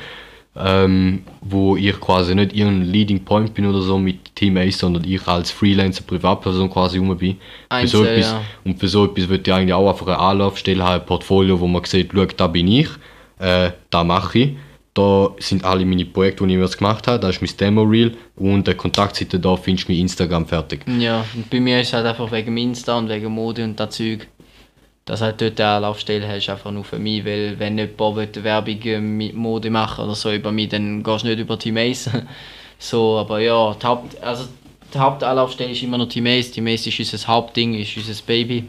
Ähm, 0.55 1.23
wo 1.41 1.79
ich 1.79 1.99
quasi 1.99 2.35
nicht 2.35 2.55
irgendein 2.55 2.93
Leading 2.93 3.25
Point 3.25 3.55
bin 3.55 3.65
oder 3.65 3.81
so 3.81 3.97
mit 3.99 4.35
Team 4.35 4.59
Ace, 4.59 4.79
sondern 4.79 5.03
ich 5.05 5.27
als 5.27 5.51
Freelancer, 5.51 6.05
Privatperson 6.07 6.69
quasi 6.69 6.99
rum 6.99 7.17
bin. 7.17 7.37
Für 7.71 7.87
so 7.87 8.03
Einzel, 8.03 8.07
etwas, 8.07 8.33
ja. 8.33 8.43
Und 8.65 8.79
für 8.79 8.89
so 8.89 9.07
etwas 9.07 9.31
würde 9.31 9.43
ich 9.47 9.53
eigentlich 9.55 9.73
auch 9.73 9.89
einfach 9.89 10.07
eine 10.09 10.19
Anlaufstelle 10.19 10.85
haben, 10.85 11.01
ein 11.01 11.07
Portfolio, 11.07 11.59
wo 11.59 11.67
man 11.67 11.83
sieht, 11.85 12.11
schau, 12.13 12.27
da 12.27 12.49
bin 12.49 12.69
ich, 12.69 12.89
äh, 13.39 13.71
da 13.89 14.05
mache 14.05 14.39
ich. 14.39 14.57
Da 14.95 15.31
sind 15.39 15.65
alle 15.65 15.87
meine 15.87 16.05
Projekte, 16.05 16.47
die 16.47 16.53
ich 16.53 16.61
jetzt 16.61 16.77
gemacht 16.77 17.09
habe, 17.09 17.19
da 17.19 17.31
ist 17.31 17.41
mein 17.41 17.51
Demo-Reel 17.59 18.13
und 18.37 18.67
der 18.67 18.75
Kontaktseite 18.75 19.41
da 19.41 19.57
findest 19.57 19.89
du 19.89 19.93
mein 19.93 20.03
Instagram 20.03 20.45
fertig. 20.45 20.85
Ja, 20.87 21.25
und 21.35 21.49
bei 21.49 21.61
mir 21.61 21.81
ist 21.81 21.89
es 21.89 21.93
halt 21.95 22.05
einfach 22.05 22.31
wegen 22.31 22.55
Insta 22.59 22.99
und 22.99 23.09
wegen 23.09 23.33
Mode 23.33 23.65
und 23.65 23.81
das 23.81 23.97
Zeug, 23.97 24.29
dass 25.05 25.21
halt 25.21 25.41
dort 25.41 25.61
eine 25.61 25.71
Anlaufstelle 25.71 26.29
hast, 26.29 26.49
einfach 26.49 26.71
nur 26.71 26.85
für 26.85 26.99
mich, 26.99 27.25
weil 27.25 27.59
wenn 27.59 27.79
jemand 27.79 28.17
will, 28.17 28.45
Werbung 28.45 29.17
mit 29.17 29.35
Mode 29.35 29.71
machen 29.71 30.05
oder 30.05 30.15
so 30.15 30.33
über 30.33 30.53
mich, 30.53 30.69
dann 30.69 31.03
gehst 31.03 31.25
du 31.25 31.29
nicht 31.29 31.41
über 31.41 31.59
Team 31.59 31.77
Ace. 31.77 32.11
so, 32.79 33.19
aber 33.19 33.41
ja, 33.41 33.75
die, 33.75 33.87
Haupt, 33.87 34.23
also 34.23 34.45
die 34.95 34.99
Hauptanlaufstelle 34.99 35.73
ist 35.73 35.83
immer 35.83 35.99
noch 35.99 36.09
Team 36.09 36.27
Ace, 36.27 36.53
Team 36.53 36.69
Ace 36.69 36.87
ist 36.87 36.99
unser 37.01 37.27
Hauptding, 37.27 37.75
ist 37.75 37.97
unser 37.97 38.23
Baby. 38.25 38.65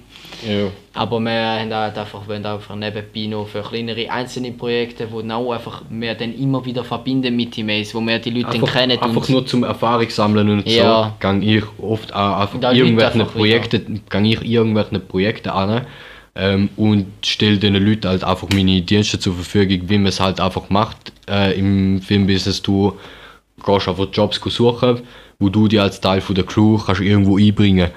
Ja. 0.47 0.67
Aber 0.95 1.19
wir 1.19 1.31
haben 1.31 1.73
halt 1.73 1.97
einfach, 1.97 2.27
wollen 2.27 2.45
einfach 2.45 2.75
nebenbei 2.75 3.27
noch 3.27 3.47
für 3.47 3.61
kleinere 3.61 4.09
einzelne 4.09 4.51
Projekte, 4.51 5.11
wo 5.11 5.21
dann 5.21 5.31
auch 5.31 5.51
einfach 5.51 5.83
wir 5.89 6.15
dann 6.15 6.33
immer 6.33 6.65
wieder 6.65 6.83
verbinden 6.83 7.35
mit 7.35 7.51
Team 7.51 7.69
Ace, 7.69 7.93
wo 7.93 8.01
wir 8.01 8.17
die 8.17 8.31
Leute 8.31 8.45
dann 8.45 8.55
Einfach, 8.55 8.73
kennen 8.73 8.99
einfach 8.99 9.29
nur 9.29 9.45
zum 9.45 9.63
Erfahrung 9.63 10.09
sammeln 10.09 10.49
und 10.49 10.67
Ja. 10.67 11.03
so, 11.03 11.13
gang 11.19 11.43
ich 11.43 11.63
oft 11.79 12.13
auch 12.13 12.39
einfach 12.39 12.73
irgendwelche 12.73 13.25
Projekte, 13.25 13.81
gang 14.09 14.25
ich 14.25 14.41
irgendwelche 14.41 14.99
Projekte 14.99 15.53
an 15.53 15.85
ähm, 16.35 16.69
und 16.75 17.07
stelle 17.25 17.57
den 17.57 17.75
Leuten 17.75 18.07
halt 18.07 18.23
einfach 18.23 18.47
meine 18.53 18.81
Dienste 18.81 19.19
zur 19.19 19.35
Verfügung, 19.35 19.89
wie 19.89 19.97
man 19.97 20.07
es 20.07 20.19
halt 20.19 20.39
einfach 20.39 20.69
macht 20.69 21.13
äh, 21.29 21.57
im 21.57 22.01
Filmbusiness. 22.01 22.61
Du 22.61 22.97
gehst 23.65 23.87
einfach 23.87 24.07
Jobs 24.11 24.39
suchen, 24.43 25.01
wo 25.39 25.49
du 25.49 25.67
dich 25.67 25.79
als 25.79 26.01
Teil 26.01 26.21
von 26.21 26.35
der 26.35 26.45
Crew 26.45 26.77
kannst 26.77 27.01
irgendwo 27.01 27.37
einbringen 27.37 27.91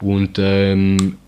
und 0.00 0.38
ähm, 0.38 1.18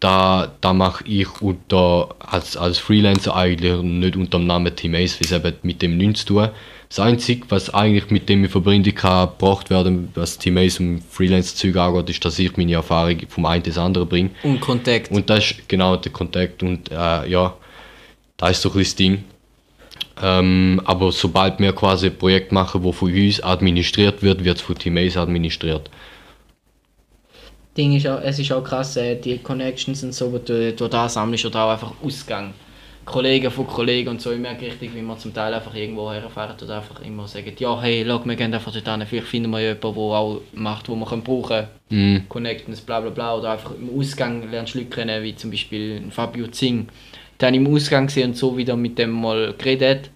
da, 0.00 0.50
da 0.60 0.72
mache 0.72 1.04
ich 1.06 1.40
unter, 1.40 2.08
als, 2.18 2.56
als 2.56 2.78
Freelancer 2.78 3.36
eigentlich 3.36 3.80
nicht 3.82 4.16
unter 4.16 4.38
dem 4.38 4.48
Namen 4.48 4.74
Team 4.74 4.94
Ace, 4.94 5.20
weil 5.20 5.26
es 5.26 5.32
eben 5.32 5.56
mit 5.62 5.80
dem 5.80 5.96
nichts 5.96 6.24
zu 6.24 6.34
tun. 6.34 6.48
Das 6.94 6.98
Einzige, 6.98 7.46
was 7.48 7.72
eigentlich 7.72 8.10
mit 8.10 8.28
dem 8.28 8.44
in 8.44 8.50
Verbindung 8.50 8.94
kann 8.94 9.30
gebracht 9.30 9.70
werden, 9.70 10.10
was 10.14 10.36
Team 10.36 10.58
Ace 10.58 10.78
und 10.78 11.02
Freelancer-Zeug 11.02 11.74
angeht, 11.74 12.10
ist, 12.10 12.22
dass 12.22 12.38
ich 12.38 12.54
meine 12.58 12.74
Erfahrung 12.74 13.16
vom 13.30 13.46
einen 13.46 13.64
ins 13.64 13.78
andere 13.78 14.04
bringe. 14.04 14.28
Und 14.42 14.60
Kontakt. 14.60 15.10
Und 15.10 15.30
das 15.30 15.52
ist 15.52 15.68
genau 15.70 15.96
der 15.96 16.12
Kontakt 16.12 16.62
und 16.62 16.90
äh, 16.90 17.30
ja, 17.30 17.56
da 18.36 18.48
ist 18.50 18.60
so 18.60 18.68
ein 18.68 18.74
bisschen 18.74 18.84
das 18.84 18.96
Ding. 18.96 19.24
Ähm, 20.22 20.82
aber 20.84 21.12
sobald 21.12 21.58
wir 21.60 21.72
quasi 21.72 22.08
ein 22.08 22.18
Projekt 22.18 22.52
machen, 22.52 22.84
das 22.84 22.94
von 22.94 23.10
uns 23.10 23.42
administriert 23.42 24.22
wird, 24.22 24.44
wird 24.44 24.58
es 24.58 24.62
von 24.62 24.76
Team 24.76 24.98
Ace 24.98 25.16
administriert. 25.16 25.88
Ding 27.74 27.96
ist 27.96 28.06
auch, 28.06 28.20
es 28.20 28.38
ist 28.38 28.52
auch 28.52 28.62
krass, 28.62 28.98
äh, 28.98 29.16
die 29.16 29.38
Connections 29.38 30.04
und 30.04 30.12
so, 30.12 30.28
die 30.36 30.44
du 30.44 30.72
durch 30.74 30.90
da 30.90 31.08
sammelst 31.08 31.46
oder 31.46 31.64
auch 31.64 31.70
einfach 31.70 31.92
Ausgang. 32.04 32.52
Kollegen 33.04 33.50
von 33.50 33.66
Kollegen 33.66 34.10
und 34.10 34.20
so, 34.20 34.32
ich 34.32 34.38
merke 34.38 34.66
richtig, 34.66 34.94
wie 34.94 35.02
man 35.02 35.18
zum 35.18 35.34
Teil 35.34 35.52
einfach 35.52 35.74
irgendwo 35.74 36.12
herfahren 36.12 36.56
oder 36.62 36.76
einfach 36.76 37.02
immer 37.02 37.26
sagen, 37.26 37.52
ja 37.58 37.80
hey, 37.80 38.04
schau, 38.06 38.24
wir 38.24 38.36
gehen 38.36 38.54
einfach 38.54 38.72
dort 38.72 38.88
hin, 38.88 39.06
vielleicht 39.06 39.28
finden 39.28 39.50
wir 39.50 39.60
jemanden, 39.60 39.80
der 39.80 39.90
auch 39.90 40.40
macht, 40.54 40.88
wo 40.88 40.94
wir 40.94 41.06
können 41.06 41.22
brauchen 41.22 41.66
Mm. 41.92 42.26
Connections, 42.28 42.80
bla 42.80 43.00
bla 43.00 43.10
bla, 43.10 43.36
oder 43.36 43.52
einfach 43.52 43.72
im 43.72 43.98
Ausgang 43.98 44.50
lernst 44.50 44.74
du 44.74 44.78
Leute 44.78 44.90
kennen, 44.90 45.22
wie 45.22 45.36
zum 45.36 45.50
Beispiel 45.50 46.02
Fabio 46.10 46.46
Zing. 46.46 46.88
Den 47.38 47.54
im 47.54 47.66
Ausgang 47.74 48.06
gesehen 48.06 48.30
und 48.30 48.36
so 48.36 48.56
wieder 48.56 48.76
mit 48.76 48.98
dem 48.98 49.10
mal 49.10 49.52
geredet. 49.58 50.10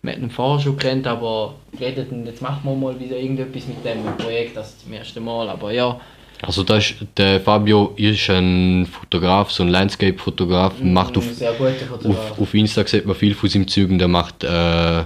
Wir 0.00 0.12
hatten 0.12 0.22
ihn 0.22 0.30
vorher 0.30 0.60
schon 0.60 0.78
kennt, 0.78 1.06
aber 1.06 1.56
geredet 1.72 2.10
und 2.10 2.24
jetzt 2.24 2.40
machen 2.40 2.60
wir 2.62 2.74
mal 2.74 2.98
wieder 2.98 3.18
irgendetwas 3.18 3.66
mit 3.66 3.84
dem 3.84 4.16
Projekt, 4.16 4.56
das 4.56 4.78
zum 4.78 4.92
ersten 4.92 5.22
Mal, 5.22 5.50
aber 5.50 5.70
ja. 5.72 6.00
Also 6.42 6.62
das 6.62 6.90
ist, 6.90 6.96
der 7.16 7.40
Fabio 7.40 7.94
ist 7.96 8.30
ein 8.30 8.86
Fotograf, 8.86 9.50
so 9.50 9.64
ein 9.64 9.70
Landscape-Fotograf, 9.70 10.80
macht 10.80 11.16
auf, 11.16 11.24
auf, 12.04 12.40
auf 12.40 12.54
Insta 12.54 12.86
sieht 12.86 13.06
man 13.06 13.16
viel 13.16 13.34
von 13.34 13.48
seinem 13.48 13.66
Zeug 13.66 13.90
und 13.90 13.98
der 13.98 14.06
macht, 14.06 14.44
äh, 14.44 15.04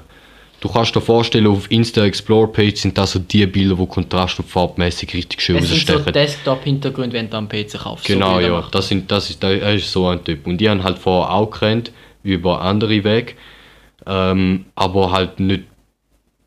du 0.60 0.68
kannst 0.70 0.94
dir 0.94 1.00
vorstellen, 1.00 1.46
auf 1.46 1.70
Insta 1.70 2.04
Explore 2.04 2.48
Page 2.48 2.76
sind 2.76 2.98
das 2.98 3.12
so 3.12 3.18
die 3.18 3.46
Bilder, 3.46 3.78
wo 3.78 3.86
Kontrast- 3.86 4.38
und 4.40 4.48
farbmäßig 4.48 5.14
richtig 5.14 5.40
schön 5.40 5.56
Es 5.56 5.68
sind 5.68 5.86
so 5.86 5.94
rausstechen. 5.94 6.12
Desktop-Hintergründe, 6.12 7.16
wenn 7.16 7.30
du 7.30 7.36
am 7.38 7.48
PC 7.48 7.78
kaufst. 7.78 8.06
so 8.06 8.12
Genau, 8.12 8.36
Bilder 8.36 8.52
ja, 8.52 8.68
das, 8.70 8.88
sind, 8.88 9.10
das, 9.10 9.30
ist, 9.30 9.42
das 9.42 9.74
ist 9.74 9.90
so 9.90 10.08
ein 10.08 10.22
Typ. 10.22 10.46
Und 10.46 10.58
die 10.58 10.68
haben 10.68 10.82
halt 10.82 10.98
vorher 10.98 11.34
auch 11.34 11.50
gerannt, 11.50 11.92
über 12.22 12.60
andere 12.60 13.02
Wege, 13.04 13.32
ähm, 14.06 14.66
aber 14.74 15.10
halt 15.10 15.40
nicht 15.40 15.64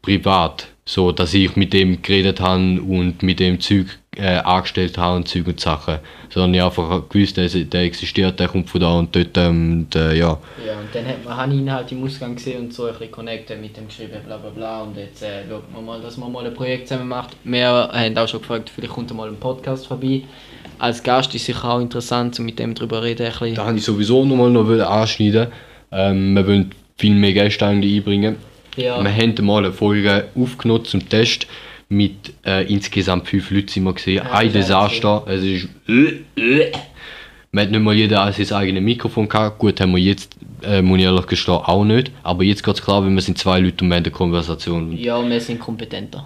privat. 0.04 0.68
So, 0.88 1.12
dass 1.12 1.34
ich 1.34 1.56
mit 1.56 1.74
dem 1.74 2.04
geredet 2.04 2.40
habe 2.40 2.80
und 2.80 3.24
mit 3.24 3.40
dem 3.40 3.60
Zeug 3.60 3.88
äh, 4.18 4.38
angestellt 4.38 4.98
habe 4.98 5.18
und 5.18 5.28
Zeug 5.28 5.48
und 5.48 5.60
Sachen. 5.60 6.00
Sondern 6.30 6.54
ich 6.54 6.64
einfach 6.64 7.08
gewusst, 7.10 7.38
der, 7.38 7.48
der 7.48 7.82
existiert, 7.82 8.40
der 8.40 8.48
kommt 8.48 8.70
von 8.70 8.82
da 8.82 8.98
und 8.98 9.16
dort. 9.16 9.38
Ähm, 9.38 9.86
und, 9.86 9.96
äh, 9.96 10.16
ja. 10.16 10.38
Ja, 10.66 10.80
und 10.80 10.94
dann 10.94 11.06
hat 11.06 11.24
man, 11.24 11.38
habe 11.38 11.54
ihn 11.54 11.72
halt 11.72 11.92
im 11.92 12.04
Ausgang 12.04 12.36
gesehen 12.36 12.66
und 12.66 12.74
so 12.74 12.86
ein 12.86 12.94
bisschen 12.94 13.12
connected 13.12 13.62
mit 13.62 13.76
dem 13.78 13.88
geschrieben, 13.88 14.20
bla 14.26 14.38
bla 14.38 14.50
bla. 14.50 14.82
Und 14.84 14.98
jetzt 14.98 15.22
äh, 15.24 15.44
schaut 15.50 15.72
man 15.74 15.86
mal, 15.86 16.02
dass 16.02 16.18
man 16.18 16.32
mal 16.32 16.46
ein 16.46 16.54
Projekt 16.54 16.88
zusammen 16.88 17.08
macht. 17.08 17.36
Wir 17.44 17.68
haben 17.68 18.18
auch 18.18 18.28
schon 18.28 18.42
gefragt, 18.42 18.72
vielleicht 18.74 18.94
kommt 18.94 19.14
mal 19.14 19.28
ein 19.28 19.38
Podcast 19.38 19.88
vorbei. 19.88 20.24
Als 20.78 21.02
Gast 21.02 21.34
ist 21.36 21.46
sicher 21.46 21.66
auch 21.66 21.80
interessant, 21.80 22.38
um 22.40 22.46
mit 22.46 22.60
dem 22.60 22.74
drüber 22.74 23.02
reden. 23.02 23.26
Ein 23.26 23.32
bisschen. 23.32 23.56
Da 23.56 23.66
habe 23.66 23.78
ich 23.78 23.84
sowieso 23.84 24.26
nochmal 24.26 24.50
noch 24.50 24.68
anschneiden. 24.68 25.48
Ähm, 25.92 26.34
wir 26.34 26.46
wollen 26.46 26.72
viel 26.98 27.14
mehr 27.16 27.34
Gäste 27.34 27.66
eigentlich 27.66 27.98
einbringen. 27.98 28.38
Ja. 28.76 29.02
Wir 29.02 29.12
haben 29.12 29.46
mal 29.46 29.64
eine 29.64 29.74
Folge 29.74 30.26
aufgenommen 30.36 30.86
zum 30.86 31.08
Test. 31.08 31.48
Mit 31.88 32.34
äh, 32.46 32.66
insgesamt 32.72 33.28
fünf 33.28 33.52
Leuten 33.52 33.68
sind 33.68 33.84
wir 33.84 33.94
gesehen. 33.94 34.16
Ja, 34.16 34.32
Ein 34.32 34.52
Desaster. 34.52 35.24
Es 35.28 35.44
ist. 35.44 35.68
Man 37.52 37.64
hat 37.64 37.72
nicht 37.72 37.80
mal 37.84 37.94
jeder 37.96 38.30
sein 38.34 38.52
eigenes 38.58 38.84
Mikrofon 38.84 39.30
gehabt. 39.30 39.60
Gut, 39.60 39.80
haben 39.80 39.94
wir 39.94 40.00
jetzt, 40.00 40.36
äh, 40.62 40.82
muss 40.82 40.98
ich 40.98 41.06
ehrlich 41.06 41.26
gestehen, 41.26 41.54
auch 41.54 41.86
nicht. 41.86 42.12
Aber 42.22 42.44
jetzt 42.44 42.64
geht 42.64 42.76
es 42.76 42.82
klar, 42.84 43.02
weil 43.02 43.12
wir 43.12 43.22
sind 43.22 43.38
zwei 43.38 43.60
Leute 43.62 43.82
und 43.86 43.92
wir 43.92 43.96
haben 43.96 44.04
eine 44.04 44.12
Konversation. 44.12 44.98
Ja, 44.98 45.26
wir 45.26 45.40
sind 45.40 45.60
kompetenter. 45.62 46.26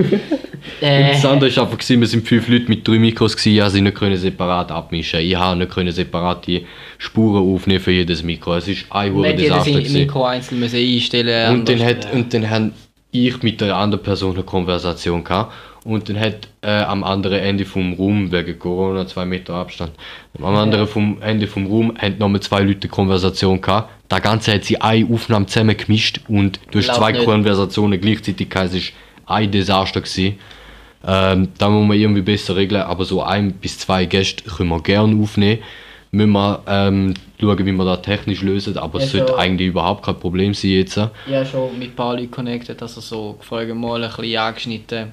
äh, 0.80 1.12
Das 1.12 1.24
andere 1.24 1.54
war 1.54 1.62
einfach, 1.64 1.78
gewesen, 1.78 2.00
wir 2.00 2.08
sind 2.08 2.26
fünf 2.26 2.48
Leute 2.48 2.64
mit 2.68 2.88
drei 2.88 2.98
Mikros, 2.98 3.36
gewesen, 3.36 3.64
ich 3.64 3.72
sie 3.72 3.80
nicht 3.82 3.96
können 3.96 4.16
separat 4.16 4.72
abmischen. 4.72 5.20
Ich 5.20 5.36
habe 5.36 5.60
nicht 5.60 5.70
können 5.70 5.92
separat 5.92 6.44
die 6.46 6.66
Spuren 6.98 7.54
aufnehmen 7.54 7.78
für 7.80 7.92
jedes 7.92 8.24
Mikro. 8.24 8.56
Es 8.56 8.66
ist 8.66 8.86
ein 8.90 9.12
wir 9.12 9.18
hoher 9.20 9.26
jedes 9.28 9.42
Desaster. 9.42 9.70
gewesen. 9.70 9.92
Mikro 10.00 10.24
einzeln 10.24 10.58
müssen 10.58 10.76
einstellen 10.80 11.54
Und 11.54 11.68
dann, 11.68 11.84
hat, 11.84 12.12
und 12.12 12.34
dann 12.34 12.50
haben 12.50 12.72
ich 13.12 13.42
mit 13.42 13.60
der 13.60 13.76
anderen 13.76 14.02
Person 14.02 14.34
eine 14.34 14.42
Konversation 14.42 15.22
gehabt. 15.22 15.52
Und 15.84 16.08
dann 16.08 16.18
hat 16.18 16.48
äh, 16.62 16.70
am 16.70 17.02
anderen 17.02 17.40
Ende 17.40 17.64
vom 17.64 17.94
Raum, 17.94 18.30
wegen 18.30 18.58
Corona, 18.58 19.06
zwei 19.06 19.24
Meter 19.24 19.54
Abstand, 19.54 19.92
am 20.40 20.56
anderen 20.56 20.86
vom 20.86 21.20
Ende 21.20 21.46
vom 21.46 21.66
Raum 21.66 21.94
haben 21.98 22.18
nochmal 22.18 22.40
zwei 22.40 22.60
Leute 22.60 22.82
eine 22.82 22.90
Konversation 22.90 23.60
gehabt. 23.60 23.90
Das 24.08 24.22
Ganze 24.22 24.54
hat 24.54 24.64
sie 24.64 24.80
eine 24.80 25.08
Aufnahme 25.12 25.46
zusammen 25.46 25.76
gemischt 25.76 26.20
und 26.28 26.60
du 26.70 26.78
hast 26.78 26.86
Läuft 26.88 26.98
zwei 26.98 27.12
nicht. 27.12 27.24
Konversationen 27.24 28.00
gleichzeitig. 28.00 28.48
Es 28.54 28.92
ein 29.26 29.50
Desaster. 29.50 30.00
Gewesen. 30.00 30.38
Ähm, 31.04 31.48
da 31.58 31.68
muss 31.68 31.88
man 31.88 31.98
irgendwie 31.98 32.22
besser 32.22 32.54
regeln, 32.54 32.82
aber 32.82 33.04
so 33.04 33.22
ein 33.22 33.52
bis 33.52 33.78
zwei 33.78 34.04
Gäste 34.04 34.48
können 34.48 34.68
wir 34.68 34.80
gerne 34.82 35.20
aufnehmen. 35.20 35.62
Müssen 36.14 36.32
wir 36.32 36.62
ähm, 36.66 37.14
schauen, 37.40 37.64
wie 37.64 37.72
wir 37.72 37.84
das 37.86 38.02
technisch 38.02 38.42
lösen, 38.42 38.76
aber 38.76 38.98
es 38.98 39.06
Ja, 39.14 39.20
sollte 39.20 39.32
so. 39.32 39.38
eigentlich 39.38 39.68
überhaupt 39.68 40.04
kein 40.04 40.20
Problem 40.20 40.52
sein 40.52 40.72
jetzt. 40.72 40.96
Ja, 41.26 41.42
schon 41.42 41.78
mit 41.78 41.92
ein 41.92 41.94
paar 41.96 42.14
Leuten 42.14 42.30
connected, 42.30 42.82
also 42.82 43.00
so 43.00 43.38
Folgen 43.40 43.80
mal 43.80 44.04
ein 44.04 44.10
bisschen 44.14 44.36
angeschnitten, 44.38 45.12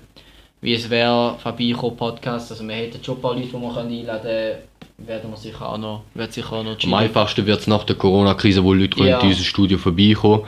wie 0.59 0.73
es 0.73 0.89
wäre, 0.89 1.37
vorbeikommen, 1.41 1.95
Podcast. 1.95 2.51
Also 2.51 2.67
wir 2.67 2.75
hätten 2.75 3.01
schon 3.01 3.15
ein 3.15 3.21
paar 3.21 3.33
Leute, 3.33 3.47
die 3.47 3.53
wir 3.53 3.77
einladen 3.77 4.21
können, 4.23 5.07
werden 5.07 5.29
wir 5.31 5.37
sicher 5.37 5.69
auch 5.69 5.77
noch, 5.77 6.01
wird 6.15 6.33
sicher 6.33 6.51
auch 6.51 6.63
noch 6.65 6.75
Am 6.83 6.93
einfachsten 6.93 7.45
wird 7.45 7.61
es 7.61 7.67
nach 7.67 7.85
der 7.85 7.95
Corona-Krise, 7.95 8.61
wo 8.61 8.73
Leute 8.73 9.01
Ja. 9.01 9.21
in 9.21 9.27
unser 9.29 9.43
Studio 9.45 9.77
vorbeikommen. 9.77 10.41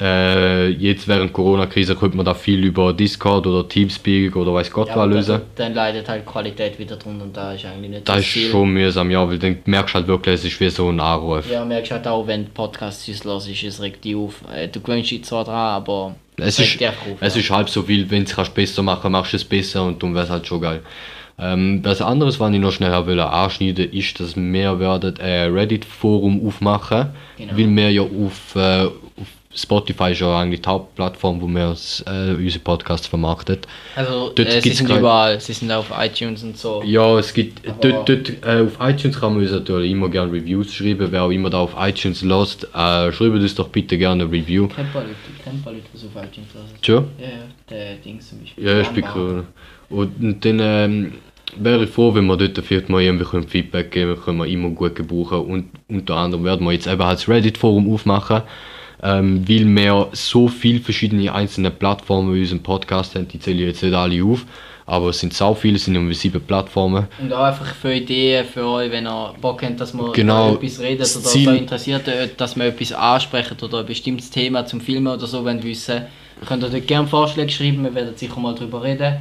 Äh, 0.00 0.68
jetzt 0.68 1.08
während 1.08 1.32
Corona-Krise 1.32 1.96
könnte 1.96 2.16
man 2.16 2.24
da 2.24 2.34
viel 2.34 2.62
über 2.64 2.92
Discord 2.92 3.46
oder 3.48 3.68
Teamspeak 3.68 4.36
oder 4.36 4.54
weiß 4.54 4.70
Gott 4.70 4.88
Ja, 4.88 4.96
was 4.96 5.08
lösen. 5.08 5.32
dann, 5.32 5.42
dann 5.56 5.74
leidet 5.74 6.08
halt 6.08 6.24
Qualität 6.24 6.78
wieder 6.78 6.96
drunter 6.96 7.24
und 7.24 7.36
da 7.36 7.52
ist 7.52 7.64
eigentlich 7.64 7.90
nicht 7.90 8.08
Das 8.08 8.20
ist 8.20 8.32
Ziel. 8.32 8.50
schon 8.50 8.70
mühsam, 8.70 9.10
ja, 9.10 9.28
weil 9.28 9.38
dann 9.38 9.58
merkst 9.64 9.94
du 9.94 9.98
halt 9.98 10.06
wirklich, 10.06 10.34
es 10.36 10.44
ist 10.44 10.60
wie 10.60 10.70
so 10.70 10.88
ein 10.88 11.00
Anruf. 11.00 11.50
Ja, 11.50 11.64
merkst 11.64 11.90
halt 11.90 12.06
auch, 12.06 12.26
wenn 12.28 12.46
Podcasts 12.46 13.08
hörst, 13.08 13.48
ist 13.48 13.62
es 13.64 13.80
regt 13.82 14.04
dich 14.04 14.14
auf. 14.14 14.40
Äh, 14.54 14.68
Du 14.68 14.80
gewöhnst 14.80 15.10
dich 15.10 15.24
zwar 15.24 15.44
dran, 15.44 15.54
aber 15.56 16.14
Es 16.36 16.60
ist, 16.60 16.80
auf. 16.80 17.16
es 17.20 17.34
ja. 17.34 17.40
ist 17.40 17.50
halb 17.50 17.68
so 17.68 17.88
wild, 17.88 18.08
wenn 18.10 18.24
du 18.24 18.40
es 18.40 18.48
besser 18.50 18.82
machen 18.84 19.00
kannst, 19.02 19.12
machst 19.12 19.32
du 19.32 19.36
es 19.38 19.44
besser 19.44 19.84
und 19.84 20.00
dann 20.00 20.14
wäre 20.14 20.24
es 20.26 20.30
halt 20.30 20.46
schon 20.46 20.60
geil. 20.60 20.80
Ähm, 21.40 21.80
was 21.84 22.02
anderes, 22.02 22.38
was 22.40 22.52
ich 22.52 22.58
noch 22.60 22.72
schnell 22.72 23.06
will 23.06 23.20
anschneiden 23.20 23.92
ist, 23.92 24.18
dass 24.20 24.36
wir 24.36 24.80
werden 24.80 25.18
ein 25.20 25.52
Reddit-Forum 25.52 26.44
aufmachen, 26.46 27.10
Genau. 27.36 27.52
weil 27.56 27.68
wir 27.76 27.90
ja 27.90 28.02
auf, 28.02 28.56
äh, 28.56 28.86
auf 28.86 28.92
Spotify 29.60 30.12
ist 30.12 30.20
ja 30.20 30.38
eigentlich 30.38 30.62
die 30.62 30.68
Hauptplattform, 30.68 31.40
wo 31.40 31.46
wir 31.48 31.76
äh, 32.06 32.34
unsere 32.34 32.58
Podcasts 32.62 33.06
vermarktet. 33.06 33.66
Also, 33.96 34.30
dort 34.34 34.48
äh, 34.48 34.60
sie 34.60 34.70
sind 34.70 34.88
überall, 34.88 35.40
sie 35.40 35.52
sind 35.52 35.72
auf 35.72 35.90
iTunes 35.98 36.42
und 36.44 36.56
so. 36.56 36.82
Ja, 36.84 37.18
es 37.18 37.34
gibt 37.34 37.68
Aber- 37.68 37.76
dort, 37.80 38.08
dort 38.08 38.28
äh, 38.46 38.62
auf 38.62 38.78
iTunes 38.80 39.18
kann 39.18 39.32
man 39.34 39.42
uns 39.42 39.50
natürlich 39.50 39.90
immer 39.90 40.08
gerne 40.08 40.32
Reviews 40.32 40.72
schreiben. 40.72 41.08
Wer 41.10 41.22
auch 41.24 41.30
immer 41.30 41.50
da 41.50 41.58
auf 41.58 41.74
iTunes 41.78 42.22
lässt, 42.22 42.64
äh, 42.74 43.12
schreibt 43.12 43.20
uns 43.34 43.54
doch 43.54 43.68
bitte 43.68 43.98
gerne 43.98 44.22
eine 44.24 44.32
Review. 44.32 44.66
Ich 44.66 44.74
paar 44.92 45.02
Leute, 45.02 45.14
ein 45.46 45.62
paar 45.62 45.72
Leute, 45.72 45.84
die 45.92 46.06
auf 46.06 46.24
iTunes 46.24 46.54
hören. 46.54 46.66
Tja? 46.80 47.04
Ja, 47.18 47.26
ja, 47.26 47.30
der 47.68 47.94
Dings 47.96 48.28
zum 48.28 48.40
Beispiel. 48.40 48.64
Ja, 48.64 48.80
ich 48.80 48.88
bin 48.90 49.02
Bamba. 49.04 49.18
cool. 49.20 49.44
Und, 49.90 50.22
und 50.22 50.44
dann 50.44 50.60
ähm, 50.60 51.12
wäre 51.56 51.84
ich 51.84 51.90
froh, 51.90 52.14
wenn 52.14 52.26
wir 52.26 52.36
dort 52.36 52.58
vielleicht 52.64 52.88
mal 52.88 53.00
irgendwie 53.02 53.24
können 53.24 53.48
Feedback 53.48 53.90
geben 53.90 54.20
können, 54.22 54.38
wir 54.38 54.46
immer 54.46 54.68
gut 54.70 54.94
gebrauchen. 54.94 55.40
Und 55.40 55.70
unter 55.88 56.16
anderem 56.16 56.44
werden 56.44 56.64
wir 56.66 56.72
jetzt 56.72 56.86
eben 56.86 57.02
halt 57.02 57.18
das 57.18 57.28
Reddit-Forum 57.28 57.92
aufmachen, 57.92 58.42
ähm, 59.02 59.48
weil 59.48 59.64
wir 59.66 60.08
so 60.12 60.48
viele 60.48 60.80
verschiedene 60.80 61.32
einzelne 61.32 61.70
Plattformen 61.70 62.34
in 62.34 62.40
unserem 62.40 62.62
Podcast 62.62 63.14
haben. 63.14 63.28
Die 63.28 63.38
zähle 63.38 63.60
ich 63.62 63.66
jetzt 63.68 63.82
nicht 63.82 63.94
alle 63.94 64.24
auf, 64.24 64.44
aber 64.86 65.08
es 65.10 65.20
sind 65.20 65.34
so 65.34 65.54
viele, 65.54 65.76
es 65.76 65.84
sind 65.84 65.96
um 65.96 66.12
sieben 66.14 66.40
Plattformen. 66.40 67.06
Und 67.20 67.32
auch 67.32 67.44
einfach 67.44 67.74
für 67.74 67.92
Ideen 67.94 68.44
für 68.44 68.66
euch, 68.66 68.90
wenn 68.90 69.06
ihr 69.06 69.34
Bock 69.40 69.62
habt, 69.62 69.80
dass 69.80 69.92
wir 69.94 70.12
Genau. 70.12 70.52
über 70.54 70.62
etwas 70.64 70.80
redet 70.80 71.00
Das 71.02 71.16
oder 71.16 71.26
Ziel- 71.26 71.54
interessiert, 71.56 72.02
dass 72.36 72.56
wir 72.56 72.64
etwas 72.66 72.92
ansprechen 72.92 73.56
oder 73.62 73.80
ein 73.80 73.86
bestimmtes 73.86 74.30
Thema 74.30 74.66
zum 74.66 74.80
Filmen 74.80 75.08
oder 75.12 75.26
so 75.26 75.44
wollen 75.44 75.62
wissen, 75.62 76.02
könnt 76.46 76.62
ihr 76.64 76.70
dort 76.70 76.86
gerne 76.86 77.06
Vorschläge 77.08 77.50
schreiben, 77.52 77.82
wir 77.84 77.94
werden 77.94 78.16
sicher 78.16 78.38
mal 78.40 78.54
drüber 78.54 78.82
reden. 78.82 79.16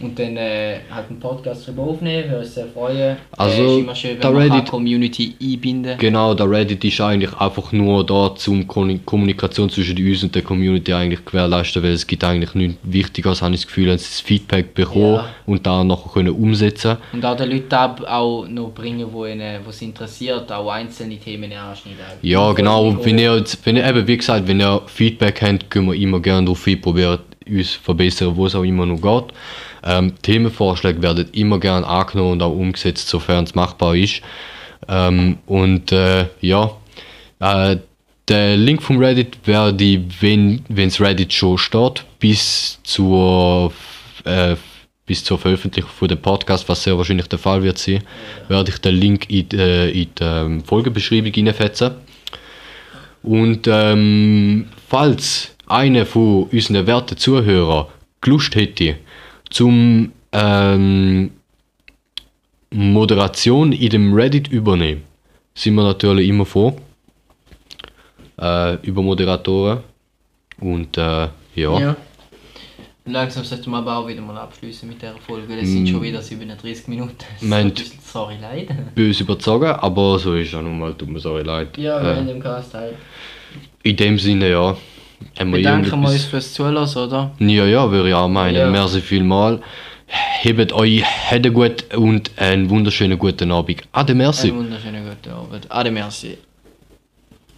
Und 0.00 0.16
dann 0.16 0.36
äh, 0.36 0.78
halt 0.90 1.08
einen 1.10 1.18
Podcast 1.18 1.66
drüber 1.66 1.82
aufnehmen, 1.82 2.30
wir 2.30 2.38
uns 2.38 2.54
sehr 2.54 2.66
freuen. 2.68 3.16
Also, 3.36 3.80
äh, 3.80 3.94
schön, 3.96 4.20
der 4.20 4.30
Reddit- 4.32 4.68
Community 4.70 5.34
einbinden 5.42 5.98
Genau, 5.98 6.34
der 6.34 6.48
Reddit 6.48 6.84
ist 6.84 7.00
eigentlich 7.00 7.32
einfach 7.34 7.72
nur 7.72 8.06
da, 8.06 8.32
Kon- 8.68 9.04
Kommunikation 9.04 9.68
zwischen 9.68 9.96
uns 9.98 10.22
und 10.22 10.34
der 10.34 10.42
Community 10.42 10.92
eigentlich 10.92 11.24
gewährleisten, 11.24 11.82
weil 11.82 11.90
es 11.92 12.06
gibt 12.06 12.22
eigentlich 12.22 12.54
nichts 12.54 12.78
Wichtigeres, 12.84 13.42
habe 13.42 13.54
ich 13.54 13.62
das 13.62 13.66
Gefühl, 13.66 13.90
als 13.90 14.02
das 14.04 14.20
Feedback 14.20 14.72
bekommen 14.74 15.14
Ja. 15.14 15.28
und 15.46 15.66
da 15.66 15.82
nachher 15.82 16.12
können 16.12 16.30
umsetzen. 16.32 16.96
Und 17.12 17.24
auch 17.26 17.36
den 17.36 17.50
Leuten 17.50 18.04
auch 18.04 18.46
noch 18.46 18.70
bringen, 18.70 19.06
wo 19.10 19.26
ihnen, 19.26 19.64
interessiert, 19.80 20.52
auch 20.52 20.70
einzelne 20.70 21.16
Themen 21.16 21.52
anschneiden. 21.52 21.98
Ja, 22.22 22.52
genau. 22.52 22.96
Wenn 23.04 23.18
ihr, 23.18 23.36
jetzt, 23.36 23.64
wenn 23.66 23.76
ihr 23.76 23.84
eben, 23.84 24.06
wie 24.06 24.16
gesagt, 24.16 24.46
wenn 24.46 24.60
ihr 24.60 24.80
Feedback 24.86 25.42
habt, 25.42 25.70
können 25.70 25.88
wir 25.88 25.94
immer 25.94 26.20
gerne 26.20 26.44
darauf 26.44 26.64
probieren, 26.80 27.18
uns 27.48 27.72
zu 27.72 27.80
verbessern, 27.80 28.36
wo 28.36 28.46
es 28.46 28.54
auch 28.54 28.62
immer 28.62 28.84
noch 28.86 29.00
geht. 29.00 29.32
Ähm, 29.88 30.12
Themenvorschläge 30.20 31.00
werden 31.00 31.28
immer 31.32 31.58
gerne 31.58 31.86
angenommen 31.86 32.32
und 32.32 32.42
auch 32.42 32.52
umgesetzt, 32.52 33.08
sofern 33.08 33.44
es 33.44 33.54
machbar 33.54 33.96
ist. 33.96 34.20
Ähm, 34.86 35.38
und 35.46 35.92
äh, 35.92 36.26
ja, 36.42 36.72
äh, 37.40 37.78
der 38.28 38.58
Link 38.58 38.82
vom 38.82 38.98
Reddit 38.98 39.38
werde 39.46 39.82
ich, 39.82 40.00
wenn 40.20 40.62
es 40.76 41.00
Reddit 41.00 41.32
schon 41.32 41.56
steht, 41.56 42.04
bis 42.18 42.78
zur, 42.82 43.72
äh, 44.24 44.56
bis 45.06 45.24
zur 45.24 45.38
Veröffentlichung 45.38 45.90
von 45.90 46.08
dem 46.08 46.20
Podcast, 46.20 46.68
was 46.68 46.82
sehr 46.82 46.98
wahrscheinlich 46.98 47.28
der 47.28 47.38
Fall 47.38 47.62
wird 47.62 47.78
sein, 47.78 48.02
werde 48.48 48.70
ich 48.70 48.78
den 48.78 48.94
Link 48.94 49.30
in, 49.30 49.50
äh, 49.52 49.88
in 49.88 50.10
die 50.18 50.22
ähm, 50.22 50.62
Folgebeschreibung 50.64 51.32
reinfetzen. 51.32 51.92
Und 53.22 53.66
ähm, 53.66 54.66
falls 54.86 55.56
einer 55.66 56.04
von 56.04 56.44
unseren 56.52 56.86
werten 56.86 57.16
Zuhörern 57.16 57.86
Lust 58.26 58.54
hätte, 58.54 58.96
zum 59.50 60.12
ähm, 60.32 61.30
Moderation 62.70 63.72
in 63.72 63.90
dem 63.90 64.12
Reddit 64.14 64.48
übernehmen, 64.48 65.02
sind 65.54 65.74
wir 65.74 65.84
natürlich 65.84 66.28
immer 66.28 66.44
froh 66.46 66.76
äh, 68.40 68.74
über 68.86 69.02
Moderatoren. 69.02 69.80
Und 70.60 70.96
äh, 70.98 71.28
ja. 71.54 71.80
Ja. 71.80 71.96
Langsam 73.06 73.42
sollten 73.42 73.70
wir 73.70 73.78
aber 73.78 73.96
auch 73.96 74.06
wieder 74.08 74.20
mal 74.20 74.36
abschließen 74.36 74.86
mit 74.86 75.00
der 75.00 75.14
Folge. 75.26 75.54
Es 75.56 75.68
sind 75.68 75.88
schon 75.88 76.02
wieder 76.02 76.20
37 76.20 76.88
Minuten. 76.88 77.16
Meint- 77.40 77.82
Sorry, 78.04 78.36
leid. 78.40 78.68
böse 78.94 79.22
überzogen, 79.24 79.70
aber 79.70 80.18
so 80.18 80.34
ist 80.34 80.52
ja 80.52 80.60
nun 80.60 80.78
mal, 80.78 80.92
tut 80.94 81.08
mir 81.08 81.20
sorry 81.20 81.42
leid. 81.42 81.78
Ja, 81.78 81.98
äh, 82.00 82.12
random 82.18 82.40
Cast 82.40 82.74
halt. 82.74 82.96
in 83.82 83.96
dem 83.96 84.18
Sinne, 84.18 84.50
ja. 84.50 84.76
Haben 85.38 85.50
wir 85.50 85.58
Bedanken 85.58 86.00
wir 86.00 86.08
uns 86.08 86.24
fürs 86.24 86.52
Zuhören, 86.52 86.76
oder? 86.76 87.30
Ja, 87.38 87.66
ja, 87.66 87.90
würde 87.90 88.08
ich 88.08 88.14
auch 88.14 88.28
meinen. 88.28 88.56
Ja. 88.56 88.70
Merci 88.70 89.00
vielmal. 89.00 89.60
Hebt 90.06 90.72
euch, 90.72 91.04
hätte 91.04 91.52
gut 91.52 91.94
und 91.94 92.30
einen 92.36 92.70
wunderschönen 92.70 93.18
guten 93.18 93.52
Abend. 93.52 93.82
Ade, 93.92 94.14
merci. 94.14 94.48
Einen 94.48 94.58
wunderschönen 94.58 95.04
guten 95.04 95.34
Abend. 95.34 95.70
Ade, 95.70 95.90
merci. 95.90 96.38